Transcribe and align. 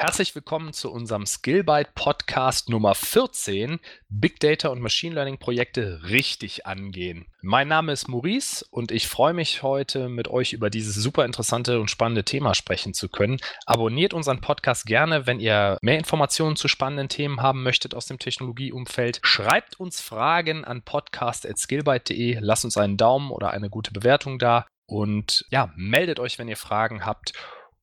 Herzlich 0.00 0.32
willkommen 0.36 0.72
zu 0.72 0.92
unserem 0.92 1.26
Skillbyte 1.26 1.92
Podcast 1.96 2.68
Nummer 2.68 2.94
14, 2.94 3.80
Big 4.08 4.38
Data 4.38 4.68
und 4.68 4.80
Machine 4.80 5.12
Learning 5.12 5.38
Projekte 5.38 6.00
richtig 6.04 6.66
angehen. 6.66 7.26
Mein 7.42 7.66
Name 7.66 7.90
ist 7.90 8.06
Maurice 8.06 8.64
und 8.70 8.92
ich 8.92 9.08
freue 9.08 9.34
mich 9.34 9.64
heute 9.64 10.08
mit 10.08 10.28
euch 10.28 10.52
über 10.52 10.70
dieses 10.70 10.94
super 10.94 11.24
interessante 11.24 11.80
und 11.80 11.90
spannende 11.90 12.22
Thema 12.22 12.54
sprechen 12.54 12.94
zu 12.94 13.08
können. 13.08 13.38
Abonniert 13.66 14.14
unseren 14.14 14.40
Podcast 14.40 14.86
gerne, 14.86 15.26
wenn 15.26 15.40
ihr 15.40 15.78
mehr 15.82 15.98
Informationen 15.98 16.54
zu 16.54 16.68
spannenden 16.68 17.08
Themen 17.08 17.42
haben 17.42 17.64
möchtet 17.64 17.92
aus 17.96 18.06
dem 18.06 18.20
Technologieumfeld. 18.20 19.18
Schreibt 19.24 19.80
uns 19.80 20.00
Fragen 20.00 20.64
an 20.64 20.82
podcast.skillbyte.de, 20.82 22.38
lasst 22.38 22.64
uns 22.64 22.76
einen 22.76 22.98
Daumen 22.98 23.32
oder 23.32 23.50
eine 23.50 23.68
gute 23.68 23.90
Bewertung 23.92 24.38
da 24.38 24.64
und 24.86 25.44
ja, 25.50 25.72
meldet 25.74 26.20
euch, 26.20 26.38
wenn 26.38 26.46
ihr 26.46 26.56
Fragen 26.56 27.04
habt 27.04 27.32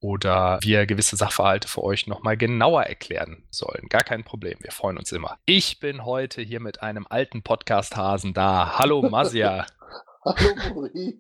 oder 0.05 0.59
wir 0.61 0.85
gewisse 0.85 1.15
Sachverhalte 1.15 1.67
für 1.67 1.83
euch 1.83 2.05
nochmal 2.05 2.37
genauer 2.37 2.83
erklären 2.83 3.43
sollen. 3.49 3.87
Gar 3.89 4.03
kein 4.03 4.23
Problem, 4.23 4.55
wir 4.61 4.71
freuen 4.71 4.99
uns 4.99 5.11
immer. 5.11 5.39
Ich 5.45 5.79
bin 5.79 6.05
heute 6.05 6.43
hier 6.43 6.59
mit 6.59 6.83
einem 6.83 7.07
alten 7.09 7.41
Podcast-Hasen 7.41 8.35
da. 8.35 8.77
Hallo 8.77 9.01
Masia. 9.01 9.65
Hallo 10.25 10.55
Maurice. 10.73 11.17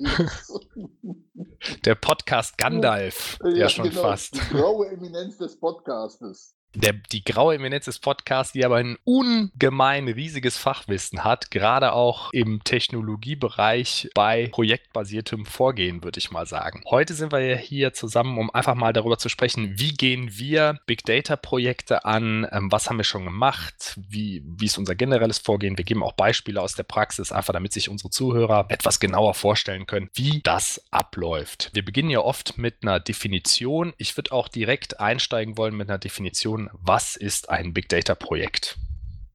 Der 1.83 1.95
Podcast 1.95 2.59
Gandalf, 2.59 3.39
ja, 3.43 3.49
ja 3.49 3.69
schon 3.69 3.89
genau, 3.89 4.01
fast. 4.03 4.35
Die 4.35 4.53
graue 4.55 4.87
Eminenz 4.89 5.39
des 5.39 5.59
Podcastes 5.59 6.54
der, 6.75 6.93
die 6.93 7.23
graue 7.23 7.55
Eminenz 7.55 7.85
des 7.85 7.99
Podcasts, 7.99 8.53
die 8.53 8.65
aber 8.65 8.77
ein 8.77 8.97
ungemein 9.03 10.07
riesiges 10.07 10.57
Fachwissen 10.57 11.23
hat, 11.23 11.51
gerade 11.51 11.93
auch 11.93 12.31
im 12.33 12.63
Technologiebereich 12.63 14.09
bei 14.13 14.49
projektbasiertem 14.51 15.45
Vorgehen, 15.45 16.03
würde 16.03 16.19
ich 16.19 16.31
mal 16.31 16.45
sagen. 16.45 16.83
Heute 16.89 17.13
sind 17.13 17.31
wir 17.31 17.55
hier 17.55 17.93
zusammen, 17.93 18.37
um 18.37 18.49
einfach 18.53 18.75
mal 18.75 18.93
darüber 18.93 19.17
zu 19.17 19.29
sprechen, 19.29 19.79
wie 19.79 19.93
gehen 19.93 20.37
wir 20.37 20.79
Big 20.85 21.03
Data 21.05 21.35
Projekte 21.35 22.05
an, 22.05 22.47
ähm, 22.51 22.71
was 22.71 22.89
haben 22.89 22.97
wir 22.97 23.03
schon 23.03 23.25
gemacht, 23.25 23.97
wie, 24.09 24.43
wie 24.45 24.65
ist 24.65 24.77
unser 24.77 24.95
generelles 24.95 25.39
Vorgehen. 25.39 25.77
Wir 25.77 25.85
geben 25.85 26.03
auch 26.03 26.13
Beispiele 26.13 26.61
aus 26.61 26.75
der 26.75 26.83
Praxis, 26.83 27.31
einfach 27.31 27.53
damit 27.53 27.73
sich 27.73 27.89
unsere 27.89 28.09
Zuhörer 28.09 28.65
etwas 28.69 28.99
genauer 28.99 29.33
vorstellen 29.33 29.85
können, 29.85 30.09
wie 30.13 30.41
das 30.43 30.83
abläuft. 30.91 31.69
Wir 31.73 31.85
beginnen 31.85 32.09
ja 32.09 32.19
oft 32.19 32.57
mit 32.57 32.77
einer 32.81 32.99
Definition. 32.99 33.93
Ich 33.97 34.17
würde 34.17 34.31
auch 34.31 34.47
direkt 34.47 34.99
einsteigen 34.99 35.57
wollen 35.57 35.75
mit 35.75 35.89
einer 35.89 35.97
Definition 35.97 36.64
was 36.73 37.15
ist 37.15 37.49
ein 37.49 37.73
Big 37.73 37.89
Data 37.89 38.15
Projekt? 38.15 38.77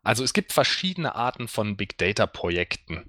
Also 0.02 0.24
es 0.24 0.32
gibt 0.32 0.52
verschiedene 0.52 1.14
Arten 1.14 1.48
von 1.48 1.76
Big 1.76 1.98
Data 1.98 2.26
Projekten. 2.26 3.04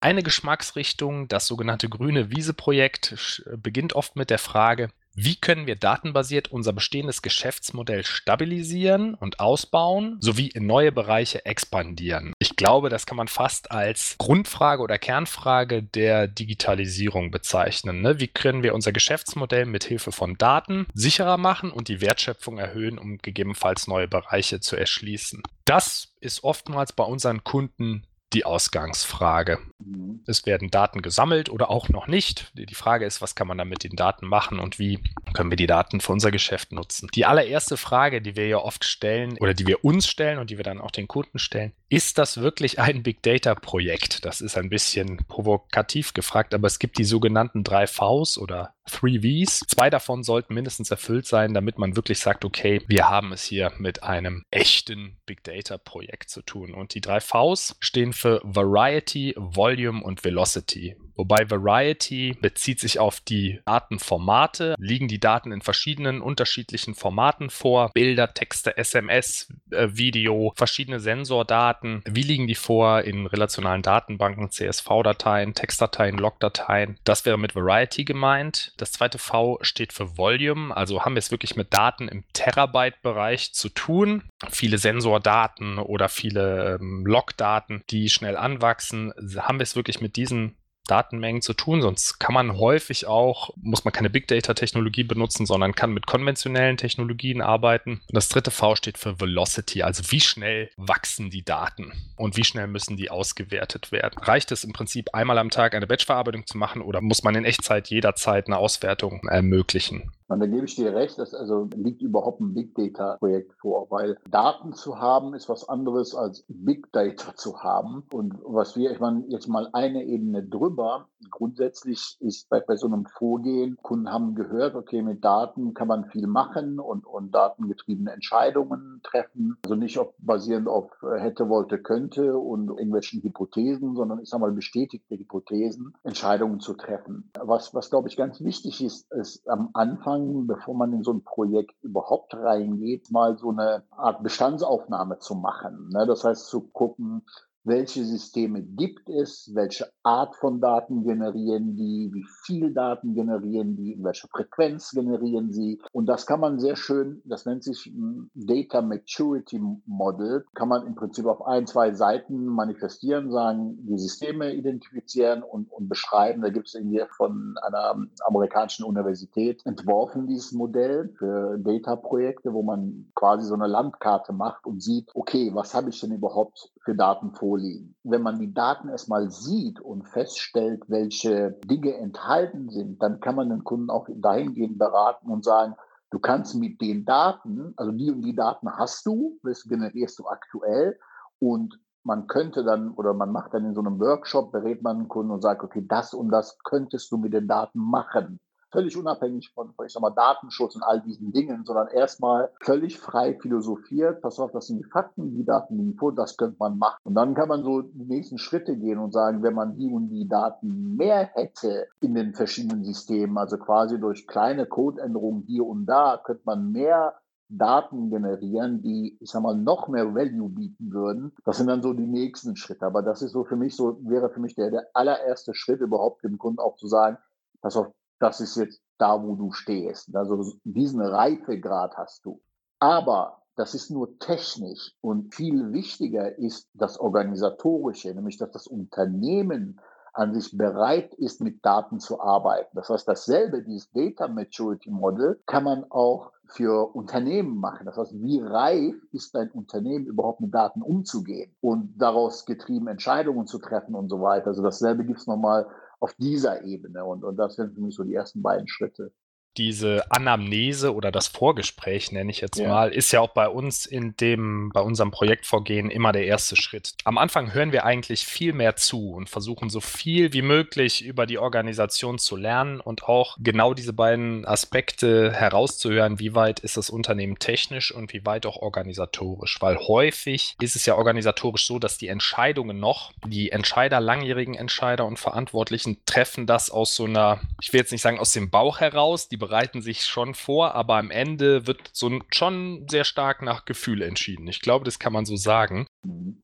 Eine 0.00 0.22
Geschmacksrichtung, 0.22 1.28
das 1.28 1.46
sogenannte 1.46 1.88
grüne 1.88 2.30
Wiese-Projekt, 2.30 3.42
beginnt 3.56 3.94
oft 3.94 4.16
mit 4.16 4.30
der 4.30 4.38
Frage, 4.38 4.90
wie 5.22 5.36
können 5.36 5.66
wir 5.66 5.76
datenbasiert 5.76 6.48
unser 6.48 6.72
bestehendes 6.72 7.20
Geschäftsmodell 7.20 8.04
stabilisieren 8.04 9.14
und 9.14 9.38
ausbauen, 9.38 10.16
sowie 10.20 10.48
in 10.48 10.66
neue 10.66 10.92
Bereiche 10.92 11.44
expandieren? 11.44 12.32
Ich 12.38 12.56
glaube, 12.56 12.88
das 12.88 13.04
kann 13.04 13.18
man 13.18 13.28
fast 13.28 13.70
als 13.70 14.16
Grundfrage 14.16 14.82
oder 14.82 14.98
Kernfrage 14.98 15.82
der 15.82 16.26
Digitalisierung 16.26 17.30
bezeichnen. 17.30 18.00
Ne? 18.00 18.18
Wie 18.18 18.28
können 18.28 18.62
wir 18.62 18.74
unser 18.74 18.92
Geschäftsmodell 18.92 19.66
mit 19.66 19.84
Hilfe 19.84 20.10
von 20.10 20.38
Daten 20.38 20.86
sicherer 20.94 21.36
machen 21.36 21.70
und 21.70 21.88
die 21.88 22.00
Wertschöpfung 22.00 22.56
erhöhen, 22.56 22.96
um 22.96 23.18
gegebenenfalls 23.18 23.88
neue 23.88 24.08
Bereiche 24.08 24.60
zu 24.60 24.76
erschließen? 24.76 25.42
Das 25.66 26.14
ist 26.20 26.44
oftmals 26.44 26.94
bei 26.94 27.04
unseren 27.04 27.44
Kunden 27.44 28.06
die 28.32 28.46
Ausgangsfrage. 28.46 29.58
Mhm. 29.84 30.20
Es 30.26 30.46
werden 30.46 30.70
Daten 30.70 31.02
gesammelt 31.02 31.50
oder 31.50 31.70
auch 31.70 31.88
noch 31.88 32.06
nicht. 32.06 32.52
Die 32.54 32.74
Frage 32.74 33.06
ist, 33.06 33.20
was 33.22 33.34
kann 33.34 33.46
man 33.46 33.58
da 33.58 33.64
mit 33.64 33.84
den 33.84 33.96
Daten 33.96 34.26
machen 34.26 34.58
und 34.58 34.78
wie 34.78 35.00
können 35.32 35.50
wir 35.50 35.56
die 35.56 35.66
Daten 35.66 36.00
für 36.00 36.12
unser 36.12 36.30
Geschäft 36.30 36.72
nutzen? 36.72 37.08
Die 37.14 37.26
allererste 37.26 37.76
Frage, 37.76 38.20
die 38.22 38.36
wir 38.36 38.46
ja 38.46 38.58
oft 38.58 38.84
stellen 38.84 39.36
oder 39.38 39.54
die 39.54 39.66
wir 39.66 39.84
uns 39.84 40.08
stellen 40.08 40.38
und 40.38 40.50
die 40.50 40.56
wir 40.56 40.64
dann 40.64 40.80
auch 40.80 40.90
den 40.90 41.08
Kunden 41.08 41.38
stellen, 41.38 41.72
ist 41.88 42.18
das 42.18 42.38
wirklich 42.38 42.78
ein 42.78 43.02
Big 43.02 43.22
Data 43.22 43.54
Projekt? 43.54 44.24
Das 44.24 44.40
ist 44.40 44.56
ein 44.56 44.70
bisschen 44.70 45.18
provokativ 45.28 46.14
gefragt, 46.14 46.54
aber 46.54 46.66
es 46.66 46.78
gibt 46.78 46.98
die 46.98 47.04
sogenannten 47.04 47.64
drei 47.64 47.86
Vs 47.86 48.38
oder 48.38 48.74
Three 48.90 49.20
Vs. 49.20 49.60
Zwei 49.68 49.88
davon 49.88 50.24
sollten 50.24 50.54
mindestens 50.54 50.90
erfüllt 50.90 51.26
sein, 51.26 51.54
damit 51.54 51.78
man 51.78 51.96
wirklich 51.96 52.18
sagt, 52.18 52.44
okay, 52.44 52.82
wir 52.88 53.08
haben 53.08 53.32
es 53.32 53.44
hier 53.44 53.72
mit 53.78 54.02
einem 54.02 54.44
echten 54.50 55.18
Big 55.26 55.44
Data 55.44 55.78
Projekt 55.78 56.30
zu 56.30 56.42
tun. 56.42 56.74
Und 56.74 56.94
die 56.94 57.00
drei 57.00 57.20
Vs 57.20 57.76
stehen 57.80 58.12
für 58.12 58.40
Variety, 58.42 59.34
Volume 59.36 59.69
und 60.02 60.24
Velocity. 60.24 60.96
Wobei 61.20 61.50
Variety 61.50 62.34
bezieht 62.40 62.80
sich 62.80 62.98
auf 62.98 63.20
die 63.20 63.60
Datenformate. 63.66 64.74
Liegen 64.78 65.06
die 65.06 65.20
Daten 65.20 65.52
in 65.52 65.60
verschiedenen 65.60 66.22
unterschiedlichen 66.22 66.94
Formaten 66.94 67.50
vor? 67.50 67.90
Bilder, 67.92 68.32
Texte, 68.32 68.78
SMS, 68.78 69.52
äh, 69.70 69.88
Video, 69.92 70.54
verschiedene 70.56 70.98
Sensordaten. 70.98 72.02
Wie 72.08 72.22
liegen 72.22 72.46
die 72.46 72.54
vor 72.54 73.02
in 73.02 73.26
relationalen 73.26 73.82
Datenbanken, 73.82 74.50
CSV-Dateien, 74.50 75.52
Textdateien, 75.52 76.16
Logdateien? 76.16 76.98
Das 77.04 77.26
wäre 77.26 77.36
mit 77.36 77.54
Variety 77.54 78.06
gemeint. 78.06 78.72
Das 78.78 78.92
zweite 78.92 79.18
V 79.18 79.58
steht 79.60 79.92
für 79.92 80.16
Volume. 80.16 80.74
Also 80.74 81.04
haben 81.04 81.16
wir 81.16 81.18
es 81.18 81.30
wirklich 81.30 81.54
mit 81.54 81.74
Daten 81.74 82.08
im 82.08 82.24
Terabyte-Bereich 82.32 83.52
zu 83.52 83.68
tun. 83.68 84.22
Viele 84.48 84.78
Sensordaten 84.78 85.76
oder 85.76 86.08
viele 86.08 86.78
ähm, 86.80 87.04
Logdaten, 87.04 87.84
die 87.90 88.08
schnell 88.08 88.38
anwachsen. 88.38 89.12
Haben 89.36 89.58
wir 89.58 89.64
es 89.64 89.76
wirklich 89.76 90.00
mit 90.00 90.16
diesen 90.16 90.56
Datenmengen 90.90 91.42
zu 91.42 91.54
tun. 91.54 91.82
Sonst 91.82 92.18
kann 92.18 92.34
man 92.34 92.58
häufig 92.58 93.06
auch, 93.06 93.50
muss 93.56 93.84
man 93.84 93.92
keine 93.92 94.10
Big 94.10 94.28
Data 94.28 94.54
Technologie 94.54 95.04
benutzen, 95.04 95.46
sondern 95.46 95.74
kann 95.74 95.92
mit 95.92 96.06
konventionellen 96.06 96.76
Technologien 96.76 97.40
arbeiten. 97.40 98.00
Und 98.08 98.16
das 98.16 98.28
dritte 98.28 98.50
V 98.50 98.76
steht 98.76 98.98
für 98.98 99.20
Velocity, 99.20 99.82
also 99.82 100.02
wie 100.10 100.20
schnell 100.20 100.70
wachsen 100.76 101.30
die 101.30 101.44
Daten 101.44 101.92
und 102.16 102.36
wie 102.36 102.44
schnell 102.44 102.66
müssen 102.66 102.96
die 102.96 103.10
ausgewertet 103.10 103.92
werden. 103.92 104.18
Reicht 104.20 104.52
es 104.52 104.64
im 104.64 104.72
Prinzip 104.72 105.14
einmal 105.14 105.38
am 105.38 105.50
Tag 105.50 105.74
eine 105.74 105.86
Batchverarbeitung 105.86 106.46
zu 106.46 106.58
machen 106.58 106.82
oder 106.82 107.00
muss 107.00 107.22
man 107.22 107.34
in 107.34 107.44
Echtzeit 107.44 107.88
jederzeit 107.88 108.46
eine 108.46 108.58
Auswertung 108.58 109.26
ermöglichen? 109.28 110.12
Und 110.30 110.38
da 110.38 110.46
gebe 110.46 110.64
ich 110.64 110.76
dir 110.76 110.94
recht, 110.94 111.18
dass 111.18 111.34
also 111.34 111.68
liegt 111.74 112.02
überhaupt 112.02 112.40
ein 112.40 112.54
Big 112.54 112.74
Data 112.76 113.16
Projekt 113.16 113.52
vor, 113.54 113.90
weil 113.90 114.16
Daten 114.30 114.74
zu 114.74 115.00
haben 115.00 115.34
ist 115.34 115.48
was 115.48 115.68
anderes 115.68 116.14
als 116.14 116.44
Big 116.46 116.92
Data 116.92 117.34
zu 117.34 117.58
haben. 117.64 118.04
Und 118.12 118.34
was 118.44 118.76
wir, 118.76 118.92
ich 118.92 119.00
meine, 119.00 119.24
jetzt 119.26 119.48
mal 119.48 119.68
eine 119.72 120.04
Ebene 120.04 120.44
drüber. 120.44 121.06
Grundsätzlich 121.30 122.16
ist 122.20 122.48
bei, 122.48 122.60
bei 122.60 122.76
so 122.76 122.86
einem 122.86 123.06
Vorgehen, 123.06 123.76
Kunden 123.82 124.10
haben 124.10 124.34
gehört, 124.36 124.76
okay, 124.76 125.02
mit 125.02 125.24
Daten 125.24 125.74
kann 125.74 125.88
man 125.88 126.06
viel 126.06 126.26
machen 126.28 126.78
und, 126.78 127.06
und 127.06 127.34
datengetriebene 127.34 128.12
Entscheidungen 128.12 129.00
treffen. 129.02 129.56
Also 129.64 129.74
nicht 129.74 129.98
auf, 129.98 130.14
basierend 130.18 130.68
auf 130.68 130.90
äh, 131.02 131.18
hätte, 131.18 131.48
wollte, 131.48 131.78
könnte 131.78 132.38
und 132.38 132.68
irgendwelchen 132.68 133.22
Hypothesen, 133.22 133.96
sondern 133.96 134.20
ich 134.20 134.30
sage 134.30 134.42
mal 134.42 134.52
bestätigte 134.52 135.16
Hypothesen, 135.16 135.94
Entscheidungen 136.04 136.60
zu 136.60 136.74
treffen. 136.74 137.30
Was, 137.38 137.74
was 137.74 137.90
glaube 137.90 138.08
ich 138.08 138.16
ganz 138.16 138.40
wichtig 138.40 138.82
ist, 138.82 139.10
ist 139.12 139.48
am 139.48 139.70
Anfang 139.74 140.19
Anfang, 140.20 140.46
bevor 140.46 140.74
man 140.74 140.92
in 140.92 141.02
so 141.02 141.12
ein 141.12 141.22
Projekt 141.22 141.82
überhaupt 141.82 142.34
reingeht, 142.34 143.10
mal 143.10 143.36
so 143.38 143.50
eine 143.50 143.84
Art 143.90 144.22
Bestandsaufnahme 144.22 145.18
zu 145.18 145.34
machen. 145.34 145.90
Ne? 145.92 146.06
Das 146.06 146.24
heißt 146.24 146.48
zu 146.48 146.62
gucken, 146.62 147.22
welche 147.70 148.04
Systeme 148.04 148.62
gibt 148.62 149.08
es, 149.08 149.52
welche 149.54 149.86
Art 150.02 150.34
von 150.34 150.60
Daten 150.60 151.04
generieren 151.04 151.76
die, 151.76 152.10
wie 152.12 152.26
viel 152.44 152.74
Daten 152.74 153.14
generieren 153.14 153.76
die, 153.76 153.92
in 153.92 154.02
welcher 154.02 154.26
Frequenz 154.26 154.90
generieren 154.90 155.52
sie. 155.52 155.80
Und 155.92 156.06
das 156.06 156.26
kann 156.26 156.40
man 156.40 156.58
sehr 156.58 156.74
schön, 156.74 157.22
das 157.24 157.46
nennt 157.46 157.62
sich 157.62 157.92
Data 158.34 158.82
Maturity 158.82 159.60
Model, 159.86 160.44
kann 160.54 160.68
man 160.68 160.84
im 160.84 160.96
Prinzip 160.96 161.26
auf 161.26 161.46
ein, 161.46 161.68
zwei 161.68 161.92
Seiten 161.92 162.44
manifestieren, 162.44 163.30
sagen, 163.30 163.78
die 163.86 163.98
Systeme 163.98 164.52
identifizieren 164.52 165.44
und, 165.44 165.70
und 165.70 165.88
beschreiben. 165.88 166.42
Da 166.42 166.48
gibt 166.48 166.66
es 166.66 166.74
irgendwie 166.74 167.04
von 167.16 167.54
einer 167.62 167.94
amerikanischen 168.26 168.84
Universität 168.84 169.64
entworfen, 169.64 170.26
dieses 170.26 170.50
Modell 170.50 171.14
für 171.18 171.56
Data-Projekte, 171.58 172.52
wo 172.52 172.64
man 172.64 173.12
quasi 173.14 173.46
so 173.46 173.54
eine 173.54 173.68
Landkarte 173.68 174.32
macht 174.32 174.66
und 174.66 174.82
sieht, 174.82 175.08
okay, 175.14 175.52
was 175.54 175.72
habe 175.72 175.90
ich 175.90 176.00
denn 176.00 176.10
überhaupt 176.10 176.72
für 176.82 176.94
Daten 176.94 177.30
vor 177.32 177.50
vorliegen. 177.50 177.94
Wenn 178.04 178.22
man 178.22 178.38
die 178.38 178.52
Daten 178.52 178.88
erstmal 178.88 179.30
sieht 179.30 179.80
und 179.80 180.08
feststellt, 180.08 180.82
welche 180.88 181.52
Dinge 181.64 181.94
enthalten 181.96 182.68
sind, 182.70 183.02
dann 183.02 183.20
kann 183.20 183.36
man 183.36 183.50
den 183.50 183.64
Kunden 183.64 183.90
auch 183.90 184.06
dahingehend 184.08 184.78
beraten 184.78 185.30
und 185.30 185.44
sagen, 185.44 185.74
du 186.10 186.18
kannst 186.18 186.54
mit 186.54 186.80
den 186.80 187.04
Daten, 187.04 187.74
also 187.76 187.92
die 187.92 188.10
und 188.10 188.22
die 188.22 188.34
Daten 188.34 188.70
hast 188.70 189.04
du, 189.06 189.38
das 189.42 189.64
generierst 189.64 190.18
du 190.18 190.26
aktuell 190.26 190.98
und 191.38 191.78
man 192.02 192.26
könnte 192.26 192.64
dann 192.64 192.92
oder 192.92 193.12
man 193.12 193.30
macht 193.30 193.52
dann 193.52 193.66
in 193.66 193.74
so 193.74 193.80
einem 193.80 194.00
Workshop, 194.00 194.52
berät 194.52 194.82
man 194.82 194.98
einen 194.98 195.08
Kunden 195.08 195.32
und 195.32 195.42
sagt, 195.42 195.62
okay, 195.62 195.84
das 195.86 196.14
und 196.14 196.30
das 196.30 196.58
könntest 196.64 197.12
du 197.12 197.18
mit 197.18 197.34
den 197.34 197.46
Daten 197.46 197.78
machen 197.78 198.40
völlig 198.70 198.96
unabhängig 198.96 199.50
von, 199.52 199.72
ich 199.84 199.92
sag 199.92 200.00
mal, 200.00 200.10
Datenschutz 200.10 200.76
und 200.76 200.82
all 200.82 201.00
diesen 201.00 201.32
Dingen, 201.32 201.64
sondern 201.64 201.88
erstmal 201.88 202.50
völlig 202.60 202.98
frei 202.98 203.38
philosophiert, 203.40 204.20
pass 204.20 204.38
auf, 204.38 204.52
das 204.52 204.66
sind 204.66 204.78
die 204.78 204.84
Fakten, 204.84 205.34
die 205.34 205.44
Daten 205.44 205.76
liegen 205.76 205.96
vor, 205.96 206.14
das 206.14 206.36
könnte 206.36 206.56
man 206.58 206.78
machen. 206.78 207.00
Und 207.04 207.14
dann 207.14 207.34
kann 207.34 207.48
man 207.48 207.62
so 207.62 207.82
die 207.82 208.04
nächsten 208.04 208.38
Schritte 208.38 208.76
gehen 208.76 208.98
und 208.98 209.12
sagen, 209.12 209.42
wenn 209.42 209.54
man 209.54 209.76
die 209.76 209.90
und 209.90 210.08
die 210.08 210.28
Daten 210.28 210.96
mehr 210.96 211.30
hätte 211.34 211.88
in 212.00 212.14
den 212.14 212.34
verschiedenen 212.34 212.84
Systemen, 212.84 213.38
also 213.38 213.58
quasi 213.58 213.98
durch 213.98 214.26
kleine 214.26 214.66
Codeänderungen 214.66 215.42
hier 215.46 215.66
und 215.66 215.86
da, 215.86 216.20
könnte 216.22 216.42
man 216.44 216.72
mehr 216.72 217.14
Daten 217.50 218.10
generieren, 218.10 218.80
die, 218.80 219.18
ich 219.20 219.30
sag 219.30 219.42
mal, 219.42 219.56
noch 219.56 219.88
mehr 219.88 220.14
Value 220.14 220.48
bieten 220.48 220.92
würden. 220.92 221.32
Das 221.44 221.58
sind 221.58 221.66
dann 221.66 221.82
so 221.82 221.92
die 221.92 222.06
nächsten 222.06 222.54
Schritte. 222.54 222.86
Aber 222.86 223.02
das 223.02 223.22
ist 223.22 223.32
so 223.32 223.44
für 223.44 223.56
mich 223.56 223.74
so, 223.74 223.98
wäre 224.02 224.30
für 224.30 224.40
mich 224.40 224.54
der, 224.54 224.70
der 224.70 224.86
allererste 224.94 225.52
Schritt 225.52 225.80
überhaupt 225.80 226.22
dem 226.22 226.38
Kunden 226.38 226.60
auch 226.60 226.76
zu 226.76 226.86
sagen, 226.86 227.18
pass 227.60 227.76
auf, 227.76 227.88
das 228.20 228.40
ist 228.40 228.56
jetzt 228.56 228.80
da, 228.98 229.22
wo 229.22 229.34
du 229.34 229.50
stehst. 229.50 230.14
Also 230.14 230.54
diesen 230.64 231.00
Reifegrad 231.00 231.96
hast 231.96 232.24
du. 232.24 232.40
Aber 232.78 233.42
das 233.56 233.74
ist 233.74 233.90
nur 233.90 234.18
technisch 234.18 234.94
und 235.00 235.34
viel 235.34 235.72
wichtiger 235.72 236.38
ist 236.38 236.68
das 236.74 236.98
Organisatorische, 236.98 238.14
nämlich 238.14 238.38
dass 238.38 238.52
das 238.52 238.66
Unternehmen 238.66 239.80
an 240.12 240.34
sich 240.34 240.56
bereit 240.56 241.14
ist, 241.14 241.40
mit 241.40 241.64
Daten 241.64 242.00
zu 242.00 242.20
arbeiten. 242.20 242.70
Das 242.74 242.88
heißt, 242.88 243.06
dasselbe, 243.06 243.62
dieses 243.62 243.90
Data 243.92 244.28
Maturity 244.28 244.90
Model, 244.90 245.40
kann 245.46 245.64
man 245.64 245.84
auch 245.90 246.32
für 246.46 246.94
Unternehmen 246.94 247.58
machen. 247.58 247.86
Das 247.86 247.96
heißt, 247.96 248.14
wie 248.20 248.40
reif 248.40 248.96
ist 249.12 249.36
ein 249.36 249.50
Unternehmen 249.50 250.06
überhaupt 250.06 250.40
mit 250.40 250.52
Daten 250.52 250.82
umzugehen 250.82 251.54
und 251.60 251.94
daraus 251.96 252.44
getrieben 252.44 252.88
Entscheidungen 252.88 253.46
zu 253.46 253.58
treffen 253.58 253.94
und 253.94 254.08
so 254.08 254.20
weiter. 254.20 254.48
Also 254.48 254.62
dasselbe 254.62 255.04
gibt 255.04 255.20
es 255.20 255.26
nochmal 255.26 255.68
auf 256.00 256.14
dieser 256.14 256.64
Ebene. 256.64 257.04
Und, 257.04 257.24
und 257.24 257.36
das 257.36 257.56
sind 257.56 257.74
für 257.74 257.80
mich 257.80 257.94
so 257.94 258.04
die 258.04 258.14
ersten 258.14 258.42
beiden 258.42 258.66
Schritte 258.68 259.12
diese 259.56 260.10
Anamnese 260.10 260.94
oder 260.94 261.10
das 261.10 261.28
Vorgespräch, 261.28 262.12
nenne 262.12 262.30
ich 262.30 262.40
jetzt 262.40 262.58
ja. 262.58 262.68
mal, 262.68 262.92
ist 262.92 263.12
ja 263.12 263.20
auch 263.20 263.30
bei 263.30 263.48
uns 263.48 263.84
in 263.84 264.16
dem, 264.16 264.70
bei 264.72 264.80
unserem 264.80 265.10
Projektvorgehen 265.10 265.90
immer 265.90 266.12
der 266.12 266.24
erste 266.24 266.56
Schritt. 266.56 266.94
Am 267.04 267.18
Anfang 267.18 267.52
hören 267.52 267.72
wir 267.72 267.84
eigentlich 267.84 268.26
viel 268.26 268.52
mehr 268.52 268.76
zu 268.76 269.10
und 269.12 269.28
versuchen 269.28 269.68
so 269.68 269.80
viel 269.80 270.32
wie 270.32 270.42
möglich 270.42 271.04
über 271.04 271.26
die 271.26 271.38
Organisation 271.38 272.18
zu 272.18 272.36
lernen 272.36 272.80
und 272.80 273.04
auch 273.04 273.36
genau 273.40 273.74
diese 273.74 273.92
beiden 273.92 274.46
Aspekte 274.46 275.32
herauszuhören, 275.32 276.18
wie 276.20 276.34
weit 276.34 276.60
ist 276.60 276.76
das 276.76 276.90
Unternehmen 276.90 277.38
technisch 277.38 277.92
und 277.92 278.12
wie 278.12 278.24
weit 278.24 278.46
auch 278.46 278.56
organisatorisch. 278.56 279.60
Weil 279.60 279.78
häufig 279.78 280.56
ist 280.60 280.76
es 280.76 280.86
ja 280.86 280.94
organisatorisch 280.94 281.66
so, 281.66 281.78
dass 281.78 281.98
die 281.98 282.08
Entscheidungen 282.08 282.78
noch, 282.78 283.12
die 283.26 283.50
Entscheider, 283.50 284.00
langjährigen 284.00 284.54
Entscheider 284.54 285.06
und 285.06 285.18
Verantwortlichen 285.18 285.98
treffen 286.06 286.46
das 286.46 286.70
aus 286.70 286.94
so 286.94 287.04
einer, 287.04 287.40
ich 287.60 287.72
will 287.72 287.80
jetzt 287.80 287.92
nicht 287.92 288.02
sagen 288.02 288.18
aus 288.18 288.32
dem 288.32 288.50
Bauch 288.50 288.80
heraus, 288.80 289.28
die 289.28 289.39
bereiten 289.40 289.82
sich 289.82 290.02
schon 290.02 290.34
vor, 290.34 290.76
aber 290.76 290.96
am 290.96 291.10
Ende 291.10 291.66
wird 291.66 291.90
so 291.92 292.20
schon 292.32 292.86
sehr 292.88 293.02
stark 293.04 293.42
nach 293.42 293.64
Gefühl 293.64 294.02
entschieden. 294.02 294.46
Ich 294.46 294.60
glaube, 294.60 294.84
das 294.84 295.00
kann 295.00 295.12
man 295.12 295.26
so 295.26 295.34
sagen. 295.34 295.88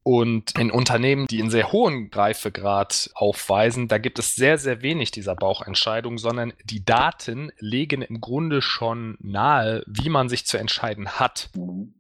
Und 0.02 0.58
in 0.58 0.70
Unternehmen, 0.70 1.26
die 1.26 1.40
einen 1.40 1.50
sehr 1.50 1.72
hohen 1.72 2.10
Reifegrad 2.12 3.10
aufweisen, 3.14 3.88
da 3.88 3.98
gibt 3.98 4.18
es 4.18 4.34
sehr, 4.34 4.58
sehr 4.58 4.82
wenig 4.82 5.10
dieser 5.12 5.34
Bauchentscheidung, 5.34 6.18
sondern 6.18 6.52
die 6.64 6.84
Daten 6.84 7.50
legen 7.58 8.02
im 8.02 8.20
Grunde 8.20 8.60
schon 8.60 9.16
nahe, 9.18 9.82
wie 9.86 10.10
man 10.10 10.28
sich 10.28 10.46
zu 10.46 10.58
entscheiden 10.58 11.08
hat. 11.08 11.48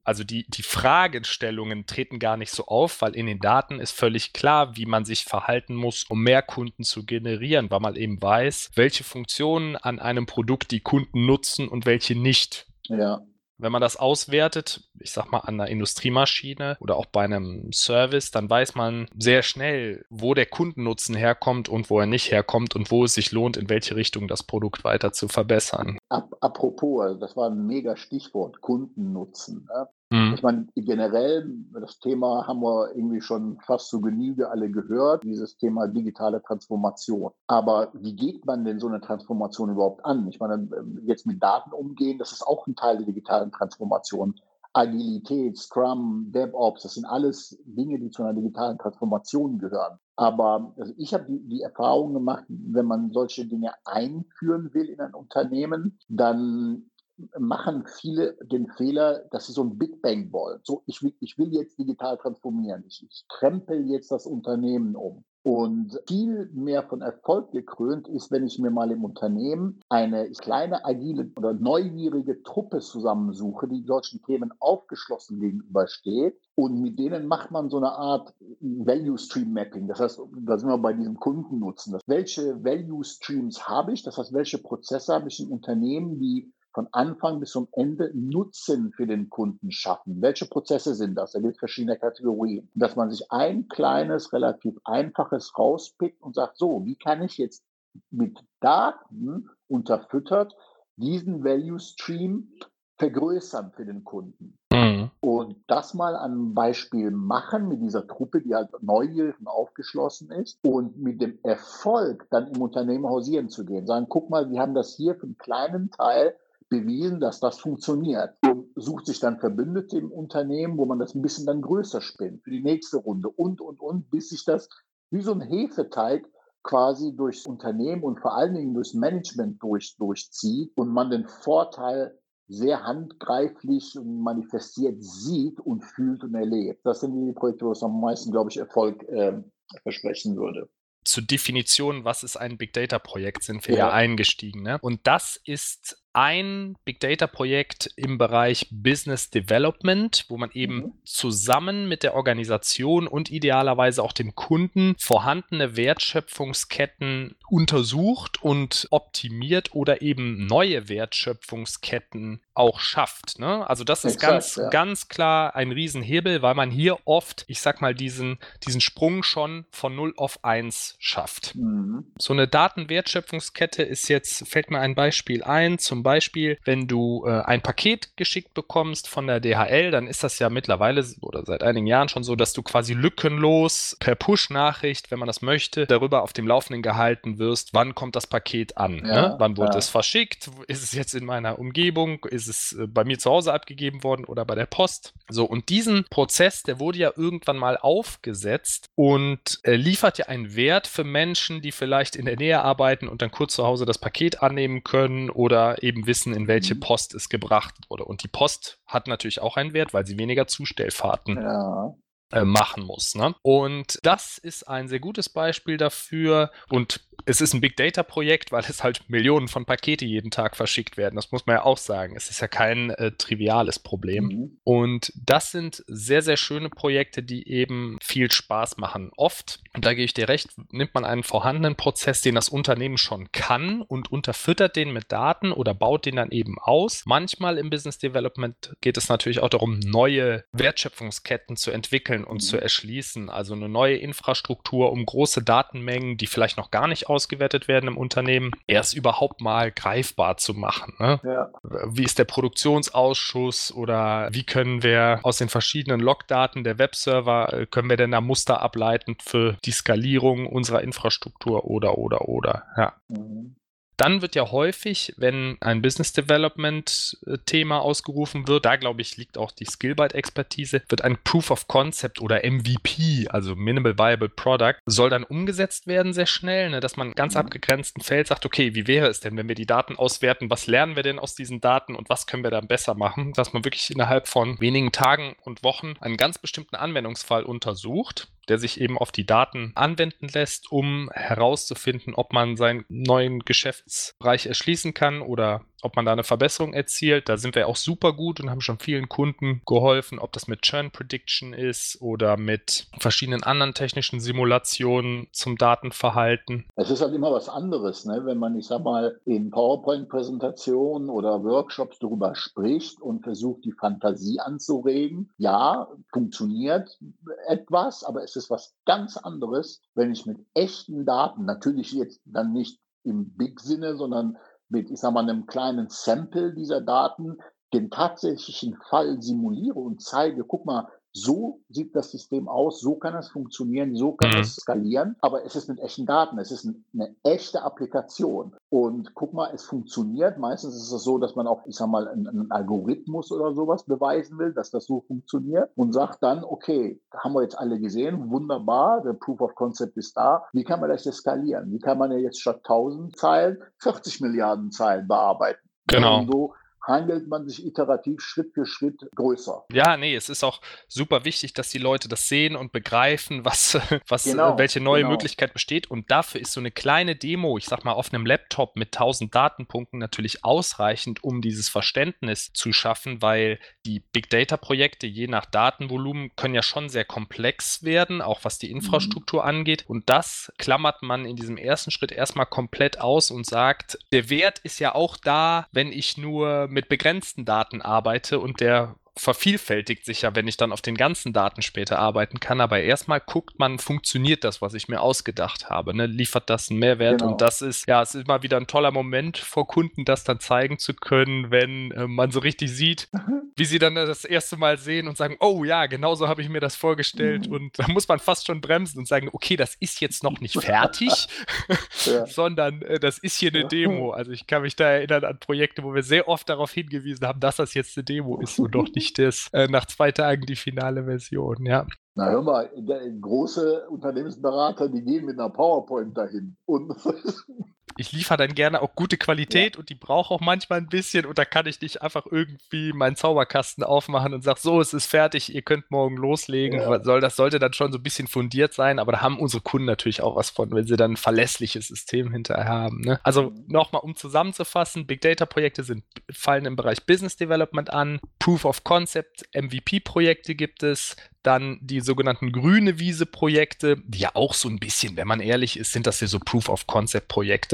Also 0.04 0.22
die, 0.22 0.46
die 0.48 0.62
Fragestellungen 0.62 1.86
treten 1.86 2.18
gar 2.18 2.36
nicht 2.36 2.50
so 2.50 2.66
auf, 2.66 3.00
weil 3.00 3.16
in 3.16 3.26
den 3.26 3.38
Daten 3.38 3.80
ist 3.80 3.92
völlig 3.92 4.34
klar, 4.34 4.76
wie 4.76 4.86
man 4.86 5.04
sich 5.04 5.24
verhalten 5.24 5.74
muss, 5.74 6.04
um 6.04 6.22
mehr 6.22 6.42
Kunden 6.42 6.84
zu 6.84 7.06
generieren, 7.06 7.70
weil 7.70 7.80
man 7.80 7.96
eben 7.96 8.20
weiß, 8.20 8.72
welche 8.74 9.02
Funktionen 9.02 9.76
an 9.76 9.98
einem 9.98 10.26
Produkt 10.26 10.70
die 10.70 10.80
Kunden 10.80 11.24
nutzen 11.24 11.68
und 11.68 11.86
welche 11.86 12.14
nicht. 12.14 12.66
Ja. 12.84 13.22
Wenn 13.58 13.72
man 13.72 13.80
das 13.80 13.96
auswertet, 13.96 14.90
ich 15.00 15.12
sag 15.12 15.30
mal 15.30 15.38
an 15.38 15.60
einer 15.60 15.70
Industriemaschine 15.70 16.76
oder 16.80 16.96
auch 16.96 17.06
bei 17.06 17.24
einem 17.24 17.72
Service, 17.72 18.30
dann 18.30 18.50
weiß 18.50 18.74
man 18.74 19.08
sehr 19.16 19.42
schnell, 19.42 20.04
wo 20.10 20.34
der 20.34 20.46
Kundennutzen 20.46 21.14
herkommt 21.14 21.68
und 21.68 21.88
wo 21.88 22.00
er 22.00 22.06
nicht 22.06 22.30
herkommt 22.30 22.76
und 22.76 22.90
wo 22.90 23.04
es 23.04 23.14
sich 23.14 23.32
lohnt, 23.32 23.56
in 23.56 23.70
welche 23.70 23.96
Richtung 23.96 24.28
das 24.28 24.42
Produkt 24.42 24.84
weiter 24.84 25.12
zu 25.12 25.28
verbessern. 25.28 25.98
Apropos, 26.08 27.02
also 27.02 27.18
das 27.18 27.36
war 27.36 27.50
ein 27.50 27.66
mega 27.66 27.96
Stichwort, 27.96 28.60
Kundennutzen. 28.60 29.68
Mhm. 30.10 30.34
Ich 30.34 30.42
meine, 30.42 30.66
generell, 30.76 31.50
das 31.72 31.98
Thema 31.98 32.46
haben 32.46 32.60
wir 32.60 32.94
irgendwie 32.94 33.20
schon 33.20 33.58
fast 33.60 33.88
zu 33.88 34.00
Genüge 34.00 34.50
alle 34.50 34.70
gehört, 34.70 35.24
dieses 35.24 35.56
Thema 35.56 35.88
digitale 35.88 36.40
Transformation. 36.42 37.32
Aber 37.48 37.90
wie 37.94 38.14
geht 38.14 38.46
man 38.46 38.64
denn 38.64 38.78
so 38.78 38.86
eine 38.86 39.00
Transformation 39.00 39.70
überhaupt 39.70 40.04
an? 40.04 40.28
Ich 40.28 40.38
meine, 40.38 40.68
jetzt 41.04 41.26
mit 41.26 41.42
Daten 41.42 41.72
umgehen, 41.72 42.18
das 42.18 42.32
ist 42.32 42.46
auch 42.46 42.66
ein 42.66 42.76
Teil 42.76 42.98
der 42.98 43.06
digitalen 43.06 43.50
Transformation. 43.50 44.34
Agilität, 44.76 45.56
Scrum, 45.56 46.30
DevOps, 46.32 46.82
das 46.82 46.94
sind 46.94 47.06
alles 47.06 47.58
Dinge, 47.64 47.98
die 47.98 48.10
zu 48.10 48.22
einer 48.22 48.34
digitalen 48.34 48.76
Transformation 48.76 49.58
gehören. 49.58 49.98
Aber 50.16 50.74
also 50.78 50.92
ich 50.98 51.14
habe 51.14 51.24
die, 51.24 51.48
die 51.48 51.62
Erfahrung 51.62 52.12
gemacht, 52.12 52.44
wenn 52.48 52.84
man 52.84 53.10
solche 53.10 53.46
Dinge 53.46 53.72
einführen 53.86 54.72
will 54.74 54.90
in 54.90 55.00
ein 55.00 55.14
Unternehmen, 55.14 55.98
dann 56.08 56.90
machen 57.38 57.84
viele 57.86 58.34
den 58.42 58.68
Fehler, 58.68 59.24
dass 59.30 59.46
sie 59.46 59.52
so 59.52 59.64
ein 59.64 59.78
Big 59.78 60.02
Bang 60.02 60.32
wollen. 60.32 60.60
So, 60.62 60.82
ich 60.86 61.02
will, 61.02 61.14
ich 61.20 61.38
will 61.38 61.52
jetzt 61.52 61.78
digital 61.78 62.18
transformieren. 62.18 62.84
Ich, 62.86 63.06
ich 63.08 63.24
krempel 63.28 63.86
jetzt 63.88 64.10
das 64.10 64.26
Unternehmen 64.26 64.96
um. 64.96 65.24
Und 65.46 65.96
viel 66.08 66.50
mehr 66.54 66.82
von 66.82 67.02
Erfolg 67.02 67.52
gekrönt 67.52 68.08
ist, 68.08 68.32
wenn 68.32 68.44
ich 68.44 68.58
mir 68.58 68.72
mal 68.72 68.90
im 68.90 69.04
Unternehmen 69.04 69.78
eine 69.88 70.28
kleine, 70.32 70.84
agile 70.84 71.30
oder 71.36 71.52
neugierige 71.52 72.42
Truppe 72.42 72.80
zusammensuche, 72.80 73.68
die 73.68 73.84
solchen 73.84 74.20
Themen 74.22 74.52
aufgeschlossen 74.58 75.38
gegenübersteht. 75.38 76.36
Und 76.56 76.80
mit 76.80 76.98
denen 76.98 77.28
macht 77.28 77.52
man 77.52 77.70
so 77.70 77.76
eine 77.76 77.92
Art 77.92 78.34
Value 78.58 79.18
Stream 79.18 79.52
Mapping. 79.52 79.86
Das 79.86 80.00
heißt, 80.00 80.20
da 80.40 80.58
sind 80.58 80.68
wir 80.68 80.78
bei 80.78 80.94
diesem 80.94 81.16
Kundennutzen. 81.16 81.96
Welche 82.08 82.64
Value 82.64 83.04
Streams 83.04 83.68
habe 83.68 83.92
ich? 83.92 84.02
Das 84.02 84.18
heißt, 84.18 84.32
welche 84.32 84.58
Prozesse 84.58 85.14
habe 85.14 85.28
ich 85.28 85.38
im 85.38 85.52
Unternehmen, 85.52 86.18
die 86.18 86.52
von 86.76 86.88
Anfang 86.92 87.40
bis 87.40 87.52
zum 87.52 87.68
Ende 87.72 88.10
Nutzen 88.12 88.92
für 88.92 89.06
den 89.06 89.30
Kunden 89.30 89.70
schaffen. 89.70 90.20
Welche 90.20 90.44
Prozesse 90.44 90.94
sind 90.94 91.14
das? 91.14 91.32
Da 91.32 91.40
gibt 91.40 91.54
es 91.54 91.58
verschiedene 91.58 91.98
Kategorien. 91.98 92.68
Dass 92.74 92.96
man 92.96 93.10
sich 93.10 93.32
ein 93.32 93.66
kleines, 93.68 94.34
relativ 94.34 94.76
einfaches 94.84 95.58
rauspickt 95.58 96.20
und 96.20 96.34
sagt, 96.34 96.58
so, 96.58 96.84
wie 96.84 96.96
kann 96.96 97.22
ich 97.22 97.38
jetzt 97.38 97.64
mit 98.10 98.38
Daten 98.60 99.48
unterfüttert 99.68 100.54
diesen 100.96 101.42
Value 101.42 101.80
Stream 101.80 102.50
vergrößern 102.98 103.72
für 103.74 103.86
den 103.86 104.04
Kunden. 104.04 104.58
Mhm. 104.70 105.10
Und 105.20 105.56
das 105.68 105.94
mal 105.94 106.14
an 106.14 106.32
einem 106.32 106.54
Beispiel 106.54 107.10
machen 107.10 107.68
mit 107.68 107.80
dieser 107.80 108.06
Truppe, 108.06 108.42
die 108.42 108.54
halt 108.54 108.68
neugierig 108.82 109.34
und 109.40 109.46
aufgeschlossen 109.46 110.30
ist 110.30 110.58
und 110.62 110.98
mit 110.98 111.22
dem 111.22 111.38
Erfolg 111.42 112.26
dann 112.28 112.48
im 112.48 112.60
Unternehmen 112.60 113.06
hausieren 113.06 113.48
zu 113.48 113.64
gehen. 113.64 113.86
Sagen, 113.86 114.06
guck 114.10 114.28
mal, 114.28 114.50
wir 114.50 114.60
haben 114.60 114.74
das 114.74 114.94
hier 114.94 115.14
für 115.14 115.24
einen 115.24 115.38
kleinen 115.38 115.90
Teil 115.90 116.34
bewiesen, 116.68 117.20
dass 117.20 117.40
das 117.40 117.58
funktioniert. 117.58 118.34
Und 118.44 118.70
sucht 118.74 119.06
sich 119.06 119.20
dann 119.20 119.38
Verbündete 119.38 119.98
im 119.98 120.10
Unternehmen, 120.10 120.78
wo 120.78 120.86
man 120.86 120.98
das 120.98 121.14
ein 121.14 121.22
bisschen 121.22 121.46
dann 121.46 121.62
größer 121.62 122.00
spinnt 122.00 122.42
für 122.42 122.50
die 122.50 122.62
nächste 122.62 122.98
Runde 122.98 123.28
und, 123.28 123.60
und, 123.60 123.80
und, 123.80 124.10
bis 124.10 124.30
sich 124.30 124.44
das 124.44 124.68
wie 125.10 125.22
so 125.22 125.32
ein 125.32 125.40
Hefeteig 125.40 126.28
quasi 126.62 127.14
durchs 127.14 127.46
Unternehmen 127.46 128.02
und 128.02 128.20
vor 128.20 128.36
allen 128.36 128.54
Dingen 128.54 128.74
durchs 128.74 128.94
Management 128.94 129.62
durch, 129.62 129.96
durchzieht 129.98 130.72
und 130.76 130.88
man 130.88 131.10
den 131.10 131.26
Vorteil 131.28 132.18
sehr 132.48 132.82
handgreiflich 132.82 133.96
und 133.98 134.22
manifestiert 134.22 135.02
sieht 135.02 135.60
und 135.60 135.84
fühlt 135.84 136.24
und 136.24 136.34
erlebt. 136.34 136.84
Das 136.84 137.00
sind 137.00 137.14
die 137.26 137.32
Projekte, 137.32 137.66
wo 137.66 137.72
es 137.72 137.82
am 137.82 138.00
meisten, 138.00 138.30
glaube 138.30 138.50
ich, 138.50 138.56
Erfolg 138.56 139.02
äh, 139.04 139.42
versprechen 139.82 140.36
würde 140.36 140.68
zur 141.06 141.22
Definition, 141.22 142.04
was 142.04 142.22
ist 142.22 142.36
ein 142.36 142.58
Big 142.58 142.72
Data 142.72 142.98
Projekt, 142.98 143.44
sind 143.44 143.66
wir 143.66 143.76
ja, 143.76 143.88
ja 143.88 143.92
eingestiegen. 143.92 144.62
Ne? 144.62 144.78
Und 144.80 145.06
das 145.06 145.40
ist 145.44 146.04
ein 146.16 146.76
Big 146.86 146.98
Data 146.98 147.26
Projekt 147.26 147.90
im 147.94 148.16
Bereich 148.16 148.68
Business 148.70 149.28
Development, 149.28 150.24
wo 150.28 150.38
man 150.38 150.50
eben 150.52 150.76
mhm. 150.76 150.92
zusammen 151.04 151.88
mit 151.88 152.02
der 152.02 152.14
Organisation 152.14 153.06
und 153.06 153.30
idealerweise 153.30 154.02
auch 154.02 154.14
dem 154.14 154.34
Kunden 154.34 154.94
vorhandene 154.98 155.76
Wertschöpfungsketten 155.76 157.36
untersucht 157.50 158.42
und 158.42 158.88
optimiert 158.90 159.74
oder 159.74 160.00
eben 160.00 160.46
neue 160.46 160.88
Wertschöpfungsketten 160.88 162.40
auch 162.54 162.80
schafft. 162.80 163.38
Ne? 163.38 163.68
Also 163.68 163.84
das 163.84 164.06
ist 164.06 164.14
Exakt, 164.14 164.32
ganz, 164.32 164.56
ja. 164.56 164.68
ganz 164.70 165.08
klar 165.08 165.54
ein 165.54 165.70
Riesenhebel, 165.70 166.40
weil 166.40 166.54
man 166.54 166.70
hier 166.70 166.98
oft, 167.04 167.44
ich 167.48 167.60
sag 167.60 167.82
mal, 167.82 167.94
diesen, 167.94 168.38
diesen 168.66 168.80
Sprung 168.80 169.22
schon 169.22 169.66
von 169.70 169.94
0 169.94 170.14
auf 170.16 170.42
1 170.42 170.96
schafft. 170.98 171.54
Mhm. 171.54 172.06
So 172.18 172.32
eine 172.32 172.48
Datenwertschöpfungskette 172.48 173.82
ist 173.82 174.08
jetzt, 174.08 174.48
fällt 174.48 174.70
mir 174.70 174.80
ein 174.80 174.94
Beispiel 174.94 175.44
ein, 175.44 175.78
zum 175.78 176.02
Beispiel, 176.06 176.56
wenn 176.64 176.86
du 176.86 177.24
äh, 177.26 177.42
ein 177.42 177.62
Paket 177.62 178.16
geschickt 178.16 178.54
bekommst 178.54 179.08
von 179.08 179.26
der 179.26 179.40
DHL, 179.40 179.90
dann 179.90 180.06
ist 180.06 180.22
das 180.22 180.38
ja 180.38 180.48
mittlerweile 180.48 181.04
oder 181.20 181.44
seit 181.44 181.64
einigen 181.64 181.88
Jahren 181.88 182.08
schon 182.08 182.22
so, 182.22 182.36
dass 182.36 182.52
du 182.52 182.62
quasi 182.62 182.94
lückenlos 182.94 183.96
per 183.98 184.14
Push-Nachricht, 184.14 185.10
wenn 185.10 185.18
man 185.18 185.26
das 185.26 185.42
möchte, 185.42 185.84
darüber 185.86 186.22
auf 186.22 186.32
dem 186.32 186.46
Laufenden 186.46 186.80
gehalten 186.80 187.38
wirst, 187.38 187.74
wann 187.74 187.96
kommt 187.96 188.14
das 188.14 188.28
Paket 188.28 188.76
an, 188.76 189.02
ja, 189.04 189.30
ne? 189.30 189.34
wann 189.38 189.56
wurde 189.56 189.72
ja. 189.72 189.78
es 189.78 189.88
verschickt, 189.88 190.48
ist 190.68 190.84
es 190.84 190.92
jetzt 190.92 191.14
in 191.14 191.24
meiner 191.24 191.58
Umgebung, 191.58 192.24
ist 192.26 192.46
es 192.46 192.76
äh, 192.78 192.86
bei 192.86 193.02
mir 193.02 193.18
zu 193.18 193.28
Hause 193.28 193.52
abgegeben 193.52 194.04
worden 194.04 194.26
oder 194.26 194.44
bei 194.44 194.54
der 194.54 194.66
Post. 194.66 195.12
So, 195.28 195.44
und 195.44 195.70
diesen 195.70 196.04
Prozess, 196.08 196.62
der 196.62 196.78
wurde 196.78 196.98
ja 196.98 197.12
irgendwann 197.16 197.56
mal 197.56 197.76
aufgesetzt 197.76 198.90
und 198.94 199.58
äh, 199.64 199.74
liefert 199.74 200.18
ja 200.18 200.26
einen 200.26 200.54
Wert 200.54 200.86
für 200.86 201.02
Menschen, 201.02 201.62
die 201.62 201.72
vielleicht 201.72 202.14
in 202.14 202.26
der 202.26 202.36
Nähe 202.36 202.62
arbeiten 202.62 203.08
und 203.08 203.22
dann 203.22 203.32
kurz 203.32 203.54
zu 203.54 203.66
Hause 203.66 203.86
das 203.86 203.98
Paket 203.98 204.42
annehmen 204.42 204.84
können 204.84 205.30
oder 205.30 205.82
eben 205.82 205.95
eben 205.96 206.06
wissen, 206.06 206.34
in 206.34 206.46
welche 206.46 206.74
Mhm. 206.74 206.80
Post 206.80 207.14
es 207.14 207.28
gebracht 207.28 207.74
wurde. 207.88 208.04
Und 208.04 208.22
die 208.22 208.28
Post 208.28 208.78
hat 208.86 209.06
natürlich 209.08 209.40
auch 209.40 209.56
einen 209.56 209.72
Wert, 209.72 209.94
weil 209.94 210.06
sie 210.06 210.18
weniger 210.18 210.46
Zustellfahrten 210.46 211.36
Ja. 211.36 211.94
Äh, 212.32 212.44
machen 212.44 212.84
muss. 212.84 213.14
Ne? 213.14 213.34
Und 213.42 213.98
das 214.02 214.38
ist 214.38 214.68
ein 214.68 214.88
sehr 214.88 215.00
gutes 215.00 215.28
Beispiel 215.28 215.76
dafür. 215.76 216.50
Und 216.68 217.06
es 217.24 217.40
ist 217.40 217.54
ein 217.54 217.60
Big 217.60 217.76
Data 217.76 218.02
Projekt, 218.02 218.52
weil 218.52 218.64
es 218.68 218.82
halt 218.82 219.08
Millionen 219.08 219.48
von 219.48 219.64
Pakete 219.64 220.04
jeden 220.04 220.30
Tag 220.30 220.56
verschickt 220.56 220.96
werden. 220.96 221.16
Das 221.16 221.32
muss 221.32 221.46
man 221.46 221.56
ja 221.56 221.62
auch 221.62 221.78
sagen. 221.78 222.14
Es 222.16 222.30
ist 222.30 222.40
ja 222.40 222.48
kein 222.48 222.90
äh, 222.90 223.12
triviales 223.12 223.78
Problem. 223.78 224.24
Mhm. 224.24 224.58
Und 224.64 225.12
das 225.16 225.50
sind 225.50 225.84
sehr, 225.86 226.22
sehr 226.22 226.36
schöne 226.36 226.68
Projekte, 226.68 227.22
die 227.22 227.48
eben 227.48 227.96
viel 228.02 228.30
Spaß 228.30 228.76
machen. 228.76 229.10
Oft, 229.16 229.60
und 229.74 229.84
da 229.84 229.94
gebe 229.94 230.04
ich 230.04 230.14
dir 230.14 230.28
recht, 230.28 230.50
nimmt 230.70 230.94
man 230.94 231.04
einen 231.04 231.22
vorhandenen 231.22 231.76
Prozess, 231.76 232.22
den 232.22 232.34
das 232.34 232.48
Unternehmen 232.48 232.98
schon 232.98 233.30
kann 233.32 233.82
und 233.82 234.10
unterfüttert 234.10 234.76
den 234.76 234.92
mit 234.92 235.12
Daten 235.12 235.52
oder 235.52 235.74
baut 235.74 236.06
den 236.06 236.16
dann 236.16 236.30
eben 236.30 236.58
aus. 236.58 237.04
Manchmal 237.06 237.58
im 237.58 237.70
Business 237.70 237.98
Development 237.98 238.76
geht 238.80 238.96
es 238.96 239.08
natürlich 239.08 239.40
auch 239.40 239.48
darum, 239.48 239.78
neue 239.80 240.44
Wertschöpfungsketten 240.52 241.56
zu 241.56 241.70
entwickeln 241.70 242.15
und 242.24 242.36
Mhm. 242.36 242.40
zu 242.40 242.60
erschließen. 242.60 243.30
Also 243.30 243.54
eine 243.54 243.68
neue 243.68 243.96
Infrastruktur, 243.96 244.92
um 244.92 245.04
große 245.04 245.42
Datenmengen, 245.42 246.16
die 246.16 246.26
vielleicht 246.26 246.56
noch 246.56 246.70
gar 246.70 246.86
nicht 246.88 247.08
ausgewertet 247.08 247.68
werden 247.68 247.88
im 247.88 247.96
Unternehmen, 247.96 248.52
erst 248.66 248.94
überhaupt 248.94 249.40
mal 249.40 249.70
greifbar 249.72 250.36
zu 250.36 250.54
machen. 250.54 250.94
Ne? 250.98 251.20
Ja. 251.24 251.50
wie 251.88 252.04
ist 252.04 252.18
der 252.18 252.24
Produktionsausschuss 252.24 253.72
oder 253.72 254.28
wie 254.32 254.44
können 254.44 254.82
wir 254.82 255.20
aus 255.22 255.38
den 255.38 255.48
verschiedenen 255.48 256.00
Logdaten 256.00 256.64
der 256.64 256.78
Webserver, 256.78 257.52
äh, 257.52 257.66
können 257.66 257.88
wir 257.90 257.96
denn 257.96 258.10
da 258.12 258.20
Muster 258.20 258.60
ableiten 258.60 259.16
für 259.20 259.56
die 259.64 259.72
Skalierung 259.72 260.46
unserer 260.46 260.82
Infrastruktur 260.82 261.64
oder, 261.64 261.98
oder, 261.98 262.28
oder. 262.28 262.64
Ja. 262.76 262.94
Mhm. 263.08 263.56
Dann 263.96 264.22
wird 264.22 264.34
ja 264.34 264.50
häufig, 264.50 265.14
wenn 265.16 265.56
ein 265.60 265.82
Business 265.82 266.12
Development 266.12 267.18
äh, 267.26 267.38
Thema 267.46 267.80
ausgerufen 267.80 268.46
wird, 268.48 268.64
da 268.66 268.76
glaube 268.76 269.00
ich 269.02 269.16
liegt 269.16 269.38
auch 269.38 269.52
die 269.52 269.64
Skillbyte-Expertise, 269.64 270.82
wird 270.88 271.02
ein 271.02 271.18
Proof 271.24 271.50
of 271.50 271.66
Concept 271.68 272.20
oder 272.20 272.42
MVP, 272.44 273.28
also 273.28 273.56
Minimal 273.56 273.98
Viable 273.98 274.28
Product, 274.28 274.74
soll 274.86 275.10
dann 275.10 275.24
umgesetzt 275.24 275.86
werden 275.86 276.12
sehr 276.12 276.26
schnell, 276.26 276.70
ne, 276.70 276.80
dass 276.80 276.96
man 276.96 277.12
ganz 277.14 277.34
Mhm. 277.34 277.40
abgegrenzten 277.40 278.02
Feld 278.02 278.26
sagt, 278.28 278.44
okay, 278.46 278.74
wie 278.74 278.86
wäre 278.86 279.06
es 279.08 279.20
denn, 279.20 279.36
wenn 279.36 279.48
wir 279.48 279.54
die 279.54 279.66
Daten 279.66 279.96
auswerten, 279.96 280.50
was 280.50 280.66
lernen 280.66 280.96
wir 280.96 281.02
denn 281.02 281.18
aus 281.18 281.34
diesen 281.34 281.60
Daten 281.60 281.94
und 281.94 282.08
was 282.08 282.26
können 282.26 282.42
wir 282.44 282.50
dann 282.50 282.68
besser 282.68 282.94
machen, 282.94 283.32
dass 283.32 283.52
man 283.52 283.64
wirklich 283.64 283.90
innerhalb 283.90 284.28
von 284.28 284.60
wenigen 284.60 284.92
Tagen 284.92 285.36
und 285.42 285.62
Wochen 285.62 285.94
einen 286.00 286.16
ganz 286.16 286.38
bestimmten 286.38 286.76
Anwendungsfall 286.76 287.44
untersucht 287.44 288.28
der 288.48 288.58
sich 288.58 288.80
eben 288.80 288.98
auf 288.98 289.12
die 289.12 289.26
Daten 289.26 289.72
anwenden 289.74 290.28
lässt, 290.28 290.70
um 290.70 291.10
herauszufinden, 291.12 292.14
ob 292.14 292.32
man 292.32 292.56
seinen 292.56 292.84
neuen 292.88 293.40
Geschäftsbereich 293.40 294.46
erschließen 294.46 294.94
kann 294.94 295.20
oder 295.20 295.64
ob 295.86 295.96
man 295.96 296.04
da 296.04 296.12
eine 296.12 296.24
Verbesserung 296.24 296.74
erzielt. 296.74 297.28
Da 297.28 297.36
sind 297.36 297.54
wir 297.54 297.68
auch 297.68 297.76
super 297.76 298.12
gut 298.12 298.40
und 298.40 298.50
haben 298.50 298.60
schon 298.60 298.78
vielen 298.78 299.08
Kunden 299.08 299.62
geholfen, 299.64 300.18
ob 300.18 300.32
das 300.32 300.48
mit 300.48 300.62
Churn 300.62 300.90
Prediction 300.90 301.52
ist 301.52 302.02
oder 302.02 302.36
mit 302.36 302.88
verschiedenen 302.98 303.42
anderen 303.42 303.72
technischen 303.72 304.20
Simulationen 304.20 305.28
zum 305.32 305.56
Datenverhalten. 305.56 306.66
Es 306.74 306.90
ist 306.90 307.00
halt 307.00 307.14
immer 307.14 307.32
was 307.32 307.48
anderes, 307.48 308.04
ne? 308.04 308.22
wenn 308.24 308.38
man, 308.38 308.56
ich 308.56 308.66
sag 308.66 308.82
mal, 308.82 309.20
in 309.24 309.50
PowerPoint-Präsentationen 309.50 311.08
oder 311.08 311.42
Workshops 311.44 311.98
darüber 311.98 312.34
spricht 312.34 313.00
und 313.00 313.22
versucht, 313.22 313.64
die 313.64 313.72
Fantasie 313.72 314.40
anzuregen. 314.40 315.30
Ja, 315.38 315.88
funktioniert 316.12 316.98
etwas, 317.46 318.04
aber 318.04 318.24
es 318.24 318.36
ist 318.36 318.50
was 318.50 318.74
ganz 318.84 319.16
anderes, 319.16 319.80
wenn 319.94 320.12
ich 320.12 320.26
mit 320.26 320.38
echten 320.54 321.06
Daten, 321.06 321.44
natürlich 321.44 321.92
jetzt 321.92 322.20
dann 322.24 322.52
nicht 322.52 322.80
im 323.06 323.36
Big-Sinne, 323.36 323.96
sondern 323.96 324.36
mit, 324.68 324.90
ich 324.90 325.00
sag 325.00 325.12
mal, 325.12 325.20
einem 325.20 325.46
kleinen 325.46 325.88
Sample 325.88 326.54
dieser 326.54 326.80
Daten 326.80 327.38
den 327.72 327.90
tatsächlichen 327.90 328.76
Fall 328.88 329.20
simuliere 329.20 329.78
und 329.78 330.02
zeige, 330.02 330.44
guck 330.44 330.66
mal, 330.66 330.88
so 331.16 331.60
sieht 331.70 331.96
das 331.96 332.10
System 332.10 332.46
aus, 332.46 332.80
so 332.80 332.96
kann 332.96 333.14
es 333.16 333.30
funktionieren, 333.30 333.96
so 333.96 334.12
kann 334.12 334.30
Mhm. 334.30 334.40
es 334.40 334.56
skalieren, 334.56 335.16
aber 335.20 335.44
es 335.46 335.56
ist 335.56 335.68
mit 335.68 335.80
echten 335.80 336.04
Daten, 336.04 336.38
es 336.38 336.50
ist 336.50 336.64
ein, 336.64 336.84
eine 336.92 337.16
echte 337.22 337.62
Applikation. 337.62 338.54
Und 338.68 339.14
guck 339.14 339.32
mal, 339.32 339.50
es 339.54 339.64
funktioniert. 339.64 340.38
Meistens 340.38 340.74
ist 340.74 340.92
es 340.92 341.02
so, 341.04 341.18
dass 341.18 341.34
man 341.34 341.46
auch, 341.46 341.62
ich 341.66 341.76
sag 341.76 341.88
mal, 341.88 342.06
einen, 342.06 342.26
einen 342.28 342.50
Algorithmus 342.50 343.32
oder 343.32 343.54
sowas 343.54 343.84
beweisen 343.84 344.38
will, 344.38 344.52
dass 344.52 344.70
das 344.70 344.86
so 344.86 345.00
funktioniert 345.06 345.70
und 345.76 345.92
sagt 345.92 346.22
dann, 346.22 346.44
okay, 346.44 347.00
haben 347.14 347.32
wir 347.32 347.42
jetzt 347.42 347.58
alle 347.58 347.80
gesehen, 347.80 348.30
wunderbar, 348.30 349.02
der 349.02 349.14
Proof 349.14 349.40
of 349.40 349.54
Concept 349.54 349.96
ist 349.96 350.16
da. 350.16 350.44
Wie 350.52 350.64
kann 350.64 350.80
man 350.80 350.90
das 350.90 351.04
jetzt 351.04 351.18
skalieren? 351.18 351.72
Wie 351.72 351.78
kann 351.78 351.96
man 351.96 352.12
ja 352.12 352.18
jetzt 352.18 352.40
statt 352.40 352.60
1000 352.64 353.16
Zeilen 353.16 353.58
40 353.78 354.20
Milliarden 354.20 354.70
Zeilen 354.70 355.08
bearbeiten? 355.08 355.60
Genau. 355.86 356.18
Und 356.20 356.56
handelt 356.86 357.26
man 357.28 357.48
sich 357.48 357.66
iterativ 357.66 358.20
Schritt 358.20 358.52
für 358.54 358.64
Schritt 358.64 359.08
größer. 359.14 359.64
Ja, 359.72 359.96
nee, 359.96 360.14
es 360.14 360.28
ist 360.28 360.44
auch 360.44 360.60
super 360.86 361.24
wichtig, 361.24 361.52
dass 361.52 361.70
die 361.70 361.78
Leute 361.78 362.08
das 362.08 362.28
sehen 362.28 362.56
und 362.56 362.72
begreifen, 362.72 363.44
was, 363.44 363.78
was 364.08 364.24
Genau, 364.24 364.58
welche 364.58 364.80
neue 364.80 365.02
genau. 365.02 365.12
Möglichkeit 365.12 365.52
besteht. 365.52 365.90
Und 365.90 366.10
dafür 366.10 366.40
ist 366.40 366.52
so 366.52 366.60
eine 366.60 366.70
kleine 366.70 367.16
Demo, 367.16 367.58
ich 367.58 367.66
sag 367.66 367.84
mal, 367.84 367.92
auf 367.92 368.12
einem 368.12 368.26
Laptop 368.26 368.76
mit 368.76 368.94
1000 368.94 369.34
Datenpunkten 369.34 369.98
natürlich 369.98 370.44
ausreichend, 370.44 371.24
um 371.24 371.40
dieses 371.40 371.68
Verständnis 371.68 372.52
zu 372.52 372.72
schaffen, 372.72 373.22
weil 373.22 373.58
die 373.84 374.00
Big 374.00 374.30
Data 374.30 374.56
Projekte 374.56 375.06
je 375.06 375.26
nach 375.26 375.46
Datenvolumen 375.46 376.34
können 376.36 376.54
ja 376.54 376.62
schon 376.62 376.88
sehr 376.88 377.04
komplex 377.04 377.82
werden, 377.82 378.22
auch 378.22 378.44
was 378.44 378.58
die 378.58 378.70
Infrastruktur 378.70 379.44
angeht. 379.44 379.84
Und 379.88 380.08
das 380.08 380.52
klammert 380.58 381.02
man 381.02 381.24
in 381.24 381.36
diesem 381.36 381.56
ersten 381.56 381.90
Schritt 381.90 382.12
erstmal 382.12 382.46
komplett 382.46 383.00
aus 383.00 383.30
und 383.30 383.46
sagt, 383.46 383.98
der 384.12 384.30
Wert 384.30 384.60
ist 384.60 384.78
ja 384.78 384.94
auch 384.94 385.16
da, 385.16 385.66
wenn 385.72 385.92
ich 385.92 386.16
nur 386.16 386.68
mit 386.76 386.90
begrenzten 386.90 387.46
Daten 387.46 387.80
arbeite 387.80 388.38
und 388.38 388.60
der 388.60 388.96
vervielfältigt 389.18 390.04
sich 390.04 390.22
ja, 390.22 390.34
wenn 390.34 390.46
ich 390.46 390.58
dann 390.58 390.72
auf 390.72 390.82
den 390.82 390.96
ganzen 390.96 391.32
Daten 391.32 391.62
später 391.62 391.98
arbeiten 391.98 392.38
kann. 392.38 392.60
Aber 392.60 392.80
erstmal 392.80 393.20
guckt 393.20 393.58
man, 393.58 393.78
funktioniert 393.78 394.44
das, 394.44 394.60
was 394.60 394.74
ich 394.74 394.88
mir 394.88 395.00
ausgedacht 395.00 395.70
habe? 395.70 395.96
Ne? 395.96 396.06
Liefert 396.06 396.50
das 396.50 396.70
einen 396.70 396.80
Mehrwert? 396.80 397.20
Genau. 397.20 397.32
Und 397.32 397.40
das 397.40 397.62
ist, 397.62 397.88
ja, 397.88 398.02
es 398.02 398.14
ist 398.14 398.26
immer 398.26 398.42
wieder 398.42 398.58
ein 398.58 398.66
toller 398.66 398.90
Moment 398.90 399.38
vor 399.38 399.66
Kunden, 399.66 400.04
das 400.04 400.24
dann 400.24 400.38
zeigen 400.38 400.78
zu 400.78 400.92
können, 400.92 401.50
wenn 401.50 401.92
äh, 401.92 402.06
man 402.06 402.30
so 402.30 402.40
richtig 402.40 402.70
sieht, 402.70 403.08
wie 403.56 403.64
sie 403.64 403.78
dann 403.78 403.94
das 403.94 404.24
erste 404.24 404.58
Mal 404.58 404.76
sehen 404.76 405.08
und 405.08 405.16
sagen, 405.16 405.36
oh 405.40 405.64
ja, 405.64 405.86
genauso 405.86 406.28
habe 406.28 406.42
ich 406.42 406.50
mir 406.50 406.60
das 406.60 406.76
vorgestellt. 406.76 407.48
Mhm. 407.48 407.54
Und 407.54 407.78
da 407.78 407.88
muss 407.88 408.06
man 408.08 408.18
fast 408.18 408.46
schon 408.46 408.60
bremsen 408.60 408.98
und 408.98 409.08
sagen, 409.08 409.30
okay, 409.32 409.56
das 409.56 409.76
ist 409.76 410.00
jetzt 410.00 410.22
noch 410.22 410.40
nicht 410.40 410.60
fertig, 410.60 411.28
Ja. 412.04 412.26
sondern 412.26 412.82
äh, 412.82 413.00
das 413.00 413.18
ist 413.18 413.38
hier 413.38 413.50
eine 413.50 413.62
Ja. 413.62 413.68
Demo. 413.68 414.10
Also 414.10 414.30
ich 414.32 414.46
kann 414.46 414.62
mich 414.62 414.76
da 414.76 414.84
erinnern 414.84 415.24
an 415.24 415.38
Projekte, 415.38 415.82
wo 415.82 415.94
wir 415.94 416.02
sehr 416.02 416.28
oft 416.28 416.48
darauf 416.48 416.72
hingewiesen 416.72 417.26
haben, 417.26 417.40
dass 417.40 417.56
das 417.56 417.72
jetzt 417.72 417.96
eine 417.96 418.04
Demo 418.04 418.38
ist 418.40 418.58
und 418.58 418.74
doch 418.74 418.88
nicht 418.94 419.05
das 419.12 419.48
äh, 419.52 419.68
nach 419.68 419.86
zwei 419.86 420.12
Tagen 420.12 420.46
die 420.46 420.56
finale 420.56 421.04
Version, 421.04 421.64
ja. 421.64 421.86
Na 422.14 422.30
hör 422.30 422.42
mal, 422.42 422.70
der, 422.76 423.10
große 423.10 423.88
Unternehmensberater, 423.90 424.88
die 424.88 425.02
gehen 425.04 425.26
mit 425.26 425.38
einer 425.38 425.50
PowerPoint 425.50 426.16
dahin. 426.16 426.56
Und 426.64 426.94
Ich 427.98 428.12
liefere 428.12 428.36
dann 428.36 428.54
gerne 428.54 428.82
auch 428.82 428.94
gute 428.94 429.16
Qualität 429.16 429.76
und 429.76 429.88
die 429.88 429.94
braucht 429.94 430.30
auch 430.30 430.40
manchmal 430.40 430.78
ein 430.80 430.88
bisschen 430.88 431.24
und 431.24 431.38
da 431.38 431.44
kann 431.44 431.66
ich 431.66 431.80
nicht 431.80 432.02
einfach 432.02 432.26
irgendwie 432.30 432.92
meinen 432.92 433.16
Zauberkasten 433.16 433.84
aufmachen 433.84 434.34
und 434.34 434.42
sage, 434.42 434.60
so, 434.60 434.80
es 434.80 434.92
ist 434.92 435.06
fertig, 435.06 435.54
ihr 435.54 435.62
könnt 435.62 435.90
morgen 435.90 436.16
loslegen. 436.16 436.80
Ja. 436.80 437.02
Soll, 437.04 437.20
das 437.20 437.36
sollte 437.36 437.58
dann 437.58 437.72
schon 437.72 437.92
so 437.92 437.98
ein 437.98 438.02
bisschen 438.02 438.26
fundiert 438.26 438.74
sein, 438.74 438.98
aber 438.98 439.12
da 439.12 439.20
haben 439.22 439.38
unsere 439.38 439.62
Kunden 439.62 439.86
natürlich 439.86 440.20
auch 440.20 440.36
was 440.36 440.50
von, 440.50 440.70
wenn 440.72 440.86
sie 440.86 440.96
dann 440.96 441.12
ein 441.12 441.16
verlässliches 441.16 441.88
System 441.88 442.32
hinterher 442.32 442.66
haben. 442.66 443.00
Ne? 443.00 443.20
Also 443.22 443.50
Mhm. 443.50 443.64
nochmal, 443.68 444.02
um 444.02 444.16
zusammenzufassen, 444.16 445.06
Big 445.06 445.20
Data 445.20 445.46
Projekte 445.46 445.82
sind, 445.84 446.04
fallen 446.30 446.66
im 446.66 446.76
Bereich 446.76 447.04
Business 447.06 447.36
Development 447.36 447.90
an, 447.90 448.20
Proof 448.40 448.64
of 448.64 448.84
Concept, 448.84 449.44
MVP-Projekte 449.54 450.54
gibt 450.54 450.82
es, 450.82 451.16
dann 451.42 451.78
die 451.80 452.00
sogenannten 452.00 452.50
grüne 452.50 452.98
Wiese-Projekte, 452.98 453.98
die 454.04 454.18
ja 454.18 454.30
auch 454.34 454.52
so 454.52 454.68
ein 454.68 454.78
bisschen, 454.80 455.16
wenn 455.16 455.28
man 455.28 455.38
ehrlich 455.40 455.78
ist, 455.78 455.92
sind 455.92 456.06
das 456.08 456.20
ja 456.20 456.26
so 456.26 456.40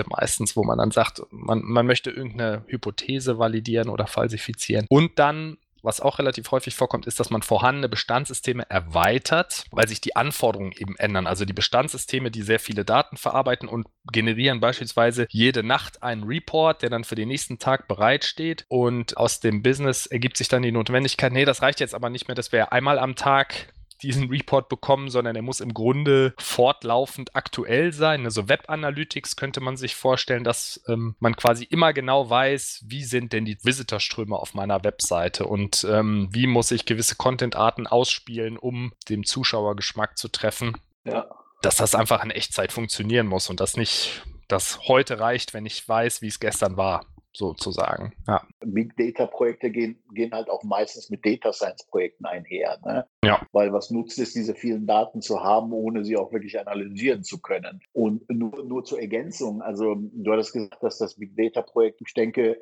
Proof-of-Concept-Projekte 0.03 0.05
meistens, 0.09 0.57
wo 0.57 0.65
man 0.65 0.79
dann 0.79 0.91
sagt, 0.91 1.23
man, 1.31 1.63
man 1.65 1.87
möchte 1.87 2.11
irgendeine 2.11 2.65
Hypothese 2.67 3.39
validieren 3.39 3.89
oder 3.89 4.07
falsifizieren. 4.07 4.87
Und 4.89 5.19
dann 5.19 5.59
was 5.85 6.01
auch 6.01 6.21
relativ 6.21 6.49
häufig 6.53 6.77
vorkommt, 6.77 7.07
ist, 7.07 7.19
dass 7.19 7.31
man 7.31 7.43
vorhandene 7.43 7.89
Bestandssysteme 7.89 8.71
erweitert, 8.71 9.65
weil 9.73 9.89
sich 9.89 10.01
die 10.01 10.15
Anforderungen 10.15 10.71
eben 10.71 10.95
ändern. 10.97 11.27
Also 11.27 11.45
die 11.45 11.53
Bestandssysteme, 11.53 12.31
die 12.31 12.43
sehr 12.43 12.61
viele 12.61 12.85
Daten 12.85 13.17
verarbeiten 13.17 13.69
und 13.69 13.89
generieren 14.13 14.61
beispielsweise 14.61 15.27
jede 15.31 15.65
Nacht 15.65 16.05
einen 16.05 16.23
Report, 16.23 16.83
der 16.83 16.91
dann 16.91 17.03
für 17.03 17.17
den 17.17 17.27
nächsten 17.27 17.59
Tag 17.59 17.89
bereitsteht. 17.89 18.65
Und 18.69 19.17
aus 19.17 19.41
dem 19.41 19.65
Business 19.65 20.07
ergibt 20.07 20.37
sich 20.37 20.47
dann 20.47 20.63
die 20.63 20.71
Notwendigkeit, 20.71 21.33
nee, 21.33 21.45
das 21.45 21.63
reicht 21.63 21.81
jetzt 21.81 21.97
aber 21.97 22.11
nicht 22.11 22.29
mehr, 22.29 22.37
dass 22.37 22.53
wir 22.53 22.73
einmal 22.73 23.01
am 23.01 23.17
Tag 23.17 23.73
diesen 24.03 24.29
Report 24.29 24.69
bekommen, 24.69 25.09
sondern 25.11 25.37
er 25.37 25.43
muss 25.43 25.61
im 25.61 25.75
Grunde 25.75 26.35
fortlaufend 26.39 27.35
aktuell 27.35 27.93
sein. 27.93 28.25
Also 28.25 28.49
Web 28.49 28.65
Analytics 28.69 29.37
könnte 29.37 29.61
man 29.61 29.77
sich 29.77 29.95
vorstellen, 29.95 30.45
dass 30.45 30.83
ähm, 30.89 31.15
man 31.21 31.37
quasi 31.37 31.65
immer 31.65 31.93
genau 31.93 32.29
weiß, 32.29 32.85
wie 32.87 33.05
sind 33.05 33.33
denn 33.33 33.45
die 33.45 33.59
Visitorströme 33.63 34.37
auf 34.37 34.55
meiner 34.55 34.85
Webseite 34.85 35.47
und 35.47 35.87
ähm, 35.89 36.29
wie 36.33 36.47
muss 36.47 36.71
ich 36.71 36.87
gewisse 36.87 37.17
Content-Arten 37.17 37.87
ausspielen, 37.87 38.57
um 38.57 38.93
dem 39.09 39.25
Zuschauergeschmack 39.25 40.19
zu 40.19 40.29
treffen. 40.29 40.77
ja. 41.05 41.27
Dass 41.63 41.77
das 41.77 41.95
einfach 41.95 42.25
in 42.25 42.33
Echtzeit 42.33 42.73
funktionieren 42.73 43.29
muss 43.29 43.49
und 43.49 43.61
das 43.61 43.77
nicht, 43.77 44.25
das 44.49 44.81
heute 44.89 45.21
reicht, 45.21 45.55
wenn 45.55 45.65
ich 45.65 45.89
weiß, 45.89 46.21
wie 46.21 46.27
es 46.27 46.41
gestern 46.41 46.77
war. 46.77 47.07
Sozusagen. 47.33 48.13
Ja. 48.27 48.43
Big 48.61 48.97
Data 48.97 49.27
Projekte 49.27 49.71
gehen, 49.71 50.03
gehen 50.13 50.33
halt 50.33 50.51
auch 50.51 50.63
meistens 50.63 51.11
mit 51.11 51.25
Data 51.25 51.53
Science 51.53 51.85
Projekten 51.87 52.27
einher. 52.27 52.79
Ne? 52.85 53.07
Ja. 53.25 53.47
Weil 53.53 53.73
was 53.73 53.91
nutzt 53.91 54.19
es, 54.19 54.33
diese 54.33 54.55
vielen 54.55 54.87
Daten 54.87 55.21
zu 55.21 55.43
haben, 55.43 55.73
ohne 55.73 56.05
sie 56.05 56.17
auch 56.17 56.33
wirklich 56.33 56.59
analysieren 56.59 57.23
zu 57.23 57.41
können? 57.41 57.81
Und 57.93 58.29
nur, 58.31 58.65
nur 58.65 58.85
zur 58.85 59.01
Ergänzung, 59.01 59.63
also 59.63 59.95
du 59.97 60.33
hattest 60.33 60.53
gesagt, 60.53 60.83
dass 60.83 60.99
das 60.99 61.15
Big 61.15 61.37
Data 61.37 61.63
Projekt, 61.63 62.01
ich 62.07 62.15
denke, 62.15 62.59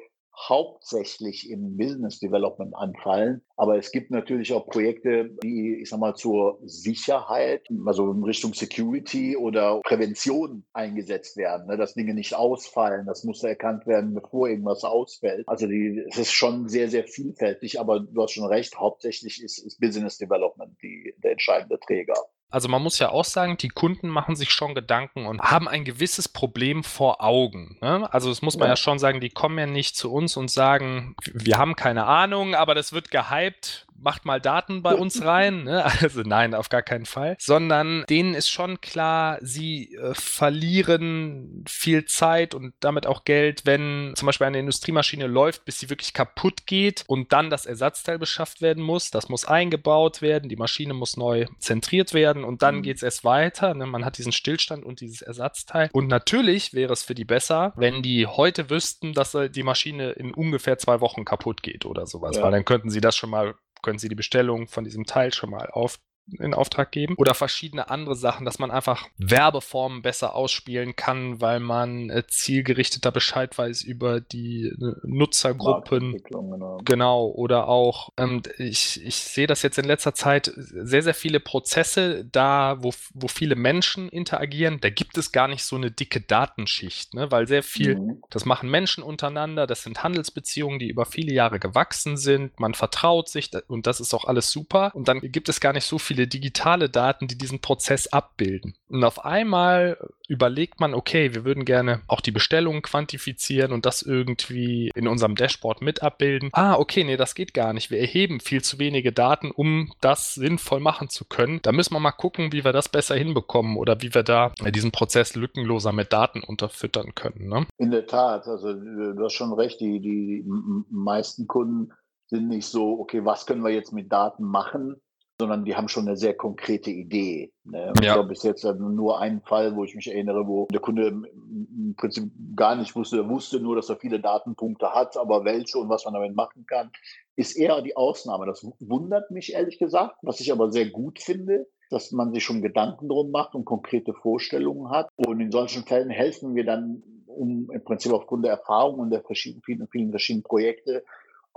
hauptsächlich 0.48 1.50
im 1.50 1.76
Business 1.76 2.18
Development 2.18 2.74
anfallen. 2.74 3.42
Aber 3.56 3.76
es 3.76 3.92
gibt 3.92 4.10
natürlich 4.10 4.52
auch 4.52 4.66
Projekte, 4.66 5.30
die, 5.42 5.78
ich 5.82 5.90
sag 5.90 6.00
mal, 6.00 6.14
zur 6.14 6.58
Sicherheit, 6.64 7.66
also 7.84 8.10
in 8.10 8.24
Richtung 8.24 8.54
Security 8.54 9.36
oder 9.36 9.80
Prävention 9.80 10.64
eingesetzt 10.72 11.36
werden, 11.36 11.66
ne, 11.66 11.76
dass 11.76 11.94
Dinge 11.94 12.14
nicht 12.14 12.34
ausfallen. 12.34 13.06
Das 13.06 13.24
muss 13.24 13.42
erkannt 13.42 13.86
werden, 13.86 14.14
bevor 14.14 14.48
irgendwas 14.48 14.84
ausfällt. 14.84 15.46
Also 15.46 15.66
die, 15.66 16.02
es 16.08 16.18
ist 16.18 16.32
schon 16.32 16.68
sehr, 16.68 16.88
sehr 16.88 17.04
vielfältig, 17.04 17.78
aber 17.78 18.00
du 18.00 18.22
hast 18.22 18.32
schon 18.32 18.46
recht, 18.46 18.78
hauptsächlich 18.78 19.42
ist, 19.42 19.58
ist 19.58 19.80
Business 19.80 20.18
Development 20.18 20.76
die, 20.82 21.14
der 21.22 21.32
entscheidende 21.32 21.78
Träger. 21.78 22.14
Also 22.50 22.68
man 22.68 22.82
muss 22.82 22.98
ja 22.98 23.10
auch 23.10 23.24
sagen, 23.24 23.56
die 23.56 23.68
Kunden 23.68 24.08
machen 24.08 24.36
sich 24.36 24.50
schon 24.50 24.74
Gedanken 24.74 25.26
und 25.26 25.40
haben 25.40 25.68
ein 25.68 25.84
gewisses 25.84 26.28
Problem 26.28 26.82
vor 26.82 27.22
Augen. 27.22 27.78
Ne? 27.80 28.12
Also 28.12 28.28
das 28.28 28.42
muss 28.42 28.56
man 28.56 28.66
ja. 28.66 28.72
ja. 28.72 28.76
schon 28.76 28.98
sagen, 28.98 29.20
die 29.20 29.30
kommen 29.30 29.58
ja 29.58 29.66
nicht 29.66 29.96
zu 29.96 30.12
uns 30.12 30.36
und 30.36 30.50
sagen, 30.50 31.14
wir 31.32 31.58
haben 31.58 31.76
keine 31.76 32.06
Ahnung, 32.06 32.54
aber 32.54 32.74
das 32.74 32.92
wird 32.92 33.10
gehypt 33.10 33.86
macht 34.00 34.24
mal 34.24 34.40
Daten 34.40 34.82
bei 34.82 34.94
uns 34.94 35.24
rein. 35.24 35.64
Ne? 35.64 35.84
Also 36.00 36.22
nein, 36.22 36.54
auf 36.54 36.68
gar 36.70 36.82
keinen 36.82 37.04
Fall. 37.04 37.36
Sondern 37.38 38.04
denen 38.08 38.34
ist 38.34 38.48
schon 38.48 38.80
klar, 38.80 39.38
sie 39.42 39.94
äh, 39.96 40.14
verlieren 40.14 41.64
viel 41.68 42.06
Zeit 42.06 42.54
und 42.54 42.72
damit 42.80 43.06
auch 43.06 43.24
Geld, 43.24 43.66
wenn 43.66 44.14
zum 44.16 44.26
Beispiel 44.26 44.46
eine 44.46 44.58
Industriemaschine 44.58 45.26
läuft, 45.26 45.64
bis 45.64 45.78
sie 45.78 45.90
wirklich 45.90 46.14
kaputt 46.14 46.66
geht 46.66 47.04
und 47.06 47.32
dann 47.32 47.50
das 47.50 47.66
Ersatzteil 47.66 48.18
beschafft 48.18 48.62
werden 48.62 48.82
muss. 48.82 49.10
Das 49.10 49.28
muss 49.28 49.44
eingebaut 49.44 50.22
werden, 50.22 50.48
die 50.48 50.56
Maschine 50.56 50.94
muss 50.94 51.16
neu 51.16 51.46
zentriert 51.58 52.14
werden 52.14 52.44
und 52.44 52.62
dann 52.62 52.76
mhm. 52.76 52.82
geht 52.82 52.96
es 52.96 53.02
erst 53.02 53.24
weiter. 53.24 53.74
Ne? 53.74 53.86
Man 53.86 54.04
hat 54.04 54.18
diesen 54.18 54.32
Stillstand 54.32 54.84
und 54.84 55.00
dieses 55.00 55.22
Ersatzteil. 55.22 55.90
Und 55.92 56.08
natürlich 56.08 56.72
wäre 56.72 56.92
es 56.92 57.02
für 57.02 57.14
die 57.14 57.24
besser, 57.24 57.72
wenn 57.76 58.02
die 58.02 58.26
heute 58.26 58.70
wüssten, 58.70 59.12
dass 59.12 59.34
äh, 59.34 59.50
die 59.50 59.62
Maschine 59.62 60.12
in 60.12 60.32
ungefähr 60.32 60.78
zwei 60.78 61.00
Wochen 61.00 61.24
kaputt 61.24 61.62
geht 61.62 61.84
oder 61.84 62.06
sowas, 62.06 62.36
ja. 62.36 62.42
weil 62.42 62.52
dann 62.52 62.64
könnten 62.64 62.90
sie 62.90 63.00
das 63.00 63.16
schon 63.16 63.30
mal 63.30 63.54
können 63.82 63.98
Sie 63.98 64.08
die 64.08 64.14
Bestellung 64.14 64.68
von 64.68 64.84
diesem 64.84 65.04
Teil 65.04 65.32
schon 65.32 65.50
mal 65.50 65.70
auf 65.70 65.98
in 66.38 66.54
Auftrag 66.54 66.92
geben. 66.92 67.14
Oder 67.16 67.34
verschiedene 67.34 67.90
andere 67.90 68.14
Sachen, 68.14 68.44
dass 68.44 68.58
man 68.58 68.70
einfach 68.70 69.08
Werbeformen 69.18 70.02
besser 70.02 70.34
ausspielen 70.34 70.96
kann, 70.96 71.40
weil 71.40 71.60
man 71.60 72.10
äh, 72.10 72.24
zielgerichteter 72.26 73.10
Bescheid 73.10 73.56
weiß 73.56 73.82
über 73.82 74.20
die 74.20 74.66
äh, 74.66 74.94
Nutzergruppen. 75.02 76.22
Genau. 76.24 76.80
genau. 76.84 77.26
Oder 77.26 77.68
auch, 77.68 78.10
ähm, 78.16 78.42
ich, 78.58 79.04
ich 79.04 79.16
sehe 79.16 79.46
das 79.46 79.62
jetzt 79.62 79.78
in 79.78 79.84
letzter 79.84 80.14
Zeit, 80.14 80.52
sehr, 80.54 81.02
sehr 81.02 81.14
viele 81.14 81.40
Prozesse 81.40 82.24
da, 82.24 82.76
wo, 82.80 82.92
wo 83.14 83.28
viele 83.28 83.56
Menschen 83.56 84.08
interagieren. 84.08 84.78
Da 84.80 84.90
gibt 84.90 85.18
es 85.18 85.32
gar 85.32 85.48
nicht 85.48 85.64
so 85.64 85.76
eine 85.76 85.90
dicke 85.90 86.20
Datenschicht, 86.20 87.14
ne? 87.14 87.30
weil 87.30 87.46
sehr 87.46 87.62
viel, 87.62 87.96
mhm. 87.96 88.22
das 88.30 88.44
machen 88.44 88.70
Menschen 88.70 89.02
untereinander, 89.02 89.66
das 89.66 89.82
sind 89.82 90.02
Handelsbeziehungen, 90.02 90.78
die 90.78 90.88
über 90.88 91.06
viele 91.06 91.32
Jahre 91.32 91.58
gewachsen 91.58 92.16
sind. 92.16 92.58
Man 92.60 92.74
vertraut 92.74 93.28
sich 93.28 93.50
und 93.68 93.86
das 93.86 94.00
ist 94.00 94.14
auch 94.14 94.24
alles 94.24 94.50
super. 94.50 94.92
Und 94.94 95.08
dann 95.08 95.20
gibt 95.20 95.48
es 95.48 95.60
gar 95.60 95.72
nicht 95.72 95.84
so 95.84 95.98
viele 95.98 96.09
viele 96.10 96.26
digitale 96.26 96.88
Daten, 96.88 97.28
die 97.28 97.38
diesen 97.38 97.60
Prozess 97.60 98.08
abbilden. 98.08 98.74
Und 98.88 99.04
auf 99.04 99.24
einmal 99.24 99.96
überlegt 100.26 100.80
man, 100.80 100.92
okay, 100.92 101.34
wir 101.34 101.44
würden 101.44 101.64
gerne 101.64 102.00
auch 102.08 102.20
die 102.20 102.32
Bestellungen 102.32 102.82
quantifizieren 102.82 103.70
und 103.70 103.86
das 103.86 104.02
irgendwie 104.02 104.90
in 104.96 105.06
unserem 105.06 105.36
Dashboard 105.36 105.82
mit 105.82 106.02
abbilden. 106.02 106.50
Ah, 106.52 106.74
okay, 106.74 107.04
nee, 107.04 107.16
das 107.16 107.36
geht 107.36 107.54
gar 107.54 107.72
nicht. 107.72 107.92
Wir 107.92 108.00
erheben 108.00 108.40
viel 108.40 108.60
zu 108.60 108.80
wenige 108.80 109.12
Daten, 109.12 109.52
um 109.52 109.92
das 110.00 110.34
sinnvoll 110.34 110.80
machen 110.80 111.10
zu 111.10 111.24
können. 111.24 111.60
Da 111.62 111.70
müssen 111.70 111.94
wir 111.94 112.00
mal 112.00 112.10
gucken, 112.10 112.52
wie 112.52 112.64
wir 112.64 112.72
das 112.72 112.88
besser 112.88 113.14
hinbekommen 113.14 113.76
oder 113.76 114.02
wie 114.02 114.12
wir 114.12 114.24
da 114.24 114.52
diesen 114.74 114.90
Prozess 114.90 115.36
lückenloser 115.36 115.92
mit 115.92 116.12
Daten 116.12 116.42
unterfüttern 116.42 117.14
können. 117.14 117.48
Ne? 117.48 117.66
In 117.78 117.92
der 117.92 118.08
Tat, 118.08 118.48
also 118.48 118.72
du 118.72 119.22
hast 119.22 119.34
schon 119.34 119.52
recht, 119.52 119.80
die, 119.80 120.00
die 120.00 120.44
meisten 120.90 121.46
Kunden 121.46 121.92
sind 122.26 122.48
nicht 122.48 122.66
so, 122.66 122.98
okay, 122.98 123.24
was 123.24 123.46
können 123.46 123.62
wir 123.62 123.70
jetzt 123.70 123.92
mit 123.92 124.10
Daten 124.10 124.42
machen, 124.42 125.00
sondern 125.40 125.64
die 125.64 125.74
haben 125.74 125.88
schon 125.88 126.06
eine 126.06 126.16
sehr 126.16 126.34
konkrete 126.34 126.90
Idee. 126.90 127.52
Ne? 127.64 127.78
Ja. 127.78 127.92
Ich 127.94 128.00
glaube, 128.00 128.28
bis 128.28 128.42
jetzt 128.42 128.62
nur 128.64 129.18
einen 129.18 129.40
Fall, 129.40 129.74
wo 129.74 129.84
ich 129.84 129.94
mich 129.94 130.08
erinnere, 130.08 130.46
wo 130.46 130.66
der 130.70 130.80
Kunde 130.80 131.08
im 131.08 131.94
Prinzip 131.96 132.30
gar 132.54 132.76
nicht 132.76 132.94
wusste, 132.94 133.16
er 133.16 133.28
wusste 133.28 133.58
nur, 133.58 133.74
dass 133.74 133.88
er 133.88 133.96
viele 133.96 134.20
Datenpunkte 134.20 134.92
hat, 134.94 135.16
aber 135.16 135.44
welche 135.44 135.78
und 135.78 135.88
was 135.88 136.04
man 136.04 136.14
damit 136.14 136.36
machen 136.36 136.66
kann, 136.66 136.90
ist 137.36 137.56
eher 137.56 137.80
die 137.80 137.96
Ausnahme. 137.96 138.44
Das 138.44 138.64
wundert 138.80 139.30
mich 139.30 139.54
ehrlich 139.54 139.78
gesagt, 139.78 140.16
was 140.22 140.40
ich 140.40 140.52
aber 140.52 140.70
sehr 140.70 140.90
gut 140.90 141.18
finde, 141.18 141.66
dass 141.88 142.12
man 142.12 142.32
sich 142.34 142.44
schon 142.44 142.60
Gedanken 142.60 143.08
drum 143.08 143.30
macht 143.30 143.54
und 143.54 143.64
konkrete 143.64 144.12
Vorstellungen 144.12 144.90
hat. 144.90 145.08
Und 145.16 145.40
in 145.40 145.50
solchen 145.50 145.84
Fällen 145.84 146.10
helfen 146.10 146.54
wir 146.54 146.64
dann, 146.64 147.02
um 147.26 147.70
im 147.72 147.82
Prinzip 147.82 148.12
aufgrund 148.12 148.44
der 148.44 148.52
Erfahrung 148.52 149.00
und 149.00 149.10
der 149.10 149.22
verschiedenen, 149.22 149.62
vielen, 149.62 149.88
vielen 149.88 150.10
verschiedenen 150.10 150.44
Projekte 150.44 151.02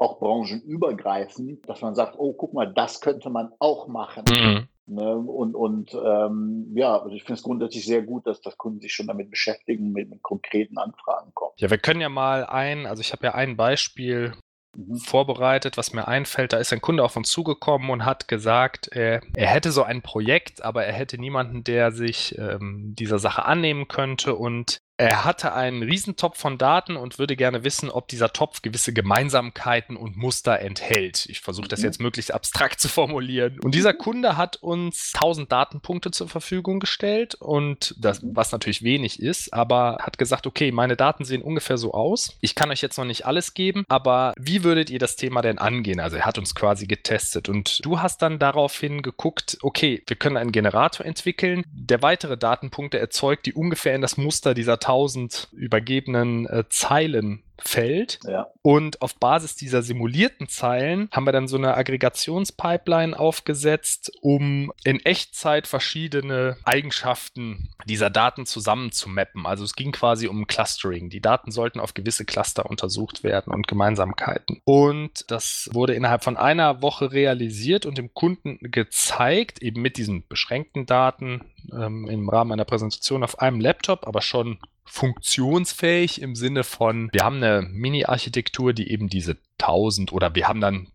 auch 0.03 0.19
branchenübergreifend, 0.19 1.67
dass 1.67 1.81
man 1.81 1.95
sagt, 1.95 2.15
oh, 2.17 2.33
guck 2.33 2.53
mal, 2.53 2.71
das 2.71 2.99
könnte 2.99 3.29
man 3.29 3.51
auch 3.59 3.87
machen. 3.87 4.25
Mhm. 4.29 4.67
Ne? 4.85 5.15
Und, 5.15 5.55
und 5.55 5.93
ähm, 5.93 6.71
ja, 6.75 6.99
also 6.99 7.15
ich 7.15 7.23
finde 7.23 7.35
es 7.35 7.43
grundsätzlich 7.43 7.85
sehr 7.85 8.01
gut, 8.01 8.27
dass 8.27 8.41
das 8.41 8.57
Kunden 8.57 8.81
sich 8.81 8.93
schon 8.93 9.07
damit 9.07 9.31
beschäftigen, 9.31 9.93
mit, 9.93 10.09
mit 10.09 10.21
konkreten 10.21 10.77
Anfragen 10.77 11.31
kommen. 11.33 11.53
Ja, 11.57 11.69
wir 11.69 11.77
können 11.77 12.01
ja 12.01 12.09
mal 12.09 12.45
ein, 12.45 12.85
also 12.85 12.99
ich 12.99 13.13
habe 13.13 13.25
ja 13.25 13.33
ein 13.33 13.55
Beispiel 13.55 14.33
mhm. 14.75 14.97
vorbereitet, 14.97 15.77
was 15.77 15.93
mir 15.93 16.09
einfällt. 16.09 16.51
Da 16.51 16.57
ist 16.57 16.73
ein 16.73 16.81
Kunde 16.81 17.03
auf 17.03 17.15
uns 17.15 17.29
zugekommen 17.29 17.89
und 17.89 18.03
hat 18.03 18.27
gesagt, 18.27 18.89
er, 18.91 19.21
er 19.35 19.47
hätte 19.47 19.71
so 19.71 19.83
ein 19.83 20.01
Projekt, 20.01 20.65
aber 20.65 20.83
er 20.83 20.93
hätte 20.93 21.17
niemanden, 21.17 21.63
der 21.63 21.93
sich 21.93 22.37
ähm, 22.37 22.93
dieser 22.99 23.19
Sache 23.19 23.45
annehmen 23.45 23.87
könnte 23.87 24.35
und 24.35 24.79
er 24.97 25.25
hatte 25.25 25.53
einen 25.53 25.81
Riesentopf 25.81 26.37
von 26.37 26.59
Daten 26.59 26.97
und 26.97 27.17
würde 27.17 27.35
gerne 27.35 27.63
wissen, 27.63 27.89
ob 27.89 28.07
dieser 28.07 28.31
Topf 28.31 28.61
gewisse 28.61 28.93
Gemeinsamkeiten 28.93 29.97
und 29.97 30.17
Muster 30.17 30.59
enthält. 30.59 31.25
Ich 31.29 31.41
versuche 31.41 31.67
das 31.67 31.79
mhm. 31.79 31.85
jetzt 31.85 31.99
möglichst 31.99 32.31
abstrakt 32.31 32.79
zu 32.79 32.89
formulieren. 32.89 33.59
Und 33.61 33.73
dieser 33.73 33.95
Kunde 33.95 34.37
hat 34.37 34.57
uns 34.57 35.13
1000 35.15 35.51
Datenpunkte 35.51 36.11
zur 36.11 36.29
Verfügung 36.29 36.79
gestellt 36.79 37.33
und 37.35 37.95
das, 37.97 38.21
mhm. 38.21 38.35
was 38.35 38.51
natürlich 38.51 38.83
wenig 38.83 39.19
ist, 39.19 39.51
aber 39.51 39.97
hat 39.99 40.19
gesagt, 40.19 40.45
okay, 40.45 40.71
meine 40.71 40.95
Daten 40.95 41.25
sehen 41.25 41.41
ungefähr 41.41 41.77
so 41.77 41.93
aus. 41.93 42.37
Ich 42.39 42.53
kann 42.53 42.69
euch 42.69 42.81
jetzt 42.81 42.97
noch 42.97 43.05
nicht 43.05 43.25
alles 43.25 43.55
geben, 43.55 43.85
aber 43.89 44.33
wie 44.37 44.63
würdet 44.63 44.91
ihr 44.91 44.99
das 44.99 45.15
Thema 45.15 45.41
denn 45.41 45.57
angehen? 45.57 45.99
Also 45.99 46.17
er 46.17 46.25
hat 46.25 46.37
uns 46.37 46.53
quasi 46.53 46.85
getestet 46.85 47.49
und 47.49 47.83
du 47.83 47.99
hast 47.99 48.21
dann 48.21 48.37
daraufhin 48.37 49.01
geguckt, 49.01 49.57
okay, 49.63 50.03
wir 50.05 50.17
können 50.17 50.37
einen 50.37 50.51
Generator 50.51 51.03
entwickeln, 51.03 51.63
der 51.71 52.03
weitere 52.03 52.37
Datenpunkte 52.37 52.99
erzeugt, 52.99 53.47
die 53.47 53.53
ungefähr 53.53 53.95
in 53.95 54.01
das 54.01 54.17
Muster 54.17 54.53
dieser 54.53 54.82
1000 54.83 55.49
übergebenen 55.53 56.45
äh, 56.47 56.65
Zeilen 56.69 57.43
fällt. 57.57 58.19
Ja. 58.27 58.47
Und 58.61 59.01
auf 59.01 59.15
Basis 59.15 59.55
dieser 59.55 59.81
simulierten 59.83 60.47
Zeilen 60.47 61.09
haben 61.11 61.25
wir 61.25 61.31
dann 61.31 61.47
so 61.47 61.57
eine 61.57 61.75
Aggregationspipeline 61.75 63.17
aufgesetzt, 63.17 64.11
um 64.21 64.71
in 64.83 64.99
Echtzeit 65.05 65.67
verschiedene 65.67 66.57
Eigenschaften 66.63 67.69
dieser 67.85 68.09
Daten 68.09 68.45
zusammenzumappen. 68.45 69.45
Also 69.45 69.63
es 69.63 69.75
ging 69.75 69.91
quasi 69.91 70.27
um 70.27 70.47
Clustering. 70.47 71.09
Die 71.09 71.21
Daten 71.21 71.51
sollten 71.51 71.79
auf 71.79 71.93
gewisse 71.93 72.25
Cluster 72.25 72.69
untersucht 72.69 73.23
werden 73.23 73.53
und 73.53 73.67
Gemeinsamkeiten. 73.67 74.61
Und 74.65 75.29
das 75.29 75.69
wurde 75.71 75.93
innerhalb 75.93 76.23
von 76.23 76.37
einer 76.37 76.81
Woche 76.81 77.11
realisiert 77.11 77.85
und 77.85 77.97
dem 77.97 78.13
Kunden 78.13 78.57
gezeigt, 78.61 79.61
eben 79.61 79.81
mit 79.81 79.97
diesen 79.97 80.27
beschränkten 80.27 80.85
Daten 80.85 81.41
ähm, 81.71 82.07
im 82.09 82.29
Rahmen 82.29 82.51
einer 82.51 82.65
Präsentation 82.65 83.23
auf 83.23 83.39
einem 83.39 83.59
Laptop, 83.59 84.07
aber 84.07 84.21
schon 84.21 84.59
funktionsfähig 84.85 86.21
im 86.21 86.35
Sinne 86.35 86.63
von, 86.63 87.09
wir 87.13 87.23
haben 87.23 87.37
eine 87.37 87.61
Mini-Architektur, 87.61 88.73
die 88.73 88.91
eben 88.91 89.07
diese 89.07 89.37
1000 89.59 90.13
oder 90.13 90.35
wir 90.35 90.47
haben 90.47 90.61
dann, 90.61 90.87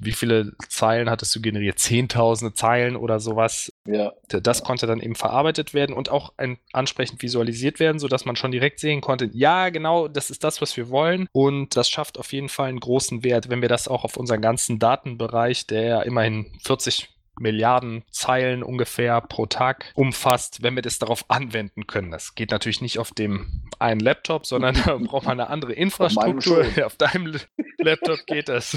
wie 0.00 0.12
viele 0.12 0.52
Zeilen 0.68 1.08
hattest 1.08 1.36
du 1.36 1.40
generiert? 1.40 1.78
Zehntausende 1.78 2.54
Zeilen 2.54 2.96
oder 2.96 3.20
sowas. 3.20 3.72
Ja. 3.86 4.12
Das 4.28 4.64
konnte 4.64 4.88
dann 4.88 5.00
eben 5.00 5.14
verarbeitet 5.14 5.74
werden 5.74 5.94
und 5.94 6.08
auch 6.08 6.32
ansprechend 6.72 7.22
visualisiert 7.22 7.78
werden, 7.78 8.00
sodass 8.00 8.24
man 8.24 8.34
schon 8.34 8.50
direkt 8.50 8.80
sehen 8.80 9.00
konnte, 9.00 9.30
ja, 9.32 9.68
genau, 9.68 10.08
das 10.08 10.30
ist 10.30 10.42
das, 10.42 10.60
was 10.60 10.76
wir 10.76 10.88
wollen. 10.88 11.28
Und 11.30 11.76
das 11.76 11.88
schafft 11.88 12.18
auf 12.18 12.32
jeden 12.32 12.48
Fall 12.48 12.68
einen 12.68 12.80
großen 12.80 13.22
Wert, 13.22 13.48
wenn 13.48 13.62
wir 13.62 13.68
das 13.68 13.86
auch 13.86 14.02
auf 14.02 14.16
unseren 14.16 14.40
ganzen 14.40 14.80
Datenbereich, 14.80 15.68
der 15.68 15.82
ja 15.82 16.02
immerhin 16.02 16.50
40 16.64 17.15
Milliarden 17.38 18.04
Zeilen 18.10 18.62
ungefähr 18.62 19.20
pro 19.20 19.46
Tag 19.46 19.92
umfasst, 19.94 20.62
wenn 20.62 20.74
wir 20.74 20.82
das 20.82 20.98
darauf 20.98 21.24
anwenden 21.28 21.86
können. 21.86 22.10
Das 22.10 22.34
geht 22.34 22.50
natürlich 22.50 22.80
nicht 22.80 22.98
auf 22.98 23.10
dem 23.10 23.68
einen 23.78 24.00
Laptop, 24.00 24.46
sondern 24.46 24.74
da 24.86 24.96
braucht 24.96 25.26
man 25.26 25.40
eine 25.40 25.50
andere 25.50 25.72
Infrastruktur. 25.72 26.60
Auf, 26.60 26.78
auf 26.78 26.96
deinem 26.96 27.38
Laptop 27.78 28.26
geht 28.26 28.48
das. 28.48 28.76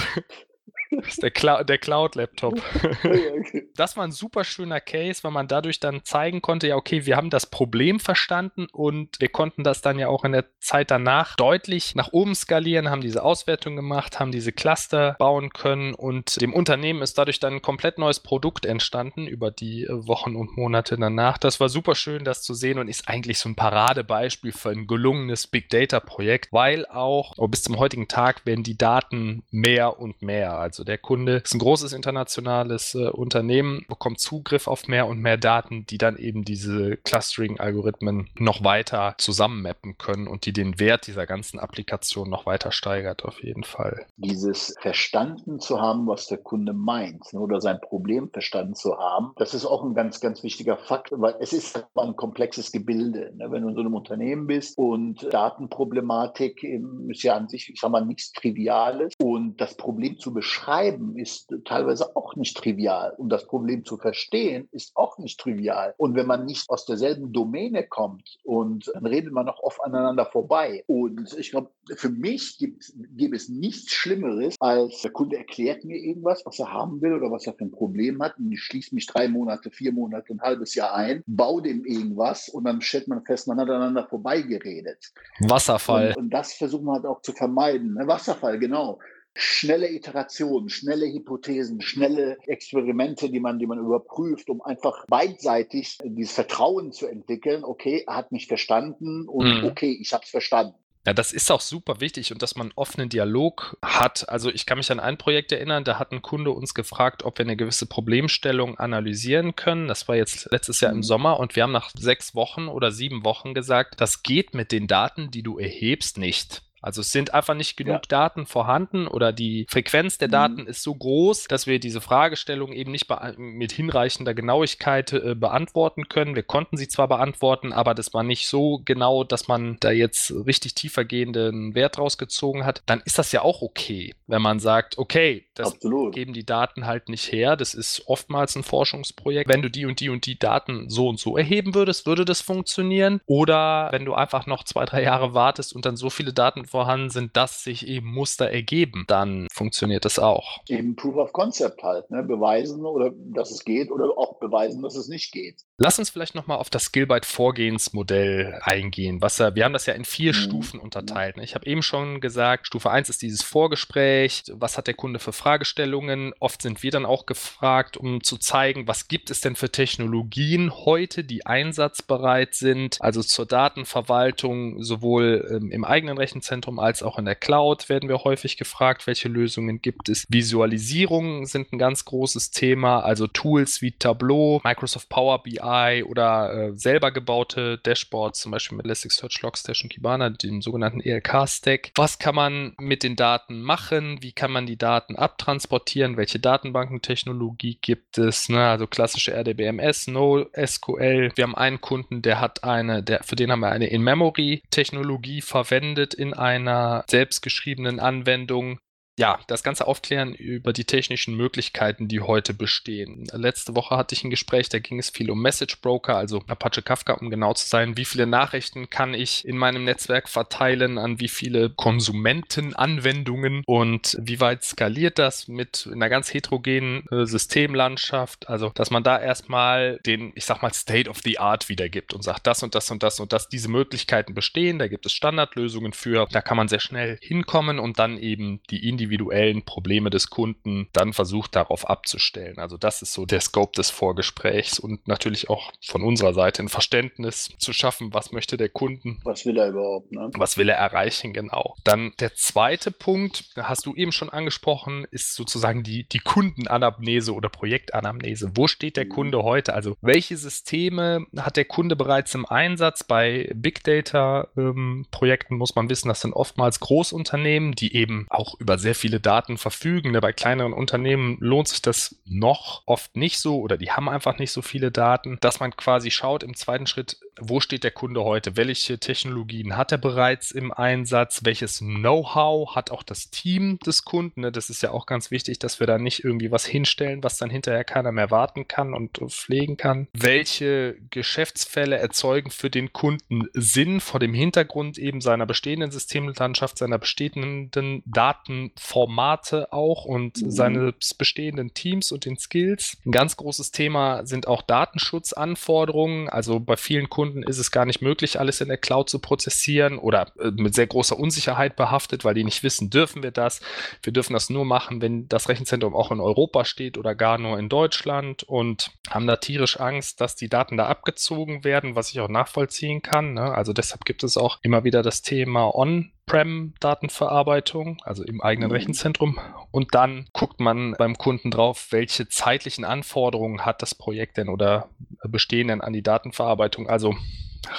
Das 0.92 1.08
ist 1.08 1.24
der, 1.24 1.32
Clou 1.32 1.64
der 1.64 1.78
Cloud-Laptop. 1.78 2.56
das 3.76 3.96
war 3.96 4.04
ein 4.04 4.12
super 4.12 4.44
schöner 4.44 4.82
Case, 4.82 5.24
weil 5.24 5.32
man 5.32 5.48
dadurch 5.48 5.80
dann 5.80 6.04
zeigen 6.04 6.42
konnte, 6.42 6.68
ja, 6.68 6.76
okay, 6.76 7.06
wir 7.06 7.16
haben 7.16 7.30
das 7.30 7.46
Problem 7.46 8.00
verstanden 8.00 8.68
und 8.72 9.20
wir 9.20 9.30
konnten 9.30 9.64
das 9.64 9.82
dann 9.82 10.00
ja 10.00 10.08
auch 10.08 10.26
in 10.26 10.32
der 10.32 10.46
Zeit 10.60 10.92
danach 10.92 11.36
deutlich 11.36 11.96
nach 11.96 12.12
oben 12.12 12.36
skalieren, 12.36 12.90
haben 12.90 13.02
diese 13.02 13.24
Auswertung 13.24 13.76
gemacht, 13.76 14.20
haben 14.20 14.32
diese 14.32 14.52
Cluster 14.52 15.16
bauen 15.20 15.52
können 15.52 15.94
und 15.94 16.42
dem 16.42 16.54
Unternehmen 16.54 17.02
ist 17.02 17.18
dadurch 17.18 17.40
dann 17.40 17.54
ein 17.56 17.62
komplett 17.62 17.98
neues 17.98 18.20
Produkt 18.20 18.66
entstanden 18.66 19.28
über 19.28 19.52
die 19.52 19.84
äh, 19.84 20.08
Wochen 20.08 20.36
und 20.36 20.58
Monate 20.58 20.98
danach. 20.98 21.38
Das 21.38 21.60
war 21.60 21.70
super 21.70 21.96
schön, 21.96 22.24
das 22.24 22.42
zu 22.42 22.54
sehen 22.54 22.80
und 22.80 22.88
ist 22.88 23.08
eigentlich 23.08 23.40
so 23.40 23.50
ein 23.50 23.56
Paradebeispiel 23.56 24.52
für 24.52 24.70
ein 24.70 24.88
gelungenes 24.88 25.48
Big 25.48 25.70
Data 25.70 26.00
Projekt, 26.00 26.52
weil 26.52 26.86
auch 26.86 27.34
oh, 27.38 27.48
bis 27.48 27.64
zum 27.64 27.78
heutigen 27.78 28.08
Tag 28.08 28.46
werden 28.46 28.64
die 28.64 28.78
Daten 28.78 29.44
mehr 29.52 30.00
und 30.00 30.22
mehr. 30.22 30.58
Also 30.58 30.79
der 30.84 30.98
Kunde 30.98 31.42
ist 31.44 31.54
ein 31.54 31.60
großes 31.60 31.94
internationales 31.94 32.96
äh, 32.96 33.10
Unternehmen, 33.10 33.86
bekommt 33.88 34.20
Zugriff 34.20 34.68
auf 34.68 34.88
mehr 34.88 35.08
und 35.08 35.20
mehr 35.20 35.38
Daten, 35.38 35.86
die 35.86 35.98
dann 35.98 36.18
eben 36.18 36.44
diese 36.44 36.98
Clustering-Algorithmen 36.98 38.30
noch 38.38 38.64
weiter 38.64 39.16
zusammenmappen 39.18 39.98
können 39.98 40.28
und 40.28 40.46
die 40.46 40.54
den 40.54 40.80
Wert 40.80 41.08
dieser 41.08 41.26
ganzen 41.26 41.60
Applikation 41.60 42.30
noch 42.30 42.46
weiter 42.46 42.72
steigert, 42.72 43.26
auf 43.26 43.44
jeden 43.44 43.64
Fall. 43.64 44.06
Dieses 44.18 44.76
verstanden 44.80 45.60
zu 45.60 45.82
haben, 45.82 46.08
was 46.08 46.28
der 46.28 46.38
Kunde 46.38 46.74
meint 46.74 47.34
ne, 47.34 47.40
oder 47.40 47.62
sein 47.62 47.80
Problem 47.82 48.30
verstanden 48.30 48.76
zu 48.76 48.98
haben, 48.98 49.32
das 49.38 49.54
ist 49.54 49.66
auch 49.66 49.84
ein 49.84 49.94
ganz, 49.94 50.20
ganz 50.20 50.44
wichtiger 50.44 50.78
Fakt, 50.78 51.12
weil 51.12 51.36
es 51.40 51.54
ist 51.54 51.86
ein 51.96 52.16
komplexes 52.16 52.72
Gebilde. 52.72 53.34
Ne? 53.36 53.52
Wenn 53.52 53.64
du 53.64 53.70
in 53.70 53.76
so 53.76 53.82
einem 53.82 53.94
Unternehmen 53.94 54.48
bist 54.48 54.78
und 54.78 55.28
Datenproblematik 55.32 56.64
ist 56.64 57.24
ja 57.24 57.36
an 57.36 57.48
sich, 57.48 57.70
ich 57.70 57.80
sag 57.80 57.92
mal, 57.92 58.06
nichts 58.06 58.32
Triviales 58.32 59.14
und 59.22 59.60
das 59.60 59.76
Problem 59.76 60.18
zu 60.18 60.34
beschreiben 60.34 60.69
ist 61.16 61.54
teilweise 61.66 62.16
auch 62.16 62.36
nicht 62.36 62.56
trivial 62.56 63.14
und 63.18 63.30
das 63.30 63.46
Problem 63.46 63.86
zu 63.86 63.98
verstehen 63.98 64.70
ist 64.72 64.96
auch 64.96 65.18
nicht 65.18 65.40
trivial. 65.40 65.94
Und 65.98 66.16
wenn 66.16 66.28
man 66.28 66.46
nicht 66.46 66.70
aus 66.70 66.86
derselben 66.86 67.34
Domäne 67.34 67.88
kommt 67.88 68.38
und 68.44 68.92
dann 68.94 69.06
redet 69.06 69.34
man 69.34 69.46
noch 69.46 69.60
oft 69.60 69.84
aneinander 69.84 70.26
vorbei. 70.26 70.84
Und 70.88 71.36
ich 71.38 71.52
glaube, 71.52 71.72
für 71.96 72.10
mich 72.10 72.58
gibt, 72.60 72.92
gibt 73.16 73.36
es 73.36 73.50
nichts 73.50 73.94
Schlimmeres, 73.94 74.56
als 74.60 75.02
der 75.02 75.12
Kunde 75.12 75.38
erklärt 75.38 75.84
mir 75.86 75.98
irgendwas, 75.98 76.46
was 76.46 76.60
er 76.60 76.72
haben 76.72 77.02
will 77.02 77.14
oder 77.14 77.32
was 77.32 77.48
er 77.48 77.54
für 77.54 77.66
ein 77.66 77.72
Problem 77.72 78.22
hat 78.22 78.38
und 78.38 78.52
ich 78.52 78.62
schließe 78.62 78.94
mich 78.94 79.08
drei 79.08 79.28
Monate, 79.28 79.72
vier 79.72 79.92
Monate, 79.92 80.34
ein 80.34 80.42
halbes 80.42 80.76
Jahr 80.76 80.94
ein, 80.94 81.24
baue 81.26 81.64
dem 81.64 81.84
irgendwas 81.84 82.48
und 82.50 82.66
dann 82.66 82.82
stellt 82.82 83.08
man 83.08 83.24
fest, 83.24 83.48
man 83.48 83.60
hat 83.60 83.70
aneinander 83.70 84.08
vorbeigeredet. 84.08 85.14
Wasserfall. 85.40 86.10
Und, 86.10 86.18
und 86.18 86.30
das 86.30 86.54
versuchen 86.54 86.86
wir 86.86 86.94
halt 86.94 87.06
auch 87.06 87.22
zu 87.22 87.34
vermeiden. 87.34 87.96
Ne? 87.96 88.08
Wasserfall, 88.08 88.60
genau 88.60 89.00
schnelle 89.40 89.90
Iterationen, 89.90 90.70
schnelle 90.70 91.08
Hypothesen, 91.08 91.82
schnelle 91.82 92.38
Experimente, 92.46 93.30
die 93.30 93.40
man, 93.40 93.60
die 93.60 93.68
man 93.68 93.80
überprüft, 93.80 94.50
um 94.50 94.62
einfach 94.62 95.06
beidseitig 95.08 95.98
dieses 96.04 96.34
Vertrauen 96.34 96.92
zu 96.92 97.08
entwickeln. 97.08 97.64
Okay, 97.64 98.04
er 98.06 98.16
hat 98.16 98.32
mich 98.32 98.48
verstanden 98.48 99.28
und 99.28 99.62
mhm. 99.62 99.64
okay, 99.66 99.98
ich 100.00 100.14
habe 100.14 100.24
es 100.24 100.30
verstanden. 100.30 100.76
Ja, 101.06 101.14
das 101.14 101.32
ist 101.32 101.50
auch 101.50 101.62
super 101.62 102.02
wichtig 102.02 102.32
und 102.34 102.42
dass 102.42 102.56
man 102.56 102.74
offenen 102.76 103.08
Dialog 103.08 103.78
hat. 103.82 104.28
Also 104.28 104.52
ich 104.52 104.66
kann 104.66 104.78
mich 104.78 104.92
an 104.92 105.00
ein 105.00 105.18
Projekt 105.18 105.52
erinnern, 105.52 105.86
da 105.86 105.98
hat 105.98 106.12
ein 106.12 106.22
Kunde 106.22 106.52
uns 106.52 106.74
gefragt, 106.74 107.24
ob 107.24 107.38
wir 107.38 107.46
eine 107.46 107.56
gewisse 107.56 107.86
Problemstellung 107.86 108.78
analysieren 108.78 109.56
können. 109.56 109.88
Das 109.88 110.08
war 110.10 110.18
jetzt 110.18 110.52
letztes 110.52 110.82
Jahr 110.82 110.92
im 110.92 110.98
mhm. 110.98 111.04
Sommer 111.04 111.40
und 111.40 111.56
wir 111.56 111.64
haben 111.64 111.72
nach 111.72 111.92
sechs 111.98 112.36
Wochen 112.36 112.68
oder 112.68 112.92
sieben 112.92 113.24
Wochen 113.24 113.54
gesagt, 113.54 114.02
das 114.02 114.24
geht 114.24 114.54
mit 114.54 114.74
den 114.74 114.88
Daten, 114.88 115.32
die 115.32 115.42
du 115.42 115.58
erhebst, 115.58 116.18
nicht. 116.18 116.64
Also 116.82 117.02
es 117.02 117.12
sind 117.12 117.34
einfach 117.34 117.56
nicht 117.56 117.78
genug 117.78 117.96
ja. 117.96 118.02
Daten 118.08 118.46
vorhanden 118.46 119.08
oder 119.08 119.34
die 119.34 119.66
Frequenz 119.70 120.18
der 120.18 120.28
mhm. 120.28 120.32
Daten 120.32 120.62
mhm. 120.62 120.68
ist 120.68 120.84
so 120.84 120.96
groß, 120.96 121.46
dass 121.46 121.68
wir 121.68 121.80
diese 121.80 122.02
Fragestellung 122.02 122.72
eben 122.74 122.92
nicht 122.92 123.08
mit 123.38 123.72
hinreichender 123.72 124.34
Genauigkeit 124.34 125.14
äh, 125.14 125.36
beantworten 125.36 126.10
können. 126.10 126.36
Wir 126.36 126.44
konnten 126.44 126.78
sie 126.78 126.88
zwar 126.88 127.08
beantworten, 127.08 127.74
aber 127.74 127.94
das 127.94 128.14
war 128.14 128.24
nicht 128.24 128.48
so 128.48 128.82
genau, 128.86 129.24
dass 129.24 129.48
man 129.48 129.78
da 129.80 129.92
jetzt 129.92 130.32
richtig 130.32 130.76
tiefergehenden 130.76 131.76
Wert 131.76 131.98
rausgezogen 131.98 132.66
hat. 132.66 132.82
Dann 132.86 133.02
ist 133.06 133.18
das 133.18 133.32
ja 133.32 133.42
auch 133.42 133.62
okay, 133.62 134.14
wenn 134.28 134.42
man 134.42 134.60
sagt, 134.60 134.98
okay, 134.98 135.48
das 135.56 135.74
Absolut. 135.74 136.14
geben 136.14 136.34
die 136.34 136.46
Daten 136.46 136.86
halt 136.86 137.10
nicht 137.10 137.32
her. 137.32 137.56
Das 137.56 137.74
ist 137.74 138.04
oftmals 138.08 138.56
ein 138.56 138.64
Forschungsprojekt. 138.64 139.50
Wenn 139.50 139.62
du 139.62 139.70
die 139.70 139.86
und 139.86 140.00
die 140.00 140.10
und 140.10 140.26
die 140.26 140.40
Daten 140.40 140.90
so 140.90 141.08
und 141.08 141.20
so 141.20 141.38
erheben 141.38 141.76
würdest, 141.76 142.06
würde 142.06 142.26
das 142.26 142.42
funktionieren. 142.42 143.22
Oder 143.26 143.90
wenn 143.92 144.06
du 144.06 144.14
einfach 144.14 144.46
noch 144.46 144.64
zwei, 144.64 144.86
drei 144.86 145.04
Jahre 145.04 145.34
wartest 145.34 145.76
und 145.76 145.86
dann 145.86 145.98
so 145.98 146.10
viele 146.10 146.34
Daten 146.34 146.66
vorhanden 146.70 147.10
sind, 147.10 147.36
dass 147.36 147.64
sich 147.64 147.88
eben 147.88 148.08
Muster 148.08 148.50
ergeben, 148.50 149.06
dann 149.08 149.48
funktioniert 149.52 150.06
das 150.06 150.20
auch. 150.20 150.60
Eben 150.68 150.96
Proof 150.96 151.16
of 151.16 151.34
Concept 151.34 151.84
halt, 151.84 152.10
ne? 152.12 152.24
beweisen 152.24 152.86
oder 152.86 153.12
dass 153.16 153.52
es 153.52 153.66
geht 153.66 153.92
oder 153.92 154.18
auch 154.18 154.40
beweisen, 154.40 154.82
dass 154.82 154.96
es 154.96 155.08
nicht 155.08 155.32
geht. 155.32 155.64
Lass 155.80 155.98
uns 155.98 156.10
vielleicht 156.10 156.36
nochmal 156.36 156.58
auf 156.58 156.70
das 156.70 156.86
Skillbyte-Vorgehensmodell 156.86 158.60
eingehen. 158.64 159.22
Was, 159.22 159.40
wir 159.40 159.64
haben 159.66 159.74
das 159.74 159.86
ja 159.86 159.94
in 159.94 160.06
vier 160.06 160.34
mhm. 160.34 160.38
Stufen 160.38 160.80
unterteilt. 160.80 161.38
Ne? 161.38 161.44
Ich 161.44 161.56
habe 161.56 161.66
eben 161.66 161.82
schon 161.82 162.22
gesagt, 162.22 162.68
Stufe 162.68 162.92
1 162.92 163.10
ist 163.10 163.22
dieses 163.22 163.42
Vorgespräch. 163.42 164.44
Was 164.52 164.78
hat 164.78 164.88
der 164.88 164.94
Kunde 164.94 165.20
für 165.20 165.34
Fragestellungen? 165.34 166.34
Oft 166.40 166.62
sind 166.62 166.84
wir 166.84 166.92
dann 166.92 167.06
auch 167.06 167.26
gefragt, 167.26 167.98
um 167.98 168.24
zu 168.24 168.38
zeigen, 168.38 168.88
was 168.88 169.08
gibt 169.08 169.30
es 169.30 169.42
denn 169.42 169.56
für 169.56 169.72
Technologien 169.72 170.72
heute, 170.72 171.24
die 171.24 171.46
einsatzbereit 171.46 172.56
sind, 172.56 172.98
also 173.00 173.24
zur 173.24 173.46
Datenverwaltung, 173.46 174.84
sowohl 174.84 175.48
ähm, 175.50 175.72
im 175.72 175.86
eigenen 175.86 176.18
Rechenzentrum 176.18 176.60
Rechenzentrum 176.60 176.80
als 176.80 177.04
auch 177.04 177.18
in 177.18 177.26
der 177.26 177.36
Cloud 177.36 177.90
werden 177.90 178.10
wir 178.10 178.24
häufig 178.24 178.58
gefragt, 178.58 179.08
welche 179.08 179.30
Lösungen 179.30 179.82
gibt 179.82 180.10
es. 180.10 180.26
Visualisierungen 180.30 181.46
sind 181.46 181.72
ein 181.72 181.80
ganz 181.80 182.06
großes 182.06 182.52
Thema, 182.52 183.02
also 183.02 183.28
Tools 183.28 183.82
wie 183.82 183.92
Tableau, 183.92 184.62
Microsoft 184.64 185.10
Power 185.10 185.42
BI 185.42 185.60
oder 186.08 186.54
äh, 186.54 186.72
selber 186.74 187.12
gebaute 187.12 187.78
Dashboards, 187.78 188.42
zum 188.42 188.52
Beispiel 188.52 188.78
mit 188.78 188.86
Elasticsearch, 188.86 189.42
Logstash 189.42 189.84
und 189.84 189.90
Kibana, 189.90 190.30
dem 190.30 190.62
sogenannten 190.62 191.02
ELK-Stack. 191.02 191.92
Was 191.96 192.20
kann 192.20 192.36
man 192.36 192.76
mit 192.80 193.04
den 193.04 193.16
Daten 193.16 193.62
machen? 193.62 194.22
Wie 194.22 194.32
kann 194.32 194.52
man 194.52 194.66
die 194.66 194.78
Daten 194.78 195.16
abtransportieren? 195.16 196.18
Welche 196.18 196.40
Datenbankentechnologie 196.40 197.78
gibt 197.82 198.18
es? 198.18 198.50
Ne? 198.50 198.66
Also 198.68 198.88
klassische 198.88 199.34
RDBMS, 199.34 200.08
NoSQL. 200.08 201.32
Wir 201.36 201.44
haben 201.44 201.56
einen 201.56 201.82
Kunden, 201.82 202.22
der 202.22 202.42
hat 202.42 202.64
eine, 202.64 203.04
der, 203.04 203.24
für 203.24 203.36
den 203.36 203.52
haben 203.52 203.62
wir 203.62 203.72
eine 203.72 203.88
In-Memory-Technologie 203.88 205.42
verwendet 205.42 206.14
in 206.14 206.34
einer 206.34 207.04
selbstgeschriebenen 207.08 208.00
Anwendung 208.00 208.80
ja, 209.20 209.38
das 209.48 209.64
Ganze 209.64 209.86
aufklären 209.86 210.34
über 210.34 210.72
die 210.72 210.86
technischen 210.86 211.36
Möglichkeiten, 211.36 212.08
die 212.08 212.22
heute 212.22 212.54
bestehen. 212.54 213.28
Letzte 213.34 213.76
Woche 213.76 213.98
hatte 213.98 214.16
ich 214.16 214.24
ein 214.24 214.30
Gespräch, 214.30 214.70
da 214.70 214.80
ging 214.80 214.98
es 214.98 215.10
viel 215.10 215.30
um 215.30 215.42
Message 215.42 215.82
Broker, 215.82 216.16
also 216.16 216.42
Apache 216.48 216.82
Kafka, 216.82 217.16
um 217.16 217.30
genau 217.30 217.54
zu 217.54 217.68
sein. 217.68 217.98
Wie 217.98 218.06
viele 218.06 218.26
Nachrichten 218.26 218.90
kann 218.90 219.14
ich 219.14 219.46
in 219.46 219.58
meinem 219.58 219.84
Netzwerk 219.84 220.30
verteilen, 220.30 220.98
an 220.98 221.20
wie 221.20 221.28
viele 221.28 221.70
Konsumentenanwendungen 221.70 223.64
und 223.66 224.16
wie 224.22 224.40
weit 224.40 224.64
skaliert 224.64 225.20
das 225.20 225.50
mit 225.50 225.90
einer 225.92 226.08
ganz 226.08 226.34
heterogenen 226.34 227.06
äh, 227.12 227.26
Systemlandschaft? 227.26 228.48
Also, 228.48 228.70
dass 228.70 228.90
man 228.90 229.04
da 229.04 229.20
erstmal 229.20 230.00
den, 230.06 230.32
ich 230.36 230.46
sag 230.46 230.62
mal, 230.62 230.72
State 230.72 231.10
of 231.10 231.18
the 231.26 231.40
Art 231.40 231.68
wiedergibt 231.68 232.14
und 232.14 232.24
sagt, 232.24 232.48
das 232.48 232.64
und 232.64 232.74
das 232.74 232.90
und 232.90 233.04
das 233.04 233.20
und 233.20 233.34
das, 233.34 233.50
diese 233.50 233.68
Möglichkeiten 233.68 234.34
bestehen, 234.34 234.80
da 234.80 234.88
gibt 234.88 235.06
es 235.06 235.12
Standardlösungen 235.12 235.92
für, 235.92 236.26
da 236.32 236.40
kann 236.40 236.56
man 236.56 236.70
sehr 236.70 236.80
schnell 236.80 237.18
hinkommen 237.22 237.80
und 237.80 238.00
dann 238.00 238.18
eben 238.18 238.62
die 238.70 238.88
individuellen 238.88 239.09
individuellen 239.10 239.64
Probleme 239.64 240.10
des 240.10 240.30
Kunden 240.30 240.88
dann 240.94 241.14
versucht 241.14 241.56
darauf 241.56 241.90
abzustellen. 241.90 242.60
Also 242.60 242.78
das 242.78 243.02
ist 243.02 243.14
so 243.14 243.26
der 243.26 243.42
Scope 243.42 243.74
des 243.76 243.90
Vorgesprächs 243.90 244.80
und 244.80 245.08
natürlich 245.08 245.50
auch 245.50 245.72
von 245.84 246.04
unserer 246.04 246.34
Seite 246.34 246.62
ein 246.62 246.70
Verständnis 246.70 247.50
zu 247.58 247.74
schaffen, 247.74 248.14
was 248.14 248.32
möchte 248.32 248.58
der 248.58 248.70
Kunden. 248.70 249.20
Was 249.24 249.46
will 249.46 249.58
er 249.58 249.70
überhaupt? 249.70 250.12
Ne? 250.12 250.30
Was 250.36 250.58
will 250.58 250.70
er 250.70 250.78
erreichen, 250.78 251.34
genau. 251.34 251.76
Dann 251.84 252.14
der 252.20 252.36
zweite 252.36 252.92
Punkt, 252.92 253.46
hast 253.58 253.86
du 253.86 253.96
eben 253.96 254.12
schon 254.12 254.30
angesprochen, 254.30 255.06
ist 255.12 255.36
sozusagen 255.36 255.84
die, 255.84 256.08
die 256.08 256.20
Kundenanamnese 256.20 257.34
oder 257.34 257.50
Projektanamnese. 257.50 258.52
Wo 258.56 258.68
steht 258.68 258.98
der 258.98 259.06
mhm. 259.06 259.10
Kunde 259.10 259.44
heute? 259.44 259.74
Also 259.74 259.96
welche 260.02 260.38
Systeme 260.38 261.26
hat 261.38 261.58
der 261.58 261.66
Kunde 261.66 261.96
bereits 261.96 262.36
im 262.36 262.46
Einsatz? 262.46 263.04
Bei 263.04 263.50
Big 263.56 263.84
Data 263.84 264.48
ähm, 264.56 265.08
Projekten 265.10 265.56
muss 265.56 265.76
man 265.76 265.90
wissen, 265.90 266.10
das 266.10 266.22
sind 266.22 266.34
oftmals 266.34 266.80
Großunternehmen, 266.80 267.74
die 267.74 267.96
eben 267.96 268.28
auch 268.30 268.60
über 268.60 268.78
sehr 268.78 268.89
viele 268.96 269.20
Daten 269.20 269.58
verfügen. 269.58 270.12
Ne, 270.12 270.22
bei 270.22 270.34
kleineren 270.34 270.74
Unternehmen 270.74 271.38
lohnt 271.40 271.68
sich 271.68 271.82
das 271.82 272.16
noch 272.26 272.84
oft 272.86 273.16
nicht 273.16 273.40
so 273.40 273.60
oder 273.60 273.78
die 273.78 273.92
haben 273.92 274.10
einfach 274.10 274.40
nicht 274.40 274.52
so 274.52 274.62
viele 274.62 274.92
Daten, 274.92 275.38
dass 275.42 275.60
man 275.60 275.76
quasi 275.76 276.12
schaut 276.12 276.44
im 276.44 276.56
zweiten 276.56 276.88
Schritt, 276.88 277.18
wo 277.40 277.60
steht 277.60 277.84
der 277.84 277.92
Kunde 277.92 278.24
heute? 278.24 278.58
Welche 278.58 279.00
Technologien 279.00 279.78
hat 279.78 279.92
er 279.92 279.98
bereits 279.98 280.52
im 280.52 280.72
Einsatz? 280.72 281.42
Welches 281.44 281.80
Know-how 281.80 282.76
hat 282.76 282.92
auch 282.92 283.04
das 283.04 283.30
Team 283.30 283.80
des 283.80 284.04
Kunden? 284.04 284.42
Ne, 284.42 284.52
das 284.52 284.70
ist 284.70 284.84
ja 284.84 284.92
auch 284.92 285.06
ganz 285.06 285.32
wichtig, 285.32 285.60
dass 285.60 285.80
wir 285.80 285.88
da 285.88 285.98
nicht 285.98 286.24
irgendwie 286.24 286.52
was 286.52 286.66
hinstellen, 286.66 287.24
was 287.24 287.38
dann 287.38 287.50
hinterher 287.50 287.84
keiner 287.84 288.12
mehr 288.12 288.32
warten 288.32 288.68
kann 288.68 288.94
und 288.94 289.20
pflegen 289.32 289.78
kann. 289.78 290.08
Welche 290.14 290.96
Geschäftsfälle 291.10 291.98
erzeugen 291.98 292.52
für 292.52 292.70
den 292.70 292.94
Kunden 292.94 293.48
Sinn 293.54 294.00
vor 294.02 294.20
dem 294.20 294.34
Hintergrund 294.34 294.98
eben 294.98 295.22
seiner 295.22 295.46
bestehenden 295.46 295.92
Systemlandschaft, 295.92 296.78
seiner 296.78 296.98
bestehenden 296.98 298.04
Daten 298.06 298.72
Formate 298.80 299.74
auch 299.74 300.06
und 300.06 300.42
mhm. 300.42 300.52
seine 300.52 300.94
bestehenden 301.18 301.74
Teams 301.74 302.12
und 302.12 302.26
den 302.26 302.38
Skills. 302.38 302.98
Ein 303.06 303.12
ganz 303.12 303.36
großes 303.36 303.72
Thema 303.72 304.26
sind 304.26 304.48
auch 304.48 304.62
Datenschutzanforderungen. 304.62 306.30
Also 306.30 306.60
bei 306.60 306.78
vielen 306.78 307.10
Kunden 307.10 307.44
ist 307.44 307.58
es 307.58 307.72
gar 307.72 307.86
nicht 307.86 308.02
möglich, 308.02 308.40
alles 308.40 308.62
in 308.62 308.70
der 308.70 308.78
Cloud 308.78 309.10
zu 309.10 309.20
prozessieren 309.20 309.98
oder 309.98 310.32
äh, 310.40 310.52
mit 310.52 310.76
sehr 310.76 310.88
großer 310.88 311.20
Unsicherheit 311.20 311.76
behaftet, 311.76 312.24
weil 312.24 312.34
die 312.34 312.46
nicht 312.46 312.64
wissen, 312.64 312.90
dürfen 312.90 313.22
wir 313.22 313.32
das. 313.32 313.60
Wir 314.02 314.14
dürfen 314.14 314.34
das 314.34 314.50
nur 314.50 314.64
machen, 314.64 315.02
wenn 315.02 315.28
das 315.28 315.50
Rechenzentrum 315.50 315.94
auch 315.94 316.12
in 316.12 316.22
Europa 316.22 316.64
steht 316.64 316.98
oder 316.98 317.16
gar 317.16 317.38
nur 317.38 317.60
in 317.60 317.68
Deutschland 317.68 318.44
und 318.44 318.92
haben 319.10 319.28
da 319.28 319.36
tierisch 319.36 319.80
Angst, 319.80 320.22
dass 320.22 320.36
die 320.36 320.50
Daten 320.50 320.78
da 320.78 320.88
abgezogen 320.88 321.66
werden, 321.66 321.96
was 321.96 322.12
ich 322.12 322.22
auch 322.22 322.30
nachvollziehen 322.30 323.02
kann. 323.02 323.34
Ne? 323.34 323.54
Also 323.54 323.74
deshalb 323.74 324.06
gibt 324.06 324.24
es 324.24 324.38
auch 324.38 324.60
immer 324.62 324.86
wieder 324.86 325.04
das 325.04 325.22
Thema 325.22 325.76
On 325.76 326.12
On-Prem-Datenverarbeitung, 326.30 327.98
also 328.04 328.24
im 328.24 328.42
eigenen 328.42 328.70
mhm. 328.70 328.76
Rechenzentrum. 328.76 329.40
Und 329.72 329.96
dann 329.96 330.28
guckt 330.34 330.60
man 330.60 330.96
beim 330.98 331.18
Kunden 331.18 331.52
drauf, 331.52 331.88
welche 331.92 332.28
zeitlichen 332.28 332.86
Anforderungen 332.86 333.66
hat 333.66 333.82
das 333.82 333.96
Projekt 333.96 334.38
denn 334.38 334.50
oder 334.50 334.90
bestehen 335.28 335.68
denn 335.68 335.82
an 335.82 335.94
die 335.94 336.04
Datenverarbeitung. 336.04 336.88
Also 336.90 337.16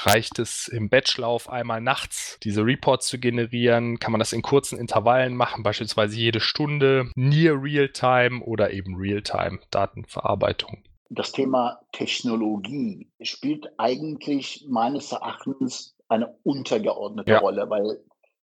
reicht 0.04 0.38
es 0.38 0.68
im 0.68 0.88
Batchlauf 0.88 1.48
einmal 1.48 1.80
nachts 1.80 2.38
diese 2.42 2.64
Reports 2.64 3.06
zu 3.06 3.18
generieren? 3.18 3.98
Kann 3.98 4.12
man 4.12 4.18
das 4.18 4.32
in 4.32 4.42
kurzen 4.42 4.78
Intervallen 4.78 5.34
machen, 5.34 5.62
beispielsweise 5.62 6.16
jede 6.16 6.40
Stunde, 6.40 7.10
Near 7.14 7.62
Real-Time 7.62 8.42
oder 8.42 8.72
eben 8.72 8.96
Real-Time 8.96 9.60
Datenverarbeitung? 9.70 10.82
Das 11.12 11.32
Thema 11.32 11.80
Technologie 11.90 13.08
spielt 13.20 13.68
eigentlich 13.78 14.64
meines 14.68 15.10
Erachtens 15.10 15.96
eine 16.08 16.36
untergeordnete 16.44 17.32
ja. 17.32 17.38
Rolle, 17.38 17.68
weil 17.68 17.98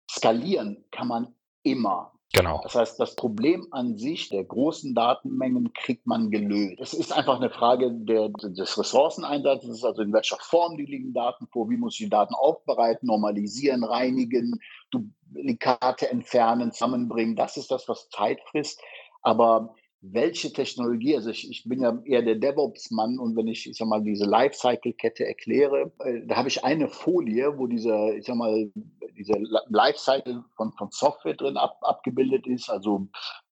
skalieren 0.10 0.84
kann 0.91 1.08
man 1.08 1.36
immer. 1.63 2.13
Genau. 2.34 2.60
Das 2.62 2.76
heißt, 2.76 3.00
das 3.00 3.15
Problem 3.15 3.67
an 3.72 3.98
sich 3.98 4.30
der 4.30 4.43
großen 4.43 4.93
Datenmengen 4.93 5.72
kriegt 5.74 6.06
man 6.06 6.30
gelöst. 6.30 6.80
Es 6.80 6.93
ist 6.93 7.13
einfach 7.13 7.38
eine 7.38 7.50
Frage 7.50 7.91
der, 7.91 8.30
des 8.30 8.78
Ressourceneinsatzes, 8.78 9.84
also 9.84 10.02
in 10.02 10.12
welcher 10.12 10.38
Form 10.38 10.76
die 10.78 10.86
liegen 10.86 11.13
Daten 11.13 11.48
vor, 11.48 11.70
wie 11.70 11.78
muss 11.78 11.93
ich 11.93 12.06
die 12.06 12.10
Daten 12.10 12.36
aufbereiten, 12.36 13.08
normalisieren, 13.08 13.84
reinigen, 13.84 14.60
Duplikate 14.91 16.12
entfernen, 16.12 16.74
zusammenbringen. 16.74 17.38
Das 17.38 17.56
ist 17.56 17.72
das, 17.72 17.88
was 17.88 18.10
Zeit 18.10 18.39
frisst. 18.52 18.82
Aber 19.22 19.74
welche 20.01 20.53
Technologie, 20.53 21.15
also 21.15 21.29
ich, 21.29 21.49
ich 21.49 21.63
bin 21.67 21.81
ja 21.81 21.99
eher 22.05 22.21
der 22.21 22.36
DevOps-Mann 22.36 23.19
und 23.19 23.36
wenn 23.36 23.47
ich, 23.47 23.69
ich 23.69 23.77
sag 23.77 23.88
mal, 23.88 24.01
diese 24.01 24.25
Lifecycle-Kette 24.25 25.25
erkläre, 25.25 25.91
äh, 25.99 26.21
da 26.25 26.38
habe 26.38 26.47
ich 26.47 26.63
eine 26.63 26.88
Folie, 26.88 27.57
wo 27.57 27.67
diese, 27.67 28.15
ich 28.15 28.25
sag 28.25 28.36
mal, 28.36 28.71
diese 29.17 29.33
Lifecycle 29.69 30.43
von, 30.55 30.71
von 30.73 30.89
Software 30.91 31.33
drin 31.33 31.57
ab, 31.57 31.79
abgebildet 31.81 32.45
ist, 32.45 32.69
also 32.69 33.07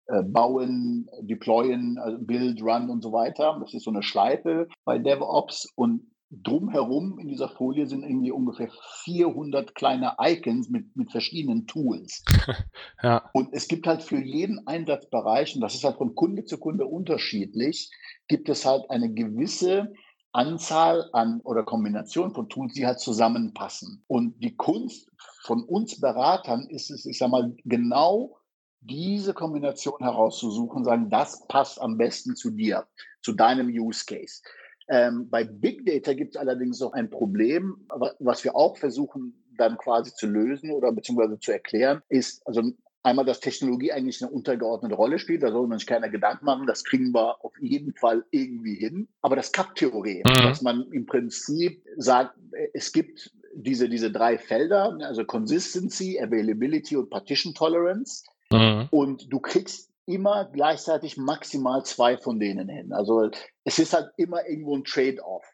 äh, 0.06 0.22
bauen, 0.22 1.08
deployen, 1.22 1.98
also 1.98 2.18
build, 2.20 2.62
run 2.62 2.90
und 2.90 3.02
so 3.02 3.12
weiter. 3.12 3.56
Das 3.60 3.72
ist 3.72 3.84
so 3.84 3.90
eine 3.90 4.02
Schleife 4.02 4.68
bei 4.84 4.98
DevOps 4.98 5.72
und 5.76 6.13
drumherum 6.42 7.18
in 7.18 7.28
dieser 7.28 7.48
Folie 7.48 7.86
sind 7.86 8.02
irgendwie 8.02 8.30
ungefähr 8.30 8.70
400 9.04 9.74
kleine 9.74 10.14
Icons 10.18 10.68
mit, 10.68 10.96
mit 10.96 11.10
verschiedenen 11.10 11.66
Tools. 11.66 12.24
ja. 13.02 13.28
Und 13.32 13.52
es 13.52 13.68
gibt 13.68 13.86
halt 13.86 14.02
für 14.02 14.18
jeden 14.18 14.66
Einsatzbereich, 14.66 15.54
und 15.54 15.60
das 15.60 15.74
ist 15.74 15.84
halt 15.84 15.96
von 15.96 16.14
Kunde 16.14 16.44
zu 16.44 16.58
Kunde 16.58 16.86
unterschiedlich, 16.86 17.90
gibt 18.28 18.48
es 18.48 18.64
halt 18.64 18.90
eine 18.90 19.12
gewisse 19.12 19.92
Anzahl 20.32 21.08
an 21.12 21.40
oder 21.42 21.62
Kombination 21.62 22.34
von 22.34 22.48
Tools, 22.48 22.74
die 22.74 22.86
halt 22.86 22.98
zusammenpassen. 22.98 24.02
Und 24.08 24.42
die 24.42 24.56
Kunst 24.56 25.10
von 25.42 25.62
uns 25.62 26.00
Beratern 26.00 26.66
ist 26.68 26.90
es, 26.90 27.06
ich 27.06 27.18
sag 27.18 27.30
mal, 27.30 27.54
genau 27.64 28.36
diese 28.80 29.32
Kombination 29.32 30.00
herauszusuchen, 30.00 30.84
sagen, 30.84 31.08
das 31.08 31.46
passt 31.46 31.80
am 31.80 31.96
besten 31.96 32.36
zu 32.36 32.50
dir, 32.50 32.86
zu 33.22 33.32
deinem 33.32 33.68
Use 33.68 34.04
Case. 34.04 34.42
Ähm, 34.88 35.28
bei 35.30 35.44
Big 35.44 35.86
Data 35.86 36.12
gibt 36.12 36.34
es 36.34 36.40
allerdings 36.40 36.80
noch 36.80 36.92
ein 36.92 37.10
Problem, 37.10 37.86
was 38.18 38.44
wir 38.44 38.54
auch 38.54 38.76
versuchen 38.76 39.34
dann 39.56 39.78
quasi 39.78 40.12
zu 40.14 40.26
lösen 40.26 40.70
oder 40.70 40.92
beziehungsweise 40.92 41.38
zu 41.38 41.52
erklären, 41.52 42.02
ist 42.08 42.46
also 42.46 42.72
einmal, 43.04 43.24
dass 43.24 43.40
Technologie 43.40 43.92
eigentlich 43.92 44.22
eine 44.22 44.32
untergeordnete 44.32 44.94
Rolle 44.94 45.18
spielt. 45.18 45.42
Da 45.42 45.52
soll 45.52 45.68
man 45.68 45.78
sich 45.78 45.86
keine 45.86 46.10
Gedanken 46.10 46.44
machen. 46.44 46.66
Das 46.66 46.84
kriegen 46.84 47.12
wir 47.14 47.44
auf 47.44 47.52
jeden 47.60 47.94
Fall 47.94 48.24
irgendwie 48.30 48.74
hin. 48.74 49.08
Aber 49.20 49.36
das 49.36 49.52
Cup-Theorem, 49.52 50.22
mhm. 50.24 50.42
dass 50.42 50.62
man 50.62 50.90
im 50.90 51.06
Prinzip 51.06 51.84
sagt, 51.96 52.36
es 52.72 52.92
gibt 52.92 53.30
diese, 53.54 53.88
diese 53.88 54.10
drei 54.10 54.38
Felder, 54.38 54.96
also 55.02 55.24
Consistency, 55.24 56.18
Availability 56.20 56.96
und 56.96 57.10
Partition 57.10 57.54
Tolerance. 57.54 58.24
Mhm. 58.50 58.88
Und 58.90 59.32
du 59.32 59.38
kriegst 59.38 59.90
immer 60.06 60.50
gleichzeitig 60.52 61.16
maximal 61.16 61.84
zwei 61.84 62.16
von 62.18 62.38
denen 62.38 62.68
hin. 62.68 62.92
Also 62.92 63.30
es 63.64 63.78
ist 63.78 63.92
halt 63.92 64.10
immer 64.16 64.46
irgendwo 64.46 64.76
ein 64.76 64.84
Trade-off. 64.84 65.44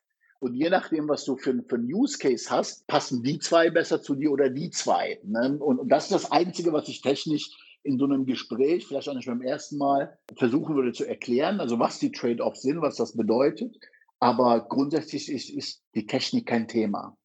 Und 0.40 0.54
je 0.54 0.70
nachdem, 0.70 1.08
was 1.08 1.24
du 1.24 1.36
für, 1.36 1.62
für 1.68 1.76
einen 1.76 1.92
Use 1.92 2.18
Case 2.18 2.48
hast, 2.50 2.86
passen 2.86 3.22
die 3.22 3.38
zwei 3.38 3.70
besser 3.70 4.00
zu 4.00 4.14
dir 4.14 4.32
oder 4.32 4.48
die 4.48 4.70
zwei. 4.70 5.20
Ne? 5.22 5.58
Und, 5.60 5.78
und 5.78 5.88
das 5.88 6.04
ist 6.04 6.12
das 6.12 6.32
Einzige, 6.32 6.72
was 6.72 6.88
ich 6.88 7.02
technisch 7.02 7.50
in 7.82 7.98
so 7.98 8.04
einem 8.04 8.26
Gespräch, 8.26 8.86
vielleicht 8.86 9.08
auch 9.08 9.14
nicht 9.14 9.26
beim 9.26 9.42
ersten 9.42 9.76
Mal, 9.78 10.18
versuchen 10.36 10.74
würde 10.76 10.92
zu 10.92 11.04
erklären, 11.04 11.60
also 11.60 11.78
was 11.78 11.98
die 11.98 12.12
Trade-offs 12.12 12.62
sind, 12.62 12.80
was 12.80 12.96
das 12.96 13.16
bedeutet. 13.16 13.76
Aber 14.18 14.66
grundsätzlich 14.68 15.30
ist, 15.30 15.50
ist 15.50 15.82
die 15.94 16.06
Technik 16.06 16.46
kein 16.46 16.68
Thema 16.68 17.16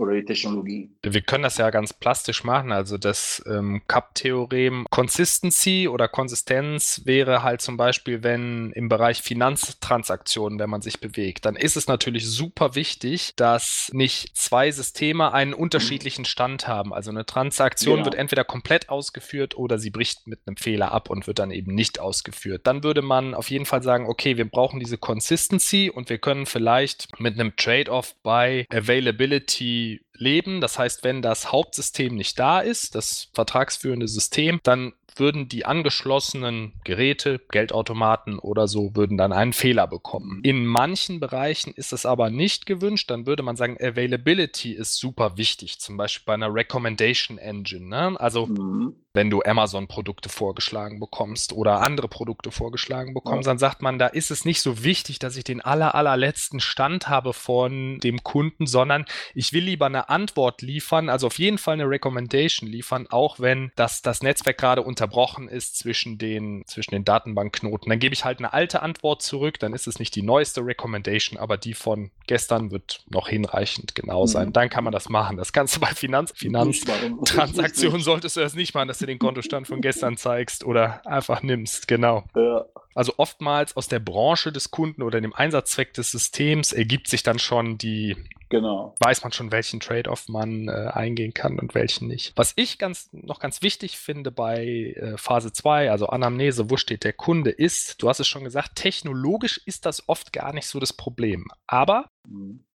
oder 0.00 0.14
die 0.14 0.24
Technologie. 0.24 0.90
Wir 1.02 1.20
können 1.20 1.42
das 1.42 1.58
ja 1.58 1.70
ganz 1.70 1.92
plastisch 1.92 2.42
machen. 2.44 2.72
Also 2.72 2.98
das 2.98 3.42
ähm, 3.46 3.82
Cup-Theorem 3.86 4.86
Consistency 4.90 5.88
oder 5.88 6.08
Konsistenz 6.08 7.02
wäre 7.04 7.42
halt 7.42 7.60
zum 7.60 7.76
Beispiel, 7.76 8.22
wenn 8.22 8.72
im 8.72 8.88
Bereich 8.88 9.22
Finanztransaktionen, 9.22 10.58
wenn 10.58 10.70
man 10.70 10.82
sich 10.82 11.00
bewegt, 11.00 11.44
dann 11.44 11.56
ist 11.56 11.76
es 11.76 11.86
natürlich 11.86 12.26
super 12.26 12.74
wichtig, 12.74 13.32
dass 13.36 13.90
nicht 13.92 14.36
zwei 14.36 14.70
Systeme 14.70 15.32
einen 15.32 15.54
unterschiedlichen 15.54 16.24
Stand 16.24 16.66
haben. 16.66 16.94
Also 16.94 17.10
eine 17.10 17.26
Transaktion 17.26 17.96
genau. 17.96 18.06
wird 18.06 18.14
entweder 18.14 18.44
komplett 18.44 18.88
ausgeführt 18.88 19.56
oder 19.56 19.78
sie 19.78 19.90
bricht 19.90 20.26
mit 20.26 20.40
einem 20.46 20.56
Fehler 20.56 20.92
ab 20.92 21.10
und 21.10 21.26
wird 21.26 21.38
dann 21.38 21.50
eben 21.50 21.74
nicht 21.74 22.00
ausgeführt. 22.00 22.62
Dann 22.66 22.82
würde 22.82 23.02
man 23.02 23.34
auf 23.34 23.50
jeden 23.50 23.66
Fall 23.66 23.82
sagen, 23.82 24.06
okay, 24.06 24.36
wir 24.36 24.48
brauchen 24.48 24.80
diese 24.80 24.98
Consistency 24.98 25.90
und 25.90 26.08
wir 26.08 26.18
können 26.18 26.46
vielleicht 26.46 27.08
mit 27.20 27.38
einem 27.38 27.54
Trade-off 27.56 28.14
bei 28.22 28.66
Availability 28.70 29.89
leben. 30.20 30.60
Das 30.60 30.78
heißt, 30.78 31.02
wenn 31.04 31.22
das 31.22 31.50
Hauptsystem 31.50 32.14
nicht 32.14 32.38
da 32.38 32.60
ist, 32.60 32.94
das 32.94 33.30
vertragsführende 33.34 34.06
System, 34.08 34.60
dann 34.62 34.92
würden 35.16 35.48
die 35.48 35.64
angeschlossenen 35.66 36.72
Geräte, 36.84 37.40
Geldautomaten 37.50 38.38
oder 38.38 38.68
so, 38.68 38.94
würden 38.94 39.16
dann 39.16 39.32
einen 39.32 39.52
Fehler 39.52 39.86
bekommen. 39.86 40.40
In 40.42 40.66
manchen 40.66 41.20
Bereichen 41.20 41.72
ist 41.74 41.92
es 41.92 42.06
aber 42.06 42.30
nicht 42.30 42.66
gewünscht. 42.66 43.10
Dann 43.10 43.26
würde 43.26 43.42
man 43.42 43.56
sagen, 43.56 43.76
Availability 43.80 44.72
ist 44.72 44.96
super 44.96 45.36
wichtig. 45.36 45.78
Zum 45.80 45.96
Beispiel 45.96 46.24
bei 46.26 46.34
einer 46.34 46.54
Recommendation 46.54 47.38
Engine. 47.38 47.86
Ne? 47.86 48.20
Also 48.20 48.46
mhm. 48.46 48.94
wenn 49.12 49.30
du 49.30 49.42
Amazon-Produkte 49.42 50.28
vorgeschlagen 50.28 51.00
bekommst 51.00 51.52
oder 51.52 51.80
andere 51.80 52.08
Produkte 52.08 52.50
vorgeschlagen 52.50 53.14
bekommst, 53.14 53.46
ja. 53.46 53.50
dann 53.52 53.58
sagt 53.58 53.82
man, 53.82 53.98
da 53.98 54.06
ist 54.06 54.30
es 54.30 54.44
nicht 54.44 54.60
so 54.60 54.84
wichtig, 54.84 55.18
dass 55.18 55.36
ich 55.36 55.44
den 55.44 55.60
aller, 55.60 55.94
allerletzten 55.94 56.60
Stand 56.60 57.08
habe 57.08 57.32
von 57.32 57.98
dem 58.00 58.22
Kunden, 58.22 58.66
sondern 58.66 59.04
ich 59.34 59.52
will 59.52 59.64
lieber 59.64 59.86
eine 59.86 60.08
Antwort 60.08 60.62
liefern, 60.62 61.08
also 61.08 61.26
auf 61.28 61.38
jeden 61.38 61.58
Fall 61.58 61.74
eine 61.74 61.88
Recommendation 61.88 62.68
liefern, 62.68 63.06
auch 63.08 63.40
wenn 63.40 63.72
das, 63.76 64.02
das 64.02 64.22
Netzwerk 64.22 64.58
gerade 64.58 64.82
unter 64.82 64.99
unterbrochen 65.00 65.48
ist 65.48 65.78
zwischen 65.78 66.18
den, 66.18 66.64
zwischen 66.66 66.90
den 66.90 67.04
Datenbankknoten. 67.04 67.88
Dann 67.88 67.98
gebe 67.98 68.12
ich 68.12 68.24
halt 68.24 68.38
eine 68.38 68.52
alte 68.52 68.82
Antwort 68.82 69.22
zurück, 69.22 69.58
dann 69.58 69.72
ist 69.72 69.86
es 69.86 69.98
nicht 69.98 70.14
die 70.14 70.22
neueste 70.22 70.60
Recommendation, 70.60 71.38
aber 71.38 71.56
die 71.56 71.72
von 71.72 72.10
gestern 72.26 72.70
wird 72.70 73.02
noch 73.08 73.28
hinreichend 73.28 73.94
genau 73.94 74.26
sein. 74.26 74.48
Mhm. 74.48 74.52
Dann 74.52 74.68
kann 74.68 74.84
man 74.84 74.92
das 74.92 75.08
machen. 75.08 75.38
Das 75.38 75.52
kannst 75.52 75.76
du 75.76 75.80
bei 75.80 75.88
Finanz 75.88 76.32
Finanztransaktionen 76.36 78.02
solltest 78.02 78.36
du 78.36 78.40
das 78.40 78.54
nicht 78.54 78.74
machen, 78.74 78.88
dass 78.88 78.98
du 78.98 79.06
den 79.06 79.18
Kontostand 79.18 79.66
von 79.66 79.80
gestern 79.80 80.16
zeigst 80.16 80.64
oder 80.64 81.06
einfach 81.06 81.42
nimmst. 81.42 81.88
Genau. 81.88 82.24
Ja. 82.34 82.66
Also 82.94 83.14
oftmals 83.16 83.76
aus 83.76 83.88
der 83.88 84.00
Branche 84.00 84.52
des 84.52 84.70
Kunden 84.70 85.02
oder 85.02 85.20
dem 85.20 85.32
Einsatzzweck 85.32 85.94
des 85.94 86.10
Systems 86.10 86.72
ergibt 86.72 87.08
sich 87.08 87.22
dann 87.22 87.38
schon 87.38 87.78
die 87.78 88.16
Genau. 88.50 88.96
Weiß 88.98 89.22
man 89.22 89.30
schon, 89.30 89.52
welchen 89.52 89.78
Trade-off 89.78 90.28
man 90.28 90.68
äh, 90.68 90.90
eingehen 90.92 91.32
kann 91.32 91.60
und 91.60 91.76
welchen 91.76 92.08
nicht. 92.08 92.32
Was 92.34 92.52
ich 92.56 92.78
ganz, 92.78 93.08
noch 93.12 93.38
ganz 93.38 93.62
wichtig 93.62 93.96
finde 93.96 94.32
bei 94.32 94.94
äh, 94.96 95.16
Phase 95.16 95.52
2, 95.52 95.90
also 95.90 96.08
Anamnese, 96.08 96.68
wo 96.68 96.76
steht 96.76 97.04
der 97.04 97.12
Kunde, 97.12 97.50
ist, 97.50 98.02
du 98.02 98.08
hast 98.08 98.18
es 98.18 98.26
schon 98.26 98.42
gesagt, 98.42 98.74
technologisch 98.74 99.60
ist 99.66 99.86
das 99.86 100.08
oft 100.08 100.32
gar 100.32 100.52
nicht 100.52 100.66
so 100.66 100.80
das 100.80 100.92
Problem. 100.92 101.46
Aber. 101.68 102.10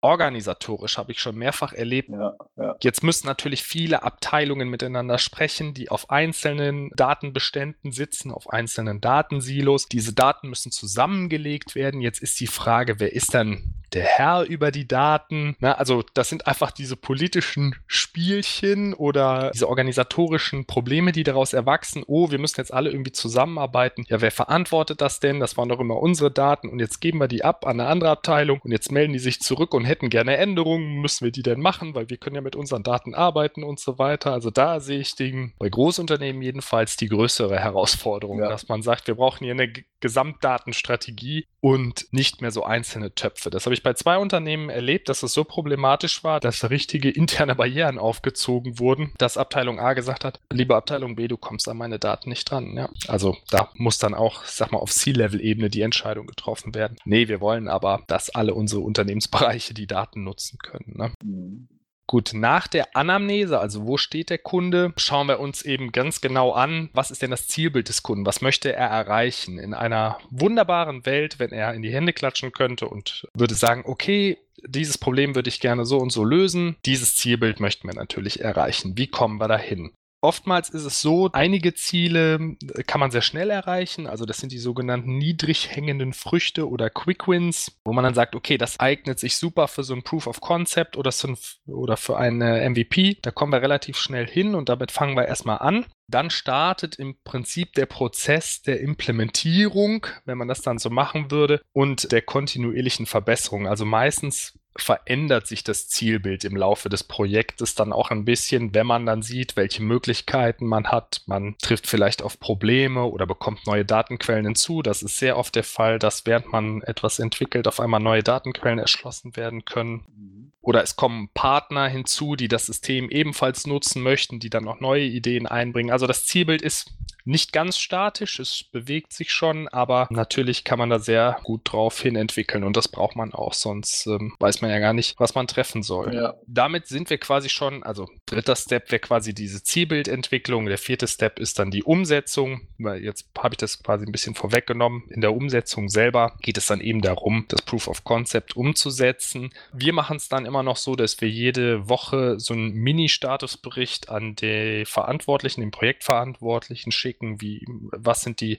Organisatorisch 0.01 0.97
habe 0.97 1.11
ich 1.11 1.19
schon 1.19 1.35
mehrfach 1.35 1.73
erlebt. 1.73 2.09
Ja, 2.09 2.35
ja. 2.57 2.75
Jetzt 2.81 3.03
müssen 3.03 3.27
natürlich 3.27 3.63
viele 3.63 4.03
Abteilungen 4.03 4.69
miteinander 4.69 5.17
sprechen, 5.17 5.73
die 5.73 5.89
auf 5.89 6.09
einzelnen 6.09 6.91
Datenbeständen 6.95 7.91
sitzen, 7.91 8.31
auf 8.31 8.49
einzelnen 8.49 9.01
Datensilos. 9.01 9.87
Diese 9.87 10.13
Daten 10.13 10.49
müssen 10.49 10.71
zusammengelegt 10.71 11.75
werden. 11.75 12.01
Jetzt 12.01 12.21
ist 12.21 12.39
die 12.39 12.47
Frage, 12.47 12.99
wer 12.99 13.13
ist 13.13 13.33
dann 13.33 13.75
der 13.95 14.05
Herr 14.05 14.43
über 14.43 14.71
die 14.71 14.87
Daten? 14.87 15.55
Na, 15.59 15.73
also 15.73 16.03
das 16.13 16.29
sind 16.29 16.47
einfach 16.47 16.71
diese 16.71 16.95
politischen 16.95 17.75
Spielchen 17.87 18.93
oder 18.93 19.51
diese 19.51 19.69
organisatorischen 19.69 20.65
Probleme, 20.65 21.11
die 21.11 21.23
daraus 21.23 21.53
erwachsen. 21.53 22.03
Oh, 22.05 22.29
wir 22.29 22.37
müssen 22.37 22.59
jetzt 22.59 22.73
alle 22.73 22.91
irgendwie 22.91 23.13
zusammenarbeiten. 23.13 24.05
Ja, 24.07 24.21
wer 24.21 24.31
verantwortet 24.31 25.01
das 25.01 25.19
denn? 25.19 25.39
Das 25.39 25.57
waren 25.57 25.69
doch 25.69 25.79
immer 25.79 25.97
unsere 25.97 26.29
Daten 26.29 26.69
und 26.69 26.79
jetzt 26.79 26.99
geben 26.99 27.19
wir 27.19 27.27
die 27.27 27.43
ab 27.43 27.65
an 27.65 27.79
eine 27.79 27.89
andere 27.89 28.11
Abteilung 28.11 28.59
und 28.63 28.71
jetzt 28.71 28.91
melden 28.91 29.13
die 29.13 29.19
sich 29.19 29.39
zurück 29.39 29.73
und 29.73 29.85
hätten 29.85 30.09
gerne 30.09 30.37
Änderungen. 30.37 31.01
Müssen 31.01 31.25
wir 31.25 31.31
die 31.31 31.43
denn 31.43 31.61
machen? 31.61 31.95
Weil 31.95 32.09
wir 32.09 32.17
können 32.17 32.35
ja 32.35 32.41
mit 32.41 32.55
unseren 32.55 32.83
Daten 32.83 33.15
arbeiten 33.15 33.63
und 33.63 33.79
so 33.79 33.97
weiter. 33.97 34.33
Also 34.33 34.51
da 34.51 34.79
sehe 34.79 34.99
ich 34.99 35.15
den, 35.15 35.53
bei 35.57 35.69
Großunternehmen 35.69 36.41
jedenfalls 36.41 36.97
die 36.97 37.07
größere 37.07 37.57
Herausforderung, 37.57 38.39
ja. 38.39 38.49
dass 38.49 38.67
man 38.67 38.81
sagt, 38.81 39.07
wir 39.07 39.15
brauchen 39.15 39.45
hier 39.45 39.53
eine 39.53 39.71
Gesamtdatenstrategie 40.01 41.47
und 41.61 42.07
nicht 42.11 42.41
mehr 42.41 42.51
so 42.51 42.63
einzelne 42.63 43.15
Töpfe. 43.15 43.49
Das 43.49 43.65
habe 43.65 43.73
ich 43.73 43.81
bei 43.85 43.93
zwei 43.93 44.17
Unternehmen 44.17 44.69
erlebt, 44.69 45.09
dass 45.09 45.21
es 45.21 45.33
so 45.33 45.43
problematisch 45.43 46.23
war, 46.23 46.39
dass 46.39 46.67
richtige 46.71 47.11
interne 47.11 47.53
Barrieren 47.53 47.99
aufgezogen 47.99 48.79
wurden, 48.79 49.13
dass 49.19 49.37
Abteilung 49.37 49.79
A 49.79 49.93
gesagt 49.93 50.25
hat, 50.25 50.39
liebe 50.51 50.75
Abteilung 50.75 51.15
B, 51.15 51.27
du 51.27 51.37
kommst 51.37 51.69
an 51.69 51.77
meine 51.77 51.99
Daten 51.99 52.29
nicht 52.29 52.49
dran. 52.49 52.75
Ja, 52.75 52.89
also 53.07 53.37
da 53.51 53.69
muss 53.75 53.99
dann 53.99 54.15
auch, 54.15 54.43
sag 54.43 54.71
mal, 54.71 54.79
auf 54.79 54.91
C-Level-Ebene 54.91 55.69
die 55.69 55.81
Entscheidung 55.81 56.25
getroffen 56.25 56.73
werden. 56.73 56.97
Nee, 57.05 57.27
wir 57.27 57.41
wollen 57.41 57.67
aber, 57.67 58.03
dass 58.07 58.31
alle 58.31 58.55
unsere 58.55 58.81
Unternehmensbereiche 58.81 59.75
die 59.75 59.85
Daten 59.85 60.23
nutzen 60.23 60.57
können. 60.57 60.93
Ne? 60.97 61.11
Mhm. 61.23 61.67
Gut, 62.07 62.31
nach 62.33 62.67
der 62.67 62.95
Anamnese, 62.95 63.59
also 63.59 63.85
wo 63.85 63.97
steht 63.97 64.29
der 64.29 64.37
Kunde, 64.37 64.93
schauen 64.95 65.27
wir 65.27 65.39
uns 65.39 65.63
eben 65.63 65.91
ganz 65.91 66.21
genau 66.21 66.51
an, 66.51 66.89
was 66.93 67.09
ist 67.09 67.23
denn 67.23 67.31
das 67.31 67.47
Zielbild 67.47 67.89
des 67.89 68.03
Kunden, 68.03 68.25
was 68.25 68.41
möchte 68.41 68.71
er 68.73 68.87
erreichen 68.87 69.57
in 69.57 69.73
einer 69.73 70.19
wunderbaren 70.29 71.05
Welt, 71.05 71.39
wenn 71.39 71.51
er 71.51 71.73
in 71.73 71.81
die 71.81 71.91
Hände 71.91 72.13
klatschen 72.13 72.51
könnte 72.51 72.87
und 72.87 73.27
würde 73.33 73.55
sagen, 73.55 73.83
okay, 73.85 74.37
dieses 74.67 74.97
Problem 74.97 75.35
würde 75.35 75.49
ich 75.49 75.59
gerne 75.59 75.85
so 75.85 75.97
und 75.97 76.11
so 76.11 76.23
lösen. 76.23 76.75
Dieses 76.85 77.15
Zielbild 77.15 77.59
möchten 77.59 77.87
wir 77.87 77.95
natürlich 77.95 78.39
erreichen. 78.39 78.97
Wie 78.97 79.07
kommen 79.07 79.39
wir 79.39 79.47
dahin? 79.47 79.91
Oftmals 80.25 80.69
ist 80.69 80.85
es 80.85 81.01
so, 81.01 81.29
einige 81.33 81.75
Ziele 81.75 82.55
äh, 82.73 82.81
kann 82.81 82.99
man 82.99 83.11
sehr 83.11 83.21
schnell 83.21 83.51
erreichen. 83.51 84.07
Also 84.07 84.25
das 84.25 84.37
sind 84.37 84.51
die 84.51 84.57
sogenannten 84.57 85.19
niedrig 85.19 85.69
hängenden 85.69 86.13
Früchte 86.13 86.67
oder 86.67 86.89
Quick 86.89 87.27
Wins, 87.27 87.77
wo 87.85 87.93
man 87.93 88.03
dann 88.03 88.15
sagt, 88.15 88.35
okay, 88.35 88.57
das 88.57 88.79
eignet 88.79 89.19
sich 89.19 89.35
super 89.35 89.67
für 89.67 89.83
so 89.83 89.93
ein 89.93 90.01
Proof 90.01 90.25
of 90.25 90.41
Concept 90.41 90.97
oder, 90.97 91.11
so 91.11 91.27
ein, 91.27 91.37
oder 91.67 91.95
für 91.95 92.17
eine 92.17 92.67
MVP. 92.67 93.19
Da 93.21 93.29
kommen 93.29 93.51
wir 93.51 93.61
relativ 93.61 93.97
schnell 93.97 94.25
hin 94.25 94.55
und 94.55 94.67
damit 94.67 94.91
fangen 94.91 95.15
wir 95.15 95.27
erstmal 95.27 95.59
an. 95.59 95.85
Dann 96.07 96.31
startet 96.31 96.95
im 96.95 97.15
Prinzip 97.23 97.73
der 97.73 97.85
Prozess 97.85 98.63
der 98.63 98.81
Implementierung, 98.81 100.07
wenn 100.25 100.39
man 100.39 100.47
das 100.47 100.63
dann 100.63 100.79
so 100.79 100.89
machen 100.89 101.29
würde, 101.29 101.61
und 101.71 102.11
der 102.11 102.23
kontinuierlichen 102.23 103.05
Verbesserung. 103.05 103.67
Also 103.67 103.85
meistens 103.85 104.57
verändert 104.77 105.47
sich 105.47 105.63
das 105.63 105.87
Zielbild 105.87 106.43
im 106.43 106.57
Laufe 106.57 106.89
des 106.89 107.03
Projektes 107.03 107.75
dann 107.75 107.93
auch 107.93 108.11
ein 108.11 108.25
bisschen, 108.25 108.73
wenn 108.73 108.85
man 108.85 109.05
dann 109.05 109.21
sieht, 109.21 109.55
welche 109.55 109.81
Möglichkeiten 109.81 110.65
man 110.65 110.87
hat. 110.87 111.21
Man 111.27 111.55
trifft 111.59 111.87
vielleicht 111.87 112.21
auf 112.21 112.39
Probleme 112.39 113.05
oder 113.05 113.25
bekommt 113.25 113.65
neue 113.65 113.85
Datenquellen 113.85 114.45
hinzu. 114.45 114.81
Das 114.81 115.01
ist 115.01 115.17
sehr 115.17 115.37
oft 115.37 115.55
der 115.55 115.63
Fall, 115.63 115.97
dass 115.97 116.25
während 116.25 116.51
man 116.51 116.81
etwas 116.81 117.19
entwickelt, 117.19 117.67
auf 117.67 117.79
einmal 117.79 118.01
neue 118.01 118.23
Datenquellen 118.23 118.79
erschlossen 118.79 119.37
werden 119.37 119.63
können. 119.63 120.03
Mhm. 120.15 120.51
Oder 120.61 120.83
es 120.83 120.95
kommen 120.95 121.29
Partner 121.33 121.87
hinzu, 121.87 122.35
die 122.35 122.47
das 122.47 122.65
System 122.65 123.09
ebenfalls 123.09 123.67
nutzen 123.67 124.01
möchten, 124.01 124.39
die 124.39 124.49
dann 124.49 124.67
auch 124.67 124.79
neue 124.79 125.03
Ideen 125.03 125.45
einbringen. 125.47 125.91
Also 125.91 126.07
das 126.07 126.25
Zielbild 126.25 126.61
ist 126.61 126.91
nicht 127.25 127.51
ganz 127.51 127.77
statisch, 127.79 128.39
es 128.39 128.63
bewegt 128.63 129.11
sich 129.11 129.31
schon, 129.31 129.67
aber 129.67 130.07
natürlich 130.11 130.63
kann 130.63 130.77
man 130.77 130.91
da 130.91 130.99
sehr 130.99 131.39
gut 131.43 131.61
drauf 131.65 131.99
hin 131.99 132.15
entwickeln 132.15 132.63
und 132.63 132.77
das 132.77 132.87
braucht 132.87 133.15
man 133.15 133.33
auch, 133.33 133.53
sonst 133.53 134.05
ähm, 134.05 134.35
weiß 134.39 134.61
man 134.61 134.69
ja 134.69 134.77
gar 134.77 134.93
nicht, 134.93 135.19
was 135.19 135.33
man 135.33 135.47
treffen 135.47 135.81
soll. 135.81 136.13
Ja. 136.13 136.35
Damit 136.45 136.87
sind 136.87 137.09
wir 137.09 137.17
quasi 137.17 137.49
schon, 137.49 137.81
also 137.81 138.07
dritter 138.27 138.55
Step 138.55 138.91
wäre 138.91 138.99
quasi 138.99 139.33
diese 139.33 139.63
Zielbildentwicklung, 139.63 140.67
der 140.67 140.77
vierte 140.77 141.07
Step 141.07 141.39
ist 141.39 141.57
dann 141.57 141.71
die 141.71 141.83
Umsetzung. 141.83 142.67
Jetzt 142.77 143.27
habe 143.37 143.55
ich 143.55 143.57
das 143.57 143.81
quasi 143.81 144.05
ein 144.05 144.11
bisschen 144.11 144.35
vorweggenommen. 144.35 145.03
In 145.09 145.21
der 145.21 145.33
Umsetzung 145.33 145.89
selber 145.89 146.37
geht 146.41 146.57
es 146.57 146.67
dann 146.67 146.79
eben 146.79 147.01
darum, 147.01 147.45
das 147.47 147.63
Proof 147.63 147.87
of 147.87 148.03
Concept 148.03 148.55
umzusetzen. 148.55 149.49
Wir 149.73 149.93
machen 149.93 150.17
es 150.17 150.29
dann 150.29 150.45
immer 150.45 150.61
noch 150.61 150.77
so, 150.77 150.95
dass 150.95 151.19
wir 151.21 151.29
jede 151.29 151.89
Woche 151.89 152.39
so 152.39 152.53
einen 152.53 152.73
Mini-Statusbericht 152.75 154.09
an 154.09 154.35
die 154.35 154.83
Verantwortlichen, 154.85 155.61
den 155.61 155.71
Projektverantwortlichen 155.71 156.91
schicken 156.91 157.14
blicken, 157.15 157.41
wie, 157.41 157.65
was 157.91 158.21
sind 158.21 158.41
die 158.41 158.57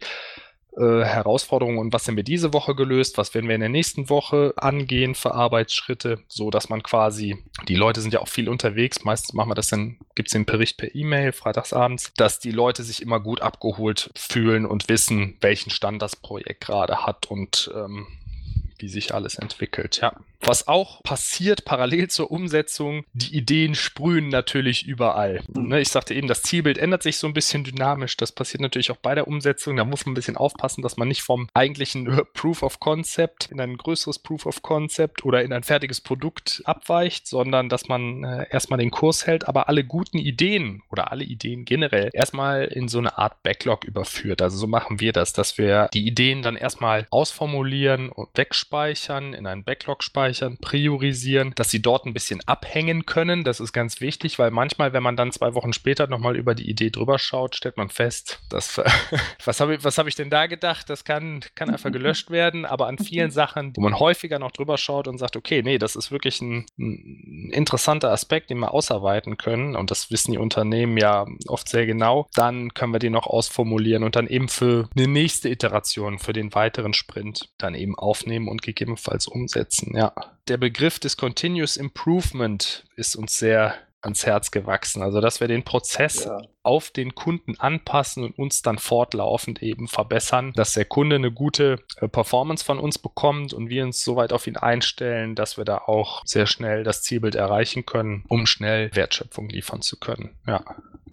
äh, 0.77 1.05
Herausforderungen 1.05 1.79
und 1.79 1.92
was 1.92 2.07
haben 2.07 2.16
wir 2.16 2.23
diese 2.23 2.53
Woche 2.53 2.75
gelöst, 2.75 3.19
was 3.19 3.35
werden 3.35 3.49
wir 3.49 3.55
in 3.55 3.61
der 3.61 3.71
nächsten 3.71 4.11
Woche 4.11 4.53
angehen 4.57 5.14
für 5.14 5.35
Arbeitsschritte, 5.35 6.21
so 6.29 6.51
dass 6.51 6.69
man 6.69 6.83
quasi, 6.83 7.42
die 7.69 7.75
Leute 7.75 8.01
sind 8.01 8.12
ja 8.12 8.21
auch 8.21 8.29
viel 8.29 8.49
unterwegs, 8.49 9.05
meistens 9.05 9.33
machen 9.33 9.51
wir 9.51 9.55
das 9.55 9.69
dann, 9.69 9.99
gibt 10.14 10.29
es 10.29 10.33
den 10.33 10.45
Bericht 10.45 10.77
per 10.77 10.95
E-Mail, 10.95 11.33
freitagsabends, 11.33 12.12
dass 12.16 12.40
die 12.40 12.51
Leute 12.51 12.83
sich 12.83 13.03
immer 13.03 13.21
gut 13.21 13.40
abgeholt 13.40 14.11
fühlen 14.14 14.66
und 14.66 14.88
wissen, 14.88 15.37
welchen 15.40 15.71
Stand 15.71 16.03
das 16.03 16.16
Projekt 16.16 16.61
gerade 16.61 17.07
hat 17.07 17.27
und 17.31 17.71
ähm, 17.75 18.07
wie 18.79 18.89
sich 18.89 19.15
alles 19.15 19.37
entwickelt, 19.37 20.01
ja. 20.03 20.12
Was 20.41 20.69
auch 20.69 21.03
passiert 21.03 21.65
parallel 21.65 22.09
zur 22.09 22.31
Umsetzung, 22.31 23.05
die 23.15 23.35
Ideen 23.37 23.75
sprühen 23.75 24.29
natürlich 24.29 24.87
überall. 24.87 25.41
Mhm. 25.49 25.69
Ne, 25.69 25.81
ich 25.81 25.89
sagte 25.89 26.15
eben, 26.15 26.29
das 26.29 26.43
Zielbild 26.43 26.79
ändert 26.79 27.03
sich 27.03 27.19
so 27.19 27.27
ein 27.27 27.35
bisschen 27.35 27.65
dynamisch. 27.65 28.17
Das 28.17 28.33
passiert 28.33 28.61
natürlich 28.61 28.91
auch 28.91 28.97
bei 28.97 29.15
der 29.15 29.27
Umsetzung. 29.27 29.77
Da 29.77 29.85
muss 29.85 30.07
man 30.07 30.12
ein 30.12 30.15
bisschen 30.15 30.37
aufpassen, 30.37 30.83
dass 30.83 30.97
man 30.97 31.09
nicht 31.09 31.23
vom 31.23 31.49
eigentlichen 31.55 32.23
Proof 32.35 32.62
of 32.62 32.81
Concept 32.81 33.51
in 33.51 33.61
ein 33.61 33.77
größeres 33.77 34.19
Proof 34.21 34.47
of 34.47 34.62
Concept 34.62 35.25
oder 35.25 35.43
in 35.43 35.53
ein 35.53 35.62
fertiges 35.62 36.01
Produkt 36.01 36.62
abweicht, 36.65 37.27
sondern 37.27 37.69
dass 37.69 37.89
man 37.89 38.25
äh, 38.25 38.47
erstmal 38.51 38.79
den 38.79 38.91
Kurs 38.91 39.27
hält, 39.27 39.49
aber 39.49 39.69
alle 39.69 39.85
guten 39.85 40.19
Ideen 40.19 40.83
oder 40.91 41.11
alle 41.11 41.25
Ideen 41.25 41.65
generell 41.65 42.11
erstmal 42.12 42.65
in 42.65 42.89
so 42.89 42.99
eine 42.99 43.19
Art 43.19 43.43
Backlog 43.43 43.85
überführt. 43.85 44.43
Also 44.43 44.59
so 44.59 44.67
machen 44.67 45.01
wir 45.01 45.12
das, 45.12 45.33
dass 45.33 45.59
wir 45.59 45.89
die 45.93 46.07
Ideen 46.07 46.43
dann 46.43 46.57
erstmal 46.57 47.07
ausformulieren 47.11 48.11
und 48.11 48.33
wegspeichern, 48.66 49.33
in 49.33 49.46
einen 49.46 49.64
Backlog 49.64 50.02
speichern 50.02 50.59
priorisieren, 50.59 51.52
dass 51.55 51.70
sie 51.70 51.81
dort 51.81 52.07
ein 52.07 52.12
bisschen 52.12 52.40
abhängen 52.46 53.07
können. 53.07 53.44
Das 53.44 53.61
ist 53.61 53.72
ganz 53.72 54.00
wichtig, 54.00 54.38
weil 54.38 54.50
manchmal, 54.50 54.92
wenn 54.92 55.02
man 55.02 55.16
dann 55.16 55.33
zwei 55.33 55.55
Wochen 55.55 55.72
später 55.72 56.07
nochmal 56.07 56.37
über 56.37 56.55
die 56.55 56.68
Idee 56.68 56.90
drüber 56.90 57.18
schaut, 57.18 57.55
stellt 57.55 57.76
man 57.76 57.88
fest, 57.88 58.40
dass, 58.50 58.81
was 59.44 59.61
habe 59.61 59.76
ich, 59.76 59.85
hab 59.85 60.07
ich 60.07 60.14
denn 60.14 60.31
da 60.31 60.46
gedacht? 60.46 60.90
Das 60.90 61.05
kann, 61.05 61.40
kann 61.55 61.70
einfach 61.70 61.92
gelöscht 61.92 62.31
werden, 62.31 62.64
aber 62.64 62.88
an 62.88 62.98
vielen 62.98 63.31
Sachen, 63.31 63.72
wo 63.76 63.81
man 63.81 63.98
häufiger 63.98 64.38
noch 64.38 64.50
drüber 64.50 64.79
schaut 64.79 65.09
und 65.09 65.18
sagt, 65.18 65.37
okay, 65.37 65.62
nee, 65.62 65.79
das 65.79 65.96
ist 65.96 66.11
wirklich 66.11 66.40
ein, 66.40 66.66
ein 66.79 67.50
interessanter 67.52 68.11
Aspekt, 68.11 68.50
den 68.50 68.59
wir 68.59 68.74
ausarbeiten 68.74 69.37
können 69.37 69.76
und 69.76 69.90
das 69.90 70.11
wissen 70.11 70.33
die 70.33 70.38
Unternehmen 70.38 70.96
ja 70.96 71.26
oft 71.46 71.68
sehr 71.68 71.87
genau, 71.87 72.29
dann 72.35 72.74
können 72.74 72.92
wir 72.92 72.98
den 72.98 73.12
noch 73.12 73.26
ausformulieren 73.26 74.02
und 74.02 74.16
dann 74.16 74.26
eben 74.26 74.48
für 74.48 74.88
eine 74.96 75.07
nächste 75.07 75.48
Iteration, 75.48 76.18
für 76.18 76.33
den 76.33 76.55
weiteren 76.55 76.94
Sprint 76.94 77.50
dann 77.59 77.74
eben 77.74 77.96
aufnehmen 77.96 78.48
und 78.48 78.56
gegebenenfalls 78.62 79.27
umsetzen. 79.27 79.97
Ja, 79.97 80.12
der 80.49 80.57
Begriff 80.57 80.99
des 80.99 81.16
Continuous 81.16 81.77
Improvement 81.77 82.85
ist 82.97 83.16
uns 83.16 83.38
sehr 83.38 83.75
ans 84.03 84.27
Herz 84.27 84.51
gewachsen. 84.51 85.03
Also, 85.03 85.21
dass 85.21 85.41
wir 85.41 85.49
den 85.49 85.65
Prozess 85.65 86.25
ja. 86.25 86.41
auf 86.63 86.91
den 86.91 87.15
Kunden 87.15 87.59
anpassen 87.59 88.25
und 88.25 88.39
uns 88.39 88.63
dann 88.63 88.79
fortlaufend 88.79 89.63
eben 89.63 89.89
verbessern, 89.89 90.53
dass 90.55 90.73
der 90.73 90.85
Kunde 90.85 91.17
eine 91.17 91.33
gute 91.33 91.81
äh, 92.01 92.09
Performance 92.09 92.65
von 92.65 92.79
uns 92.79 92.99
bekommt 92.99 93.53
und 93.53 93.69
wir 93.69 93.85
uns 93.85 94.03
soweit 94.03 94.33
auf 94.33 94.47
ihn 94.47 94.57
einstellen, 94.57 95.35
dass 95.35 95.57
wir 95.57 95.65
da 95.65 95.79
auch 95.79 96.23
sehr 96.25 96.47
schnell 96.47 96.85
das 96.85 97.03
Zielbild 97.03 97.35
erreichen 97.35 97.87
können, 97.87 98.25
um 98.29 98.47
schnell 98.47 98.91
Wertschöpfung 98.95 99.49
liefern 99.49 99.83
zu 99.83 99.99
können. 99.99 100.37
Ja. 100.47 100.65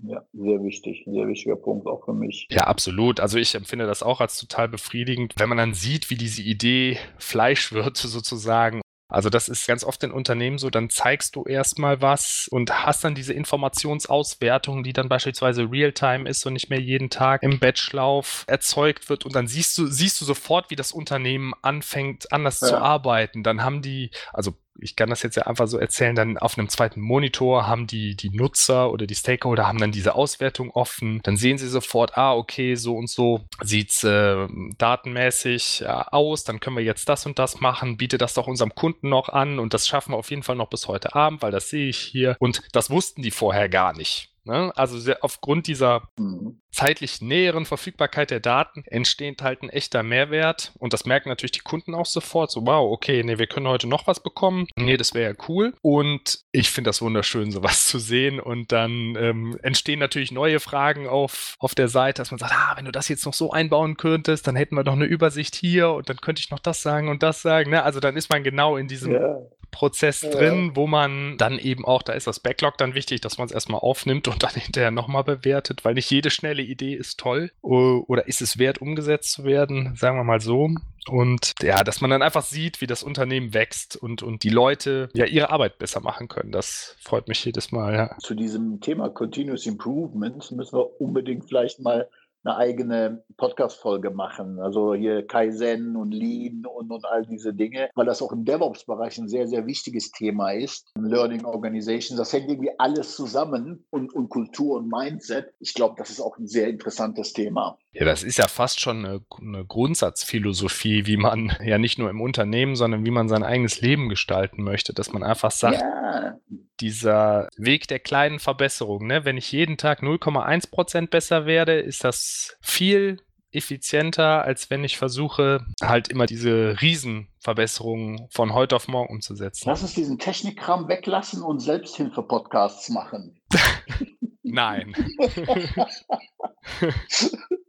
Ja, 0.06 0.22
sehr 0.34 0.62
wichtig, 0.62 1.04
sehr 1.06 1.28
wichtiger 1.28 1.56
Punkt 1.56 1.88
auch 1.88 2.04
für 2.04 2.14
mich. 2.14 2.48
Ja, 2.52 2.68
absolut. 2.68 3.22
Also 3.22 3.38
ich 3.38 3.56
empfinde 3.56 3.86
das 3.86 4.04
auch 4.04 4.20
als 4.20 4.38
total 4.38 4.68
befriedigend, 4.68 5.34
wenn 5.38 5.48
man 5.48 5.58
dann 5.58 5.74
sieht, 5.74 6.10
wie 6.10 6.18
diese 6.18 6.42
Idee 6.42 6.98
Fleisch 7.18 7.72
wird 7.72 7.96
sozusagen 7.98 8.82
also 9.14 9.30
das 9.30 9.48
ist 9.48 9.68
ganz 9.68 9.84
oft 9.84 10.04
in 10.04 10.12
Unternehmen 10.12 10.58
so, 10.58 10.72
dann 10.72 10.90
zeigst 10.90 11.36
du 11.36 11.44
erstmal 11.44 12.02
was 12.02 12.48
und 12.50 12.84
hast 12.84 13.04
dann 13.04 13.14
diese 13.14 13.32
Informationsauswertung, 13.32 14.84
die 14.84 14.92
dann 14.92 15.08
beispielsweise 15.08 15.70
Realtime 15.72 16.28
ist 16.28 16.44
und 16.48 16.54
nicht 16.54 16.72
mehr 16.72 16.82
jeden 16.82 17.12
Tag 17.12 17.44
im 17.44 17.60
Batchlauf 17.60 18.44
erzeugt 18.48 19.10
wird 19.10 19.24
und 19.24 19.36
dann 19.36 19.46
siehst 19.46 19.78
du, 19.78 19.86
siehst 19.86 20.20
du 20.20 20.26
sofort, 20.26 20.72
wie 20.72 20.76
das 20.76 20.92
Unternehmen 20.92 21.54
anfängt, 21.62 22.32
anders 22.32 22.62
ja. 22.62 22.70
zu 22.70 22.78
arbeiten. 22.78 23.44
Dann 23.44 23.64
haben 23.64 23.84
die, 23.84 24.10
also 24.34 24.56
ich 24.80 24.96
kann 24.96 25.10
das 25.10 25.24
jetzt 25.24 25.36
ja 25.36 25.44
einfach 25.44 25.68
so 25.68 25.78
erzählen, 25.78 26.16
dann 26.16 26.38
auf 26.38 26.58
einem 26.58 26.70
zweiten 26.70 27.02
Monitor 27.02 27.68
haben 27.68 27.88
die, 27.88 28.16
die 28.16 28.30
Nutzer 28.30 28.92
oder 28.92 29.06
die 29.06 29.16
Stakeholder 29.16 29.68
haben 29.68 29.78
dann 29.78 29.92
diese 29.92 30.16
Auswertung 30.16 30.72
offen. 30.72 31.22
Dann 31.24 31.38
sehen 31.38 31.58
sie 31.58 31.68
sofort, 31.68 32.18
ah, 32.18 32.34
okay, 32.34 32.76
so 32.76 32.96
und 32.96 33.10
so 33.10 33.42
sieht's 33.62 34.04
äh, 34.04 34.48
datenmäßig 34.78 35.84
äh, 35.84 35.88
aus. 35.88 36.44
Dann 36.44 36.60
können 36.60 36.78
wir 36.78 36.84
jetzt 36.84 37.08
das 37.08 37.26
und 37.26 37.40
das 37.40 37.60
machen. 37.60 37.98
Biete 37.98 38.18
das 38.18 38.34
doch 38.34 38.48
unserem 38.48 38.74
Kunden 38.74 39.10
noch 39.10 39.30
an 39.30 39.60
und 39.60 39.74
das 39.74 39.88
schaffen 39.88 40.14
wir 40.14 40.18
auf 40.18 40.30
jeden 40.30 40.44
Fall 40.44 40.56
noch 40.56 40.70
bis 40.70 40.88
heute 40.88 41.16
Abend, 41.16 41.42
weil 41.42 41.52
das 41.52 41.70
sehe 41.70 41.90
ich 41.90 41.98
hier. 41.98 42.36
Und 42.40 42.62
das 42.72 42.90
wussten 42.90 43.22
die 43.22 43.32
vorher 43.32 43.70
gar 43.70 43.96
nicht. 43.96 44.33
Ne? 44.46 44.72
Also 44.76 45.14
aufgrund 45.22 45.68
dieser 45.68 46.10
mhm. 46.18 46.62
zeitlich 46.72 47.22
näheren 47.22 47.66
Verfügbarkeit 47.66 48.30
der 48.30 48.42
Daten 48.42 48.84
entsteht 48.86 49.42
halt 49.42 49.64
ein 49.64 49.70
echter 49.70 50.04
Mehrwert. 50.04 50.74
Und 50.80 50.94
das 50.94 51.06
merken 51.06 51.30
natürlich 51.30 51.54
die 51.54 51.60
Kunden 51.60 51.96
auch 51.96 52.06
sofort. 52.06 52.52
So, 52.52 52.66
wow, 52.66 52.92
okay, 52.92 53.24
nee, 53.24 53.38
wir 53.38 53.48
können 53.48 53.68
heute 53.68 53.88
noch 53.88 54.06
was 54.06 54.22
bekommen. 54.22 54.68
Nee, 54.76 54.98
das 54.98 55.14
wäre 55.14 55.32
ja 55.32 55.46
cool. 55.48 55.74
Und 55.82 56.40
ich 56.52 56.72
finde 56.72 56.90
das 56.90 57.02
wunderschön, 57.02 57.52
sowas 57.52 57.88
zu 57.88 58.00
sehen. 58.00 58.40
Und 58.40 58.72
dann 58.72 59.16
ähm, 59.18 59.58
entstehen 59.64 60.00
natürlich 60.00 60.32
neue 60.32 60.60
Fragen 60.60 61.08
auf, 61.08 61.56
auf 61.60 61.74
der 61.74 61.88
Seite, 61.88 62.22
dass 62.22 62.32
man 62.32 62.40
sagt, 62.40 62.54
ah, 62.54 62.74
wenn 62.76 62.86
du 62.86 62.92
das 62.92 63.08
jetzt 63.08 63.26
noch 63.26 63.34
so 63.34 63.52
einbauen 63.52 63.96
könntest, 63.96 64.46
dann 64.48 64.56
hätten 64.56 64.76
wir 64.76 64.84
noch 64.84 64.94
eine 64.94 65.06
Übersicht 65.06 65.56
hier 65.56 65.92
und 65.92 66.10
dann 66.10 66.18
könnte 66.18 66.42
ich 66.42 66.52
noch 66.52 66.60
das 66.60 66.82
sagen 66.82 67.08
und 67.08 67.24
das 67.24 67.42
sagen. 67.42 67.72
Ne? 67.72 67.84
Also 67.84 68.02
dann 68.02 68.18
ist 68.18 68.30
man 68.30 68.44
genau 68.44 68.76
in 68.76 68.88
diesem 68.88 69.14
ja. 69.14 69.38
Prozess 69.74 70.22
ja. 70.22 70.30
drin, 70.30 70.72
wo 70.76 70.88
man 70.88 71.38
dann 71.38 71.60
eben 71.60 71.84
auch, 71.84 72.02
da 72.04 72.14
ist 72.14 72.28
das 72.28 72.40
Backlog 72.40 72.78
dann 72.78 72.96
wichtig, 72.96 73.20
dass 73.20 73.38
man 73.38 73.48
es 73.48 73.52
erstmal 73.52 73.82
aufnimmt 73.82 74.30
und 74.30 74.44
dann 74.44 74.52
hinterher 74.56 74.92
nochmal 74.92 75.26
bewertet, 75.26 75.84
weil 75.84 75.96
nicht 75.96 76.10
jede 76.10 76.30
schnelle 76.30 76.62
Idee 76.62 76.94
ist 76.94 77.20
toll 77.20 77.52
oder 77.62 78.28
ist 78.28 78.42
es 78.42 78.58
wert, 78.58 78.80
umgesetzt 78.80 79.34
zu 79.34 79.44
werden, 79.44 79.96
sagen 79.98 80.18
wir 80.18 80.24
mal 80.24 80.40
so. 80.40 80.70
Und 81.10 81.54
ja, 81.62 81.84
dass 81.84 82.00
man 82.00 82.10
dann 82.10 82.22
einfach 82.22 82.44
sieht, 82.44 82.80
wie 82.80 82.88
das 82.88 83.04
Unternehmen 83.04 83.54
wächst 83.54 83.98
und, 83.98 84.24
und 84.24 84.44
die 84.44 84.50
Leute 84.50 85.10
ja 85.14 85.26
ihre 85.26 85.50
Arbeit 85.50 85.78
besser 85.78 86.00
machen 86.00 86.30
können. 86.30 86.54
Das 86.54 86.96
freut 87.02 87.28
mich 87.28 87.44
jedes 87.44 87.74
Mal. 87.74 87.94
Ja. 87.94 88.18
Zu 88.20 88.36
diesem 88.36 88.80
Thema 88.80 89.10
Continuous 89.10 89.66
Improvement 89.66 90.52
müssen 90.52 90.78
wir 90.78 91.02
unbedingt 91.02 91.46
vielleicht 91.46 91.82
mal 91.82 92.08
eine 92.44 92.58
eigene 92.58 93.24
Podcast-Folge 93.38 94.12
machen. 94.12 94.60
Also 94.60 94.94
hier 94.94 95.26
Kaizen 95.26 95.96
und 95.96 96.12
Lean 96.12 96.66
und, 96.66 96.92
und 96.92 97.06
all 97.06 97.26
diese 97.26 97.54
Dinge, 97.54 97.90
weil 97.96 98.06
das 98.06 98.22
auch 98.22 98.32
im 98.32 98.46
DevOps-Bereich 98.46 99.18
ein 99.18 99.30
sehr, 99.30 99.48
sehr 99.48 99.66
wichtiges 99.66 100.12
Thema 100.12 100.52
ist. 100.52 100.92
Learning 101.00 101.46
Organizations, 101.46 102.18
das 102.18 102.34
hängt 102.34 102.50
irgendwie 102.50 102.72
alles 102.78 103.16
zusammen 103.16 103.86
und, 103.90 104.14
und 104.14 104.30
Kultur 104.30 104.78
und 104.78 104.90
Mindset. 104.90 105.54
Ich 105.60 105.74
glaube, 105.74 105.96
das 105.98 106.10
ist 106.10 106.20
auch 106.20 106.38
ein 106.38 106.48
sehr 106.48 106.68
interessantes 106.68 107.34
Thema. 107.34 107.78
Ja, 107.94 108.06
das 108.06 108.24
ist 108.24 108.38
ja 108.38 108.48
fast 108.48 108.82
schon 108.82 109.06
eine, 109.06 109.22
eine, 109.40 109.66
Grundsatzphilosophie, 109.66 111.06
wie 111.06 111.18
man 111.18 111.56
ja 111.64 111.78
nicht 111.78 112.00
nur 112.00 112.10
im 112.10 112.22
Unternehmen, 112.22 112.76
sondern 112.76 113.06
wie 113.06 113.12
man 113.12 113.30
sein 113.30 113.44
eigenes 113.44 113.82
Leben 113.82 114.10
gestalten 114.10 114.64
möchte, 114.64 114.94
dass 114.94 115.14
man 115.14 115.24
einfach 115.24 115.52
sagt, 115.52 115.80
ja. 115.80 116.40
Dieser 116.84 117.48
Weg 117.56 117.88
der 117.88 118.00
kleinen 118.00 118.40
Verbesserung, 118.40 119.08
ne? 119.08 119.24
wenn 119.24 119.38
ich 119.38 119.54
jeden 119.54 119.78
Tag 119.78 120.04
0,1 120.04 120.70
Prozent 120.70 121.12
besser 121.12 121.46
werde, 121.46 121.80
ist 121.80 122.04
das 122.04 122.58
viel 122.62 123.22
effizienter, 123.52 124.44
als 124.44 124.70
wenn 124.70 124.84
ich 124.84 124.98
versuche, 124.98 125.66
halt 125.82 126.10
immer 126.10 126.26
diese 126.26 126.76
Riesenverbesserungen 126.82 128.28
von 128.32 128.54
heute 128.54 128.76
auf 128.76 128.90
morgen 128.90 129.14
umzusetzen. 129.14 129.70
Lass 129.70 129.82
uns 129.82 129.94
diesen 129.94 130.20
Technikkram 130.20 130.90
weglassen 130.90 131.42
und 131.42 131.60
Selbsthilfe-Podcasts 131.60 132.90
machen. 132.90 133.40
Nein. 134.44 134.94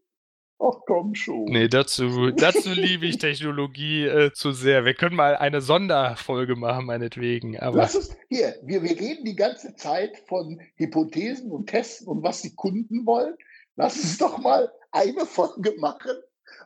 Ach 0.67 0.81
komm 0.87 1.15
schon. 1.15 1.45
Nee, 1.45 1.69
dazu, 1.69 2.31
dazu 2.31 2.71
liebe 2.71 3.07
ich 3.07 3.19
Technologie 3.19 4.07
äh, 4.07 4.33
zu 4.33 4.53
sehr. 4.53 4.85
Wir 4.87 4.95
können 4.95 5.15
mal 5.15 5.37
eine 5.37 5.61
Sonderfolge 5.61 6.57
machen, 6.57 6.87
meinetwegen. 6.87 7.59
Aber 7.59 7.79
Lass 7.79 7.95
es, 7.95 8.17
hier, 8.29 8.55
wir, 8.63 8.83
wir 8.83 8.99
reden 8.99 9.25
die 9.25 9.37
ganze 9.37 9.75
Zeit 9.75 10.17
von 10.27 10.61
Hypothesen 10.77 11.51
und 11.51 11.67
Testen 11.67 12.09
und 12.09 12.23
was 12.23 12.41
die 12.41 12.55
Kunden 12.55 13.05
wollen. 13.05 13.35
Lass 13.77 13.97
uns 13.97 14.17
doch 14.17 14.39
mal 14.39 14.73
eine 14.91 15.27
Folge 15.27 15.75
machen 15.79 16.17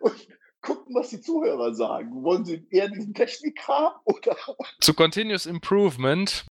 und 0.00 0.28
gucken, 0.60 0.94
was 0.94 1.08
die 1.08 1.20
Zuhörer 1.20 1.74
sagen. 1.74 2.22
Wollen 2.22 2.44
sie 2.44 2.66
eher 2.70 2.88
diesen 2.88 3.14
Technikkram 3.14 3.94
oder? 4.04 4.36
Zu 4.80 4.94
Continuous 4.94 5.46
Improvement. 5.46 6.46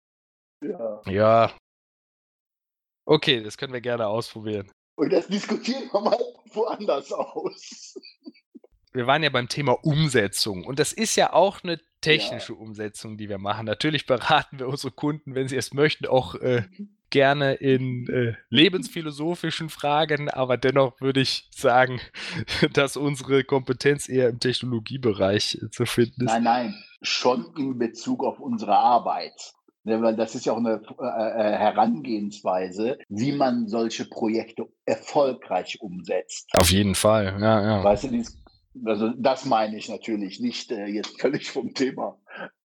Ja. 0.63 1.01
Ja. 1.05 1.51
Okay, 3.05 3.43
das 3.43 3.55
können 3.57 3.73
wir 3.73 3.81
gerne 3.81 4.07
ausprobieren. 4.07 4.71
Und 4.97 5.11
das 5.11 5.27
diskutieren 5.27 5.89
wir 5.91 6.01
mal 6.01 6.17
woanders 6.55 7.11
aus. 7.11 7.95
Wir 8.93 9.07
waren 9.07 9.23
ja 9.23 9.29
beim 9.29 9.49
Thema 9.49 9.73
Umsetzung 9.83 10.63
und 10.63 10.79
das 10.79 10.93
ist 10.93 11.15
ja 11.15 11.33
auch 11.33 11.63
eine 11.63 11.79
technische 11.99 12.53
ja. 12.53 12.59
Umsetzung, 12.59 13.17
die 13.17 13.27
wir 13.27 13.39
machen. 13.39 13.65
Natürlich 13.65 14.05
beraten 14.05 14.59
wir 14.59 14.67
unsere 14.67 14.91
Kunden, 14.91 15.35
wenn 15.35 15.47
sie 15.47 15.57
es 15.57 15.73
möchten, 15.73 16.05
auch 16.05 16.35
äh, 16.35 16.63
gerne 17.09 17.53
in 17.53 18.07
äh, 18.09 18.35
lebensphilosophischen 18.49 19.69
Fragen, 19.69 20.29
aber 20.29 20.57
dennoch 20.57 20.99
würde 20.99 21.21
ich 21.21 21.47
sagen, 21.51 21.99
dass 22.73 22.97
unsere 22.97 23.43
Kompetenz 23.43 24.09
eher 24.09 24.29
im 24.29 24.39
Technologiebereich 24.39 25.59
äh, 25.61 25.69
zu 25.69 25.85
finden 25.85 26.25
ist. 26.25 26.31
Nein, 26.31 26.43
nein, 26.43 26.83
schon 27.01 27.53
in 27.57 27.77
Bezug 27.77 28.23
auf 28.23 28.39
unsere 28.39 28.75
Arbeit. 28.75 29.53
Ne, 29.87 30.01
weil 30.01 30.15
das 30.15 30.33
ist 30.33 30.47
ja 30.47 30.53
auch 30.53 30.57
eine 30.57 30.81
äh, 30.99 31.03
äh, 31.03 31.57
Herangehensweise, 31.57 32.97
wie 33.07 33.31
man 33.31 33.67
solche 33.67 34.05
Projekte 34.05 34.67
erfolgreich 34.83 35.79
umsetzt. 35.79 36.49
Auf 36.53 36.71
jeden 36.71 36.95
Fall, 36.95 37.37
ja, 37.39 37.61
ja. 37.61 37.83
Weißt 37.83 38.05
du, 38.05 38.07
dies, 38.07 38.35
also 38.83 39.09
das 39.09 39.45
meine 39.45 39.77
ich 39.77 39.87
natürlich 39.87 40.39
nicht 40.39 40.71
äh, 40.71 40.87
jetzt 40.87 41.21
völlig 41.21 41.51
vom 41.51 41.75
Thema 41.75 42.17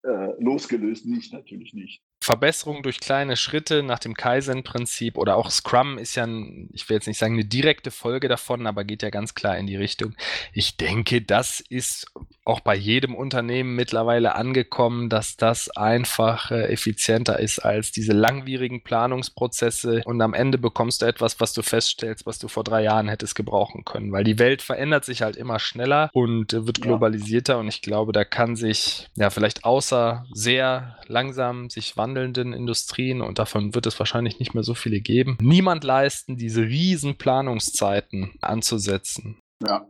äh, 0.03 0.42
losgelöst, 0.42 1.07
nicht, 1.07 1.32
natürlich 1.32 1.74
nicht. 1.74 2.03
Verbesserung 2.22 2.82
durch 2.82 3.01
kleine 3.01 3.36
Schritte 3.36 3.82
nach 3.82 3.98
dem 3.98 4.14
Kaizen-Prinzip 4.14 5.16
oder 5.16 5.36
auch 5.36 5.51
Scrum 5.51 5.96
ist 5.96 6.14
ja, 6.16 6.26
ein, 6.26 6.68
ich 6.72 6.88
will 6.88 6.96
jetzt 6.96 7.07
nicht 7.07 7.18
sagen 7.18 7.34
eine 7.34 7.46
direkte 7.46 7.90
Folge 7.90 8.28
davon, 8.28 8.66
aber 8.66 8.84
geht 8.84 9.03
ja 9.03 9.09
ganz 9.09 9.34
klar 9.34 9.57
in 9.57 9.66
die 9.66 9.76
Richtung. 9.76 10.14
Ich 10.53 10.76
denke, 10.76 11.22
das 11.22 11.61
ist 11.61 12.12
auch 12.44 12.61
bei 12.61 12.76
jedem 12.76 13.14
Unternehmen 13.14 13.74
mittlerweile 13.74 14.34
angekommen, 14.34 15.09
dass 15.09 15.36
das 15.36 15.70
einfach 15.70 16.51
äh, 16.51 16.72
effizienter 16.72 17.38
ist 17.38 17.61
als 17.61 17.90
diese 17.90 18.12
langwierigen 18.12 18.82
Planungsprozesse 18.82 20.03
und 20.05 20.20
am 20.20 20.34
Ende 20.34 20.59
bekommst 20.59 21.01
du 21.01 21.07
etwas, 21.07 21.40
was 21.40 21.55
du 21.55 21.62
feststellst, 21.62 22.26
was 22.26 22.38
du 22.38 22.48
vor 22.48 22.64
drei 22.64 22.82
Jahren 22.82 23.09
hättest 23.09 23.34
gebrauchen 23.34 23.84
können, 23.84 24.12
weil 24.12 24.24
die 24.24 24.38
Welt 24.38 24.61
verändert 24.61 25.07
sich 25.07 25.22
halt 25.22 25.36
immer 25.36 25.59
schneller 25.59 26.11
und 26.12 26.53
äh, 26.53 26.66
wird 26.66 26.82
globalisierter 26.82 27.55
ja. 27.55 27.61
und 27.61 27.68
ich 27.68 27.80
glaube, 27.80 28.12
da 28.12 28.24
kann 28.24 28.57
sich 28.57 29.09
ja 29.16 29.30
vielleicht 29.30 29.64
außer 29.64 29.89
sehr 30.32 30.97
langsam 31.07 31.70
sich 31.70 31.97
wandeln 31.97 32.30
wandelnden 32.30 32.53
Industrien 32.53 33.22
und 33.22 33.38
davon 33.38 33.74
wird 33.74 33.86
es 33.86 33.99
wahrscheinlich 33.99 34.38
nicht 34.38 34.55
mehr 34.55 34.62
so 34.62 34.74
viele 34.74 35.01
geben, 35.01 35.38
niemand 35.41 35.84
leisten, 35.84 36.36
diese 36.36 36.62
riesen 36.62 37.16
Planungszeiten 37.16 38.32
anzusetzen. 38.41 39.41
Ja. 39.66 39.86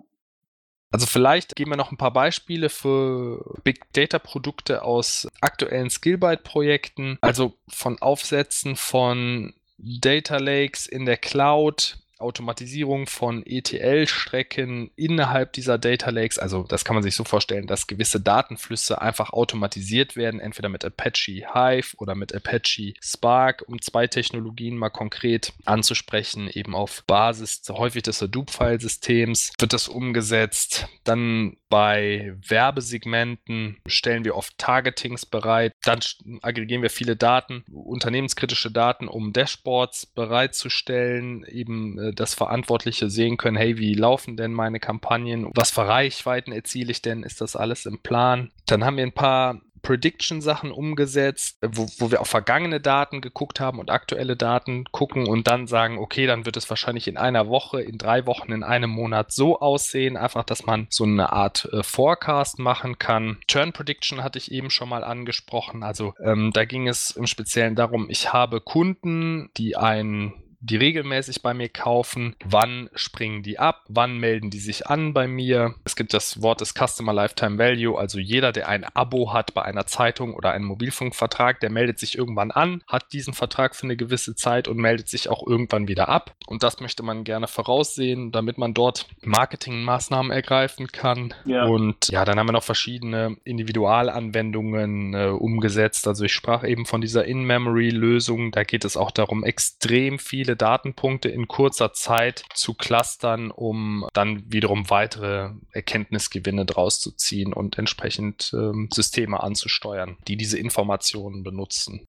Also 0.92 1.07
vielleicht 1.07 1.55
geben 1.55 1.70
wir 1.70 1.76
noch 1.76 1.92
ein 1.92 1.98
paar 1.98 2.12
Beispiele 2.12 2.68
für 2.68 3.59
Big 3.62 3.92
Data 3.92 4.18
Produkte 4.18 4.82
aus 4.82 5.28
aktuellen 5.40 5.88
Skillbyte 5.88 6.42
Projekten, 6.42 7.18
also 7.20 7.55
von 7.68 8.01
Aufsätzen 8.03 8.74
von 8.74 9.55
Data 9.78 10.38
Lakes 10.38 10.86
in 10.86 11.07
der 11.07 11.16
Cloud 11.16 11.99
Automatisierung 12.20 13.06
von 13.06 13.44
ETL-Strecken 13.44 14.90
innerhalb 14.96 15.52
dieser 15.52 15.78
Data 15.78 16.10
Lakes. 16.10 16.38
Also 16.38 16.64
das 16.64 16.84
kann 16.84 16.94
man 16.94 17.02
sich 17.02 17.14
so 17.14 17.24
vorstellen, 17.24 17.66
dass 17.66 17.86
gewisse 17.86 18.20
Datenflüsse 18.20 19.00
einfach 19.00 19.32
automatisiert 19.32 20.16
werden, 20.16 20.40
entweder 20.40 20.68
mit 20.68 20.84
Apache 20.84 21.46
Hive 21.52 21.96
oder 21.98 22.14
mit 22.14 22.34
Apache 22.34 22.94
Spark, 23.00 23.64
um 23.66 23.80
zwei 23.80 24.06
Technologien 24.06 24.76
mal 24.76 24.90
konkret 24.90 25.52
anzusprechen, 25.64 26.48
eben 26.48 26.74
auf 26.74 27.04
Basis 27.06 27.62
häufig 27.68 28.02
des 28.02 28.20
Hadoop-File-Systems 28.22 29.52
wird 29.58 29.72
das 29.72 29.88
umgesetzt. 29.88 30.86
Dann 31.04 31.56
bei 31.70 32.34
Werbesegmenten 32.46 33.78
stellen 33.86 34.24
wir 34.24 34.36
oft 34.36 34.58
Targetings 34.58 35.24
bereit. 35.24 35.72
Dann 35.82 36.00
aggregieren 36.42 36.82
wir 36.82 36.90
viele 36.90 37.16
Daten, 37.16 37.64
unternehmenskritische 37.72 38.70
Daten, 38.70 39.08
um 39.08 39.32
Dashboards 39.32 40.06
bereitzustellen, 40.06 41.44
eben 41.44 41.98
äh, 41.98 42.12
das 42.12 42.34
Verantwortliche 42.34 43.08
sehen 43.08 43.36
können, 43.36 43.56
hey, 43.56 43.78
wie 43.78 43.94
laufen 43.94 44.36
denn 44.36 44.52
meine 44.52 44.80
Kampagnen? 44.80 45.48
Was 45.54 45.70
für 45.70 45.86
Reichweiten 45.86 46.52
erziele 46.52 46.90
ich 46.90 47.00
denn? 47.00 47.22
Ist 47.22 47.40
das 47.40 47.56
alles 47.56 47.86
im 47.86 48.00
Plan? 48.00 48.50
Dann 48.66 48.84
haben 48.84 48.96
wir 48.96 49.04
ein 49.04 49.12
paar 49.12 49.60
Prediction-Sachen 49.83 50.70
umgesetzt, 50.72 51.59
wo, 51.62 51.87
wo, 51.99 52.11
wir 52.11 52.20
auf 52.20 52.28
vergangene 52.28 52.81
Daten 52.81 53.20
geguckt 53.20 53.61
haben 53.61 53.78
und 53.78 53.91
aktuelle 53.91 54.37
Daten 54.37 54.85
gucken 54.93 55.26
und 55.26 55.47
dann 55.47 55.66
sagen, 55.66 55.99
okay, 55.99 56.26
dann 56.26 56.45
wird 56.45 56.57
es 56.57 56.68
wahrscheinlich 56.70 57.09
in 57.09 57.16
einer 57.16 57.49
Woche, 57.49 57.81
in 57.81 57.99
drei 57.99 58.26
Wochen, 58.26 58.53
in 58.53 58.62
einem 58.62 58.91
Monat 58.91 59.33
so 59.33 59.61
aussehen, 59.61 60.16
einfach, 60.16 60.45
dass 60.45 60.66
man 60.66 60.87
so 60.91 61.05
eine 61.05 61.33
Art 61.33 61.68
äh, 61.72 61.83
Forecast 61.83 62.59
machen 62.59 62.99
kann. 62.99 63.39
Turn 63.47 63.72
Prediction 63.72 64.22
hatte 64.22 64.39
ich 64.39 64.53
eben 64.53 64.70
schon 64.70 64.89
mal 64.89 65.05
angesprochen. 65.05 65.83
Also 65.83 66.14
ähm, 66.22 66.51
da 66.53 66.64
ging 66.64 66.89
es 66.89 67.11
im 67.11 67.26
Speziellen 67.26 67.74
darum, 67.74 68.09
ich 68.11 68.33
habe 68.33 68.61
Kunden, 68.61 69.51
die 69.57 69.76
ein 69.76 70.35
die 70.61 70.76
regelmäßig 70.76 71.42
bei 71.42 71.54
mir 71.54 71.68
kaufen, 71.68 72.36
wann 72.44 72.90
springen 72.94 73.42
die 73.42 73.58
ab, 73.58 73.84
wann 73.88 74.18
melden 74.18 74.50
die 74.50 74.58
sich 74.58 74.86
an 74.86 75.12
bei 75.12 75.26
mir. 75.26 75.74
Es 75.84 75.96
gibt 75.96 76.14
das 76.14 76.42
Wort 76.42 76.61
des 76.61 76.74
Customer 76.74 77.12
Lifetime 77.12 77.58
Value, 77.58 77.98
also 77.98 78.18
jeder, 78.18 78.52
der 78.52 78.68
ein 78.68 78.84
Abo 78.84 79.32
hat 79.32 79.54
bei 79.54 79.62
einer 79.62 79.86
Zeitung 79.86 80.34
oder 80.34 80.52
einem 80.52 80.66
Mobilfunkvertrag, 80.66 81.61
der 81.61 81.70
meldet 81.70 81.98
sich 81.98 82.16
irgendwann 82.16 82.50
an, 82.50 82.82
hat 82.86 83.12
diesen 83.12 83.34
Vertrag 83.34 83.74
für 83.74 83.84
eine 83.84 83.96
gewisse 83.96 84.34
Zeit 84.34 84.68
und 84.68 84.76
meldet 84.76 85.08
sich 85.08 85.28
auch 85.28 85.46
irgendwann 85.46 85.88
wieder 85.88 86.08
ab. 86.08 86.34
Und 86.46 86.62
das 86.62 86.80
möchte 86.80 87.02
man 87.02 87.24
gerne 87.24 87.46
voraussehen, 87.46 88.32
damit 88.32 88.58
man 88.58 88.74
dort 88.74 89.06
Marketingmaßnahmen 89.22 90.30
ergreifen 90.30 90.88
kann. 90.88 91.34
Ja. 91.44 91.64
Und 91.64 92.08
ja, 92.08 92.24
dann 92.24 92.38
haben 92.38 92.48
wir 92.48 92.52
noch 92.52 92.62
verschiedene 92.62 93.36
Individualanwendungen 93.44 95.14
äh, 95.14 95.26
umgesetzt. 95.26 96.06
Also 96.06 96.24
ich 96.24 96.32
sprach 96.32 96.64
eben 96.64 96.86
von 96.86 97.00
dieser 97.00 97.24
In-Memory-Lösung. 97.24 98.50
Da 98.50 98.64
geht 98.64 98.84
es 98.84 98.96
auch 98.96 99.11
darum, 99.11 99.44
extrem 99.44 100.18
viele 100.18 100.49
viele 100.51 100.57
Datenpunkte 100.57 101.28
in 101.28 101.46
kurzer 101.46 101.92
Zeit 101.92 102.42
zu 102.55 102.74
clustern, 102.74 103.53
um 103.53 104.09
dann 104.14 104.42
wiederum 104.53 104.90
weitere 104.90 105.51
Erkenntnisgewinne 105.72 106.66
draus 106.66 106.98
zu 106.98 107.12
ziehen 107.12 107.53
und 107.53 107.78
entsprechend 107.78 108.53
ähm, 108.53 108.88
Systeme 108.92 109.40
anzusteuern, 109.40 110.16
die 110.26 110.36
diese 110.36 110.59
Informationen 110.59 111.44
benutzen 111.44 112.05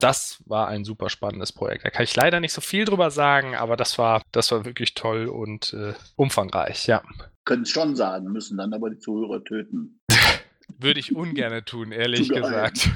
das 0.00 0.42
war 0.44 0.66
ein 0.68 0.84
super 0.84 1.08
spannendes 1.08 1.52
Projekt. 1.52 1.86
Da 1.86 1.88
kann 1.88 2.02
ich 2.02 2.14
leider 2.14 2.40
nicht 2.40 2.52
so 2.52 2.60
viel 2.60 2.84
drüber 2.84 3.10
sagen, 3.10 3.54
aber 3.54 3.76
das 3.76 3.96
war, 3.96 4.20
das 4.32 4.50
war 4.50 4.66
wirklich 4.66 4.92
toll 4.92 5.28
und 5.28 5.72
äh, 5.72 5.94
umfangreich, 6.16 6.86
ja. 6.88 7.00
Können 7.46 7.62
es 7.62 7.70
schon 7.70 7.96
sagen, 7.96 8.26
müssen 8.26 8.58
dann 8.58 8.74
aber 8.74 8.90
die 8.90 8.98
Zuhörer 8.98 9.42
töten. 9.44 10.00
Würde 10.78 11.00
ich 11.00 11.14
ungern 11.14 11.64
tun, 11.64 11.92
ehrlich 11.92 12.28
gesagt. 12.28 12.90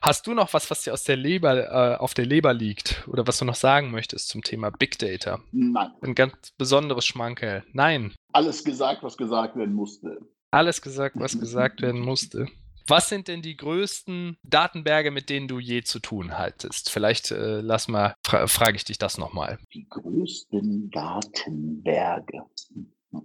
Hast 0.00 0.26
du 0.26 0.34
noch 0.34 0.52
was, 0.52 0.70
was 0.70 0.82
dir 0.82 0.92
aus 0.92 1.04
der 1.04 1.16
Leber, 1.16 1.94
äh, 1.94 1.96
auf 1.96 2.14
der 2.14 2.26
Leber 2.26 2.52
liegt 2.52 3.06
oder 3.08 3.26
was 3.26 3.38
du 3.38 3.44
noch 3.44 3.54
sagen 3.54 3.90
möchtest 3.90 4.28
zum 4.28 4.42
Thema 4.42 4.70
Big 4.70 4.98
Data? 4.98 5.40
Nein. 5.52 5.90
Ein 6.02 6.14
ganz 6.14 6.52
besonderes 6.58 7.06
Schmankerl. 7.06 7.64
Nein. 7.72 8.14
Alles 8.32 8.64
gesagt, 8.64 9.02
was 9.02 9.16
gesagt 9.16 9.56
werden 9.56 9.74
musste. 9.74 10.18
Alles 10.50 10.80
gesagt, 10.80 11.16
was 11.18 11.38
gesagt 11.38 11.82
werden 11.82 12.00
musste. 12.00 12.46
Was 12.88 13.08
sind 13.08 13.26
denn 13.26 13.42
die 13.42 13.56
größten 13.56 14.38
Datenberge, 14.44 15.10
mit 15.10 15.28
denen 15.28 15.48
du 15.48 15.58
je 15.58 15.82
zu 15.82 15.98
tun 15.98 16.38
hattest? 16.38 16.88
Vielleicht 16.88 17.32
äh, 17.32 17.60
lass 17.60 17.88
mal, 17.88 18.14
fra 18.24 18.46
frage 18.46 18.76
ich 18.76 18.84
dich 18.84 18.98
das 18.98 19.18
nochmal. 19.18 19.58
Die 19.74 19.88
größten 19.88 20.90
Datenberge. 20.90 22.42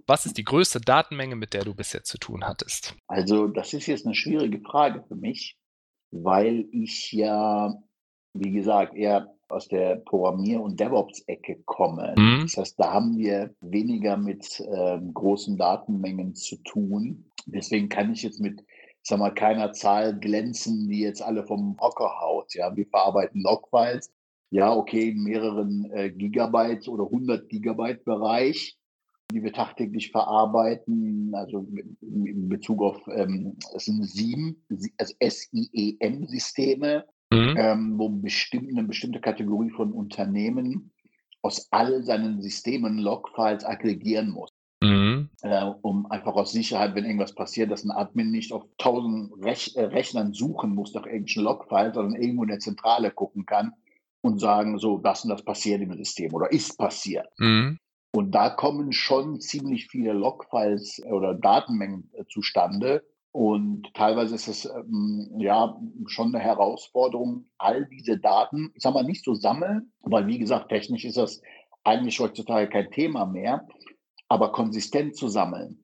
Was 0.06 0.26
ist 0.26 0.38
die 0.38 0.44
größte 0.44 0.80
Datenmenge, 0.80 1.36
mit 1.36 1.54
der 1.54 1.64
du 1.64 1.74
bisher 1.74 2.04
zu 2.04 2.18
tun 2.18 2.44
hattest? 2.44 2.94
Also, 3.06 3.48
das 3.48 3.72
ist 3.72 3.86
jetzt 3.86 4.06
eine 4.06 4.14
schwierige 4.14 4.60
Frage 4.60 5.04
für 5.06 5.16
mich, 5.16 5.56
weil 6.10 6.66
ich 6.72 7.12
ja, 7.12 7.74
wie 8.34 8.50
gesagt, 8.50 8.94
eher 8.94 9.34
aus 9.48 9.68
der 9.68 9.96
Programmier- 9.96 10.62
und 10.62 10.80
DevOps-Ecke 10.80 11.62
komme. 11.66 12.14
Mhm. 12.16 12.42
Das 12.42 12.56
heißt, 12.56 12.80
da 12.80 12.92
haben 12.92 13.18
wir 13.18 13.54
weniger 13.60 14.16
mit 14.16 14.60
äh, 14.60 14.98
großen 15.12 15.58
Datenmengen 15.58 16.34
zu 16.34 16.56
tun. 16.62 17.30
Deswegen 17.46 17.88
kann 17.88 18.12
ich 18.12 18.22
jetzt 18.22 18.40
mit 18.40 18.64
sag 19.02 19.18
mal, 19.18 19.34
keiner 19.34 19.72
Zahl 19.72 20.18
glänzen, 20.18 20.88
die 20.88 21.00
jetzt 21.00 21.22
alle 21.22 21.44
vom 21.44 21.76
Hocker 21.80 22.20
haut. 22.20 22.54
Ja, 22.54 22.74
wir 22.76 22.86
verarbeiten 22.86 23.42
Logfiles. 23.42 24.12
Ja, 24.50 24.74
okay, 24.74 25.10
in 25.10 25.22
mehreren 25.22 25.90
äh, 25.92 26.10
Gigabyte 26.10 26.88
oder 26.88 27.04
100 27.04 27.48
Gigabyte 27.48 28.04
Bereich, 28.04 28.76
die 29.32 29.42
wir 29.42 29.52
tagtäglich 29.52 30.10
verarbeiten. 30.10 31.34
Also 31.34 31.66
in 32.00 32.48
Bezug 32.48 32.82
auf, 32.82 33.00
ähm, 33.08 33.56
es 33.74 33.86
sind 33.86 34.04
sieben, 34.04 34.64
also 34.98 35.14
SIEM-Systeme, 35.20 37.04
mhm. 37.32 37.54
ähm, 37.56 37.98
wo 37.98 38.08
bestimmt, 38.08 38.70
eine 38.70 38.84
bestimmte 38.84 39.20
Kategorie 39.20 39.70
von 39.70 39.92
Unternehmen 39.92 40.92
aus 41.42 41.68
all 41.72 42.04
seinen 42.04 42.40
Systemen 42.40 42.98
Logfiles 42.98 43.64
aggregieren 43.64 44.30
muss. 44.30 44.50
Mhm. 44.82 45.30
Äh, 45.42 45.64
um 45.82 46.10
einfach 46.10 46.34
aus 46.34 46.52
Sicherheit, 46.52 46.94
wenn 46.94 47.04
irgendwas 47.04 47.34
passiert, 47.34 47.70
dass 47.70 47.84
ein 47.84 47.92
Admin 47.92 48.32
nicht 48.32 48.52
auf 48.52 48.64
tausend 48.78 49.32
Rech 49.44 49.76
äh, 49.76 49.84
Rechnern 49.84 50.32
suchen 50.32 50.74
muss 50.74 50.92
nach 50.94 51.06
irgendwelchen 51.06 51.44
Logfiles, 51.44 51.94
sondern 51.94 52.20
irgendwo 52.20 52.42
in 52.42 52.48
der 52.48 52.58
Zentrale 52.58 53.12
gucken 53.12 53.46
kann 53.46 53.72
und 54.22 54.40
sagen, 54.40 54.78
so, 54.78 54.98
das 54.98 55.24
und 55.24 55.30
das 55.30 55.44
passiert 55.44 55.82
im 55.82 55.92
System 55.96 56.32
oder 56.34 56.50
ist 56.50 56.76
passiert. 56.78 57.26
Mhm. 57.38 57.78
Und 58.12 58.32
da 58.32 58.50
kommen 58.50 58.92
schon 58.92 59.40
ziemlich 59.40 59.88
viele 59.88 60.12
Logfiles 60.12 61.02
oder 61.06 61.34
Datenmengen 61.34 62.10
äh, 62.12 62.24
zustande. 62.26 63.04
Und 63.32 63.92
teilweise 63.94 64.34
ist 64.34 64.48
es 64.48 64.66
ähm, 64.66 65.30
ja 65.38 65.80
schon 66.06 66.34
eine 66.34 66.44
Herausforderung, 66.44 67.46
all 67.56 67.86
diese 67.86 68.18
Daten, 68.18 68.70
ich 68.74 68.82
sag 68.82 68.92
mal, 68.92 69.04
nicht 69.04 69.24
zu 69.24 69.34
sammeln, 69.34 69.92
weil 70.02 70.26
wie 70.26 70.38
gesagt, 70.38 70.68
technisch 70.68 71.06
ist 71.06 71.16
das 71.16 71.40
eigentlich 71.82 72.20
heutzutage 72.20 72.68
kein 72.68 72.90
Thema 72.90 73.24
mehr 73.24 73.66
aber 74.32 74.50
konsistent 74.50 75.14
zu 75.14 75.28
sammeln. 75.28 75.78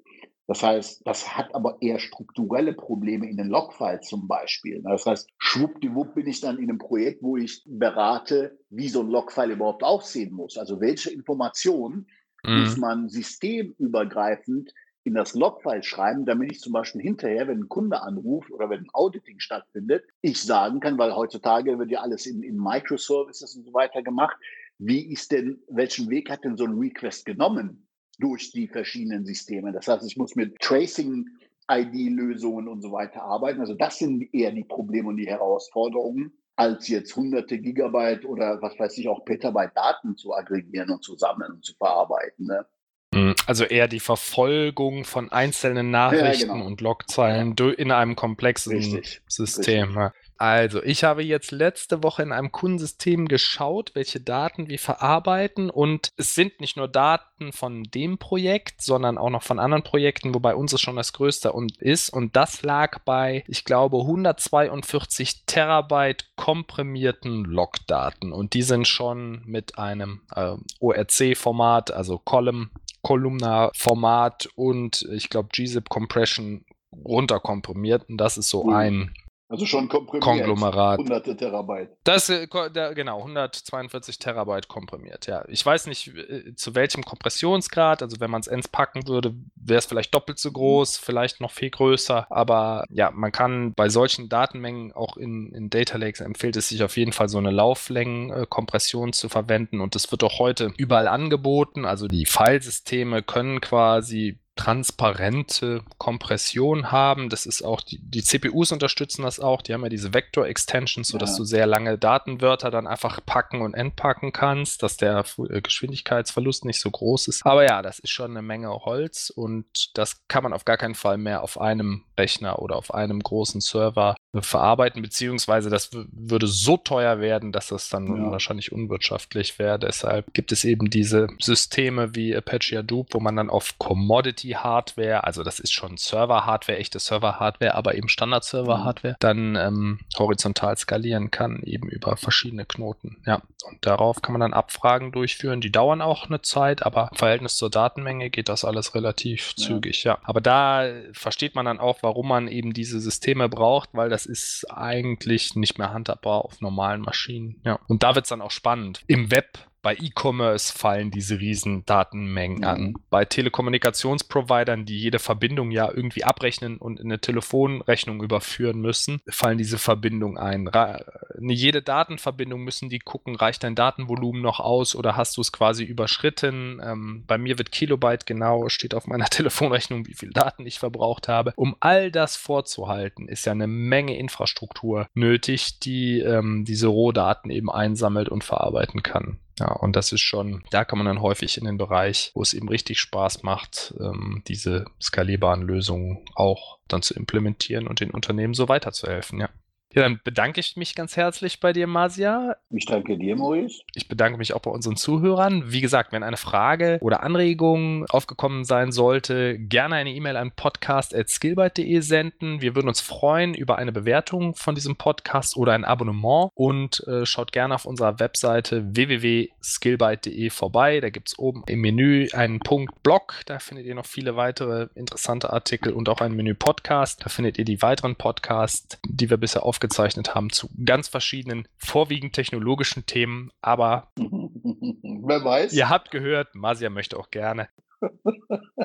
Das 0.46 0.62
heißt, 0.62 1.02
das 1.06 1.36
hat 1.36 1.54
aber 1.54 1.76
eher 1.82 1.98
strukturelle 1.98 2.72
Probleme 2.72 3.28
in 3.28 3.36
den 3.36 3.48
Logfiles 3.48 4.08
zum 4.08 4.26
Beispiel. 4.26 4.80
Das 4.82 5.04
heißt, 5.04 5.28
schwuppdiwupp 5.36 6.14
bin 6.14 6.26
ich 6.26 6.40
dann 6.40 6.56
in 6.56 6.70
einem 6.70 6.78
Projekt, 6.78 7.22
wo 7.22 7.36
ich 7.36 7.62
berate, 7.66 8.58
wie 8.70 8.88
so 8.88 9.00
ein 9.00 9.10
Logfile 9.10 9.52
überhaupt 9.52 9.84
aussehen 9.84 10.32
muss. 10.32 10.56
Also 10.56 10.80
welche 10.80 11.10
Informationen 11.10 12.06
mhm. 12.44 12.60
muss 12.60 12.76
man 12.76 13.08
systemübergreifend 13.08 14.72
in 15.04 15.14
das 15.14 15.34
Logfile 15.34 15.82
schreiben, 15.82 16.26
damit 16.26 16.52
ich 16.52 16.60
zum 16.60 16.72
Beispiel 16.72 17.00
hinterher, 17.00 17.48
wenn 17.48 17.60
ein 17.60 17.68
Kunde 17.68 18.02
anruft 18.02 18.50
oder 18.50 18.68
wenn 18.68 18.80
ein 18.80 18.90
Auditing 18.92 19.40
stattfindet, 19.40 20.04
ich 20.20 20.42
sagen 20.42 20.80
kann, 20.80 20.98
weil 20.98 21.14
heutzutage 21.14 21.78
wird 21.78 21.90
ja 21.90 22.00
alles 22.00 22.26
in, 22.26 22.42
in 22.42 22.56
Microservices 22.56 23.56
und 23.56 23.64
so 23.64 23.72
weiter 23.72 24.02
gemacht, 24.02 24.36
wie 24.78 25.10
ist 25.10 25.32
denn, 25.32 25.62
welchen 25.68 26.10
Weg 26.10 26.30
hat 26.30 26.44
denn 26.44 26.56
so 26.56 26.64
ein 26.64 26.78
Request 26.78 27.24
genommen? 27.24 27.88
durch 28.18 28.50
die 28.50 28.68
verschiedenen 28.68 29.24
Systeme. 29.24 29.72
Das 29.72 29.88
heißt, 29.88 30.04
ich 30.04 30.16
muss 30.16 30.34
mit 30.34 30.58
Tracing 30.58 31.28
ID-Lösungen 31.70 32.68
und 32.68 32.82
so 32.82 32.92
weiter 32.92 33.22
arbeiten. 33.22 33.60
Also 33.60 33.74
das 33.74 33.98
sind 33.98 34.32
eher 34.34 34.52
die 34.52 34.64
Probleme 34.64 35.08
und 35.08 35.16
die 35.16 35.26
Herausforderungen, 35.26 36.32
als 36.58 36.88
jetzt 36.88 37.14
hunderte 37.14 37.58
Gigabyte 37.58 38.24
oder 38.24 38.60
was 38.60 38.76
weiß 38.76 38.98
ich 38.98 39.08
auch 39.08 39.24
Petabyte 39.24 39.70
Daten 39.76 40.16
zu 40.16 40.34
aggregieren 40.34 40.90
und 40.90 41.04
zu 41.04 41.16
sammeln 41.16 41.52
und 41.52 41.64
zu 41.64 41.74
verarbeiten. 41.74 42.46
Ne? 42.46 42.66
Mhm. 43.14 43.34
Also 43.46 43.64
eher 43.64 43.86
die 43.86 44.00
Verfolgung 44.00 45.04
von 45.04 45.30
einzelnen 45.30 45.92
Nachrichten 45.92 46.48
ja, 46.48 46.54
genau. 46.54 46.66
und 46.66 46.80
Logzeilen 46.80 47.54
in 47.56 47.92
einem 47.92 48.16
komplexen 48.16 48.72
Richtig. 48.72 49.22
System. 49.28 49.96
Richtig. 49.96 50.27
Also, 50.38 50.80
ich 50.84 51.02
habe 51.02 51.24
jetzt 51.24 51.50
letzte 51.50 52.04
Woche 52.04 52.22
in 52.22 52.30
einem 52.30 52.52
Kundensystem 52.52 53.26
geschaut, 53.26 53.90
welche 53.94 54.20
Daten 54.20 54.68
wir 54.68 54.78
verarbeiten. 54.78 55.68
Und 55.68 56.12
es 56.16 56.36
sind 56.36 56.60
nicht 56.60 56.76
nur 56.76 56.86
Daten 56.86 57.50
von 57.50 57.82
dem 57.82 58.18
Projekt, 58.18 58.80
sondern 58.80 59.18
auch 59.18 59.30
noch 59.30 59.42
von 59.42 59.58
anderen 59.58 59.82
Projekten, 59.82 60.34
wobei 60.34 60.54
unseres 60.54 60.80
schon 60.80 60.94
das 60.94 61.12
größte 61.12 61.52
und 61.52 61.76
ist. 61.78 62.10
Und 62.10 62.36
das 62.36 62.62
lag 62.62 63.00
bei, 63.00 63.42
ich 63.48 63.64
glaube, 63.64 63.98
142 63.98 65.44
Terabyte 65.46 66.28
komprimierten 66.36 67.44
Logdaten. 67.44 68.32
Und 68.32 68.54
die 68.54 68.62
sind 68.62 68.86
schon 68.86 69.42
mit 69.44 69.76
einem 69.76 70.20
äh, 70.36 70.54
ORC-Format, 70.78 71.90
also 71.90 72.18
Column, 72.18 72.70
Columnar-Format 73.02 74.50
und 74.54 75.02
ich 75.10 75.30
glaube 75.30 75.48
gzip 75.52 75.88
Compression 75.88 76.64
runterkomprimiert. 76.92 78.08
Und 78.08 78.18
das 78.18 78.38
ist 78.38 78.50
so 78.50 78.64
mhm. 78.64 78.72
ein 78.72 79.14
also 79.48 79.64
schon 79.64 79.88
komprimiert. 79.88 80.24
Konglomerat. 80.24 80.98
Hunderte 80.98 81.34
Terabyte. 81.34 81.88
Das, 82.04 82.28
äh, 82.28 82.46
genau, 82.46 83.18
142 83.20 84.18
Terabyte 84.18 84.68
komprimiert, 84.68 85.26
ja. 85.26 85.42
Ich 85.48 85.64
weiß 85.64 85.86
nicht, 85.86 86.08
äh, 86.08 86.54
zu 86.54 86.74
welchem 86.74 87.02
Kompressionsgrad, 87.02 88.02
also 88.02 88.20
wenn 88.20 88.30
man 88.30 88.42
es 88.42 88.46
ends 88.46 88.68
packen 88.68 89.08
würde, 89.08 89.34
wäre 89.56 89.78
es 89.78 89.86
vielleicht 89.86 90.14
doppelt 90.14 90.38
so 90.38 90.52
groß, 90.52 90.98
vielleicht 90.98 91.40
noch 91.40 91.50
viel 91.50 91.70
größer, 91.70 92.26
aber 92.30 92.84
ja, 92.90 93.10
man 93.10 93.32
kann 93.32 93.72
bei 93.72 93.88
solchen 93.88 94.28
Datenmengen 94.28 94.92
auch 94.92 95.16
in, 95.16 95.52
in 95.54 95.70
Data 95.70 95.96
Lakes 95.96 96.20
empfiehlt 96.20 96.56
es 96.56 96.68
sich 96.68 96.82
auf 96.82 96.98
jeden 96.98 97.12
Fall 97.12 97.30
so 97.30 97.38
eine 97.38 97.50
Lauflängenkompression 97.50 99.14
zu 99.14 99.30
verwenden 99.30 99.80
und 99.80 99.94
das 99.94 100.10
wird 100.10 100.24
auch 100.24 100.38
heute 100.38 100.72
überall 100.76 101.08
angeboten, 101.08 101.86
also 101.86 102.06
die 102.06 102.26
Filesysteme 102.26 103.22
können 103.22 103.62
quasi 103.62 104.38
transparente 104.58 105.82
Kompression 105.98 106.90
haben. 106.90 107.28
Das 107.28 107.46
ist 107.46 107.62
auch, 107.62 107.80
die, 107.80 108.00
die, 108.02 108.24
CPUs 108.24 108.72
unterstützen 108.72 109.22
das 109.22 109.38
auch. 109.38 109.62
Die 109.62 109.72
haben 109.72 109.84
ja 109.84 109.88
diese 109.88 110.12
Vector-Extensions, 110.12 111.06
sodass 111.06 111.30
ja. 111.30 111.36
du 111.36 111.44
sehr 111.44 111.66
lange 111.66 111.96
Datenwörter 111.96 112.72
dann 112.72 112.88
einfach 112.88 113.20
packen 113.24 113.62
und 113.62 113.74
entpacken 113.74 114.32
kannst, 114.32 114.82
dass 114.82 114.96
der 114.96 115.24
äh, 115.48 115.60
Geschwindigkeitsverlust 115.60 116.64
nicht 116.64 116.80
so 116.80 116.90
groß 116.90 117.28
ist. 117.28 117.46
Aber 117.46 117.64
ja, 117.64 117.82
das 117.82 118.00
ist 118.00 118.10
schon 118.10 118.32
eine 118.32 118.42
Menge 118.42 118.70
Holz 118.70 119.30
und 119.30 119.96
das 119.96 120.26
kann 120.26 120.42
man 120.42 120.52
auf 120.52 120.64
gar 120.64 120.76
keinen 120.76 120.96
Fall 120.96 121.18
mehr 121.18 121.44
auf 121.44 121.60
einem 121.60 122.04
Rechner 122.18 122.58
oder 122.58 122.74
auf 122.74 122.92
einem 122.92 123.20
großen 123.20 123.60
Server 123.60 124.16
verarbeiten, 124.34 125.00
beziehungsweise 125.00 125.70
das 125.70 125.90
würde 125.92 126.46
so 126.46 126.76
teuer 126.76 127.20
werden, 127.20 127.50
dass 127.50 127.68
das 127.68 127.88
dann 127.88 128.06
ja. 128.06 128.30
wahrscheinlich 128.30 128.72
unwirtschaftlich 128.72 129.58
wäre. 129.58 129.78
Deshalb 129.78 130.34
gibt 130.34 130.52
es 130.52 130.64
eben 130.64 130.90
diese 130.90 131.28
Systeme 131.40 132.14
wie 132.14 132.36
Apache 132.36 132.78
Hadoop, 132.78 133.14
wo 133.14 133.20
man 133.20 133.36
dann 133.36 133.48
auf 133.48 133.78
Commodity-Hardware, 133.78 135.24
also 135.24 135.42
das 135.42 135.58
ist 135.58 135.72
schon 135.72 135.96
Server-Hardware, 135.96 136.78
echte 136.78 136.98
Server-Hardware, 136.98 137.74
aber 137.74 137.94
eben 137.94 138.08
Standard-Server-Hardware, 138.08 139.14
mhm. 139.14 139.20
dann 139.20 139.56
ähm, 139.56 140.00
horizontal 140.18 140.76
skalieren 140.76 141.30
kann, 141.30 141.62
eben 141.62 141.88
über 141.88 142.16
verschiedene 142.16 142.66
Knoten. 142.66 143.22
Ja, 143.24 143.40
und 143.64 143.84
darauf 143.86 144.20
kann 144.20 144.32
man 144.32 144.40
dann 144.40 144.52
Abfragen 144.52 145.10
durchführen. 145.10 145.62
Die 145.62 145.72
dauern 145.72 146.02
auch 146.02 146.26
eine 146.26 146.42
Zeit, 146.42 146.84
aber 146.84 147.08
im 147.12 147.16
Verhältnis 147.16 147.56
zur 147.56 147.70
Datenmenge 147.70 148.28
geht 148.28 148.50
das 148.50 148.64
alles 148.64 148.94
relativ 148.94 149.54
ja. 149.56 149.66
zügig. 149.66 150.04
Ja, 150.04 150.18
aber 150.22 150.42
da 150.42 150.86
versteht 151.12 151.54
man 151.54 151.64
dann 151.64 151.80
auch, 151.80 151.98
warum 152.02 152.28
man 152.28 152.48
eben 152.48 152.74
diese 152.74 153.00
Systeme 153.00 153.48
braucht, 153.48 153.90
weil 153.92 154.10
das 154.10 154.17
ist 154.26 154.66
eigentlich 154.70 155.54
nicht 155.54 155.78
mehr 155.78 155.92
handhabbar 155.92 156.44
auf 156.44 156.60
normalen 156.60 157.00
Maschinen. 157.00 157.60
Ja. 157.64 157.78
Und 157.88 158.02
da 158.02 158.14
wird 158.14 158.24
es 158.26 158.30
dann 158.30 158.42
auch 158.42 158.50
spannend. 158.50 159.02
Im 159.06 159.30
Web 159.30 159.67
Bei 159.80 159.94
E-Commerce 159.94 160.76
fallen 160.76 161.10
diese 161.10 161.38
riesen 161.38 161.86
Datenmengen 161.86 162.64
an. 162.64 162.80
Mhm. 162.80 162.96
Bei 163.10 163.24
Telekommunikationsprovidern, 163.24 164.84
die 164.84 164.98
jede 164.98 165.18
Verbindung 165.18 165.70
ja 165.70 165.90
irgendwie 165.92 166.24
abrechnen 166.24 166.78
und 166.78 166.98
in 166.98 167.06
eine 167.06 167.20
Telefonrechnung 167.20 168.22
überführen 168.22 168.80
müssen, 168.80 169.20
fallen 169.28 169.58
diese 169.58 169.78
Verbindungen 169.78 170.38
ein. 170.38 170.66
Ra 170.68 171.00
jede 171.40 171.82
Datenverbindung 171.82 172.62
müssen 172.62 172.88
die 172.88 172.98
gucken, 172.98 173.36
reicht 173.36 173.62
dein 173.62 173.76
Datenvolumen 173.76 174.42
noch 174.42 174.58
aus 174.58 174.96
oder 174.96 175.16
hast 175.16 175.36
du 175.36 175.40
es 175.40 175.52
quasi 175.52 175.84
überschritten? 175.84 176.80
Ähm, 176.84 177.24
bei 177.26 177.38
mir 177.38 177.58
wird 177.58 177.70
Kilobyte 177.70 178.26
genau, 178.26 178.68
steht 178.68 178.94
auf 178.94 179.06
meiner 179.06 179.24
Telefonrechnung, 179.30 180.06
wie 180.06 180.14
viel 180.14 180.30
Daten 180.30 180.66
ich 180.66 180.78
verbraucht 180.78 181.28
habe. 181.28 181.52
Um 181.56 181.76
all 181.80 182.10
das 182.10 182.36
vorzuhalten, 182.36 183.28
ist 183.28 183.46
ja 183.46 183.52
eine 183.52 183.68
Menge 183.68 184.18
Infrastruktur 184.18 185.08
nötig, 185.14 185.78
die 185.80 186.20
ähm, 186.20 186.64
diese 186.64 186.88
Rohdaten 186.88 187.50
eben 187.50 187.70
einsammelt 187.70 188.28
und 188.28 188.44
verarbeiten 188.44 189.02
kann. 189.02 189.38
Ja, 189.58 189.72
und 189.72 189.96
das 189.96 190.12
ist 190.12 190.20
schon, 190.20 190.62
da 190.70 190.84
kann 190.84 190.98
man 190.98 191.06
dann 191.06 191.20
häufig 191.20 191.58
in 191.58 191.64
den 191.64 191.78
Bereich, 191.78 192.30
wo 192.34 192.42
es 192.42 192.54
eben 192.54 192.68
richtig 192.68 193.00
Spaß 193.00 193.42
macht, 193.42 193.94
ähm, 193.98 194.42
diese 194.46 194.84
skalierbaren 195.00 195.62
Lösungen 195.62 196.24
auch 196.34 196.78
dann 196.86 197.02
zu 197.02 197.14
implementieren 197.14 197.86
und 197.86 198.00
den 198.00 198.10
Unternehmen 198.10 198.54
so 198.54 198.68
weiterzuhelfen, 198.68 199.40
ja. 199.40 199.48
Ja, 199.94 200.02
dann 200.02 200.20
bedanke 200.22 200.60
ich 200.60 200.76
mich 200.76 200.94
ganz 200.94 201.16
herzlich 201.16 201.60
bei 201.60 201.72
dir, 201.72 201.86
Masia. 201.86 202.56
Ich 202.70 202.84
danke 202.84 203.16
dir, 203.16 203.36
Maurice. 203.36 203.80
Ich 203.94 204.06
bedanke 204.06 204.36
mich 204.36 204.52
auch 204.52 204.60
bei 204.60 204.70
unseren 204.70 204.96
Zuhörern. 204.96 205.72
Wie 205.72 205.80
gesagt, 205.80 206.12
wenn 206.12 206.22
eine 206.22 206.36
Frage 206.36 206.98
oder 207.00 207.22
Anregung 207.22 208.04
aufgekommen 208.10 208.64
sein 208.64 208.92
sollte, 208.92 209.58
gerne 209.58 209.94
eine 209.94 210.10
E-Mail 210.10 210.36
an 210.36 210.52
podcast.skillbyte.de 210.54 212.00
senden. 212.00 212.60
Wir 212.60 212.74
würden 212.74 212.88
uns 212.88 213.00
freuen 213.00 213.54
über 213.54 213.78
eine 213.78 213.90
Bewertung 213.90 214.54
von 214.54 214.74
diesem 214.74 214.96
Podcast 214.96 215.56
oder 215.56 215.72
ein 215.72 215.86
Abonnement 215.86 216.50
und 216.54 217.02
äh, 217.06 217.24
schaut 217.24 217.52
gerne 217.52 217.74
auf 217.74 217.86
unserer 217.86 218.20
Webseite 218.20 218.94
www.skillbyte.de 218.94 220.50
vorbei. 220.50 221.00
Da 221.00 221.08
gibt 221.08 221.28
es 221.28 221.38
oben 221.38 221.62
im 221.66 221.80
Menü 221.80 222.28
einen 222.34 222.58
Punkt 222.58 223.02
Blog. 223.02 223.40
Da 223.46 223.58
findet 223.58 223.86
ihr 223.86 223.94
noch 223.94 224.06
viele 224.06 224.36
weitere 224.36 224.88
interessante 224.94 225.50
Artikel 225.50 225.94
und 225.94 226.10
auch 226.10 226.20
ein 226.20 226.32
Menü 226.36 226.54
Podcast. 226.54 227.24
Da 227.24 227.30
findet 227.30 227.58
ihr 227.58 227.64
die 227.64 227.80
weiteren 227.80 228.16
Podcasts, 228.16 228.98
die 229.08 229.30
wir 229.30 229.38
bisher 229.38 229.62
auf 229.62 229.77
aufgezeichnet 229.78 230.34
haben 230.34 230.50
zu 230.50 230.68
ganz 230.84 231.06
verschiedenen, 231.06 231.68
vorwiegend 231.76 232.34
technologischen 232.34 233.06
Themen. 233.06 233.52
Aber 233.62 234.10
wer 234.16 235.44
weiß. 235.44 235.72
Ihr 235.72 235.88
habt 235.88 236.10
gehört, 236.10 236.54
Masia 236.56 236.90
möchte 236.90 237.16
auch 237.16 237.30
gerne 237.30 237.68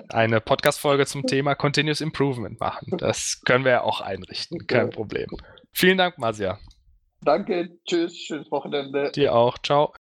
eine 0.10 0.40
Podcast-Folge 0.40 1.08
zum 1.08 1.26
Thema 1.26 1.56
Continuous 1.56 2.00
Improvement 2.00 2.60
machen. 2.60 2.96
Das 2.98 3.42
können 3.44 3.66
wir 3.66 3.72
ja 3.72 3.82
auch 3.82 4.02
einrichten, 4.02 4.68
kein 4.68 4.92
Problem. 4.92 5.28
Vielen 5.72 5.98
Dank, 5.98 6.20
Masia. 6.20 6.60
Danke, 7.22 7.80
tschüss, 7.88 8.16
schönes 8.16 8.52
Wochenende. 8.52 9.12
Dir 9.12 9.34
auch, 9.34 9.58
ciao. 9.58 9.94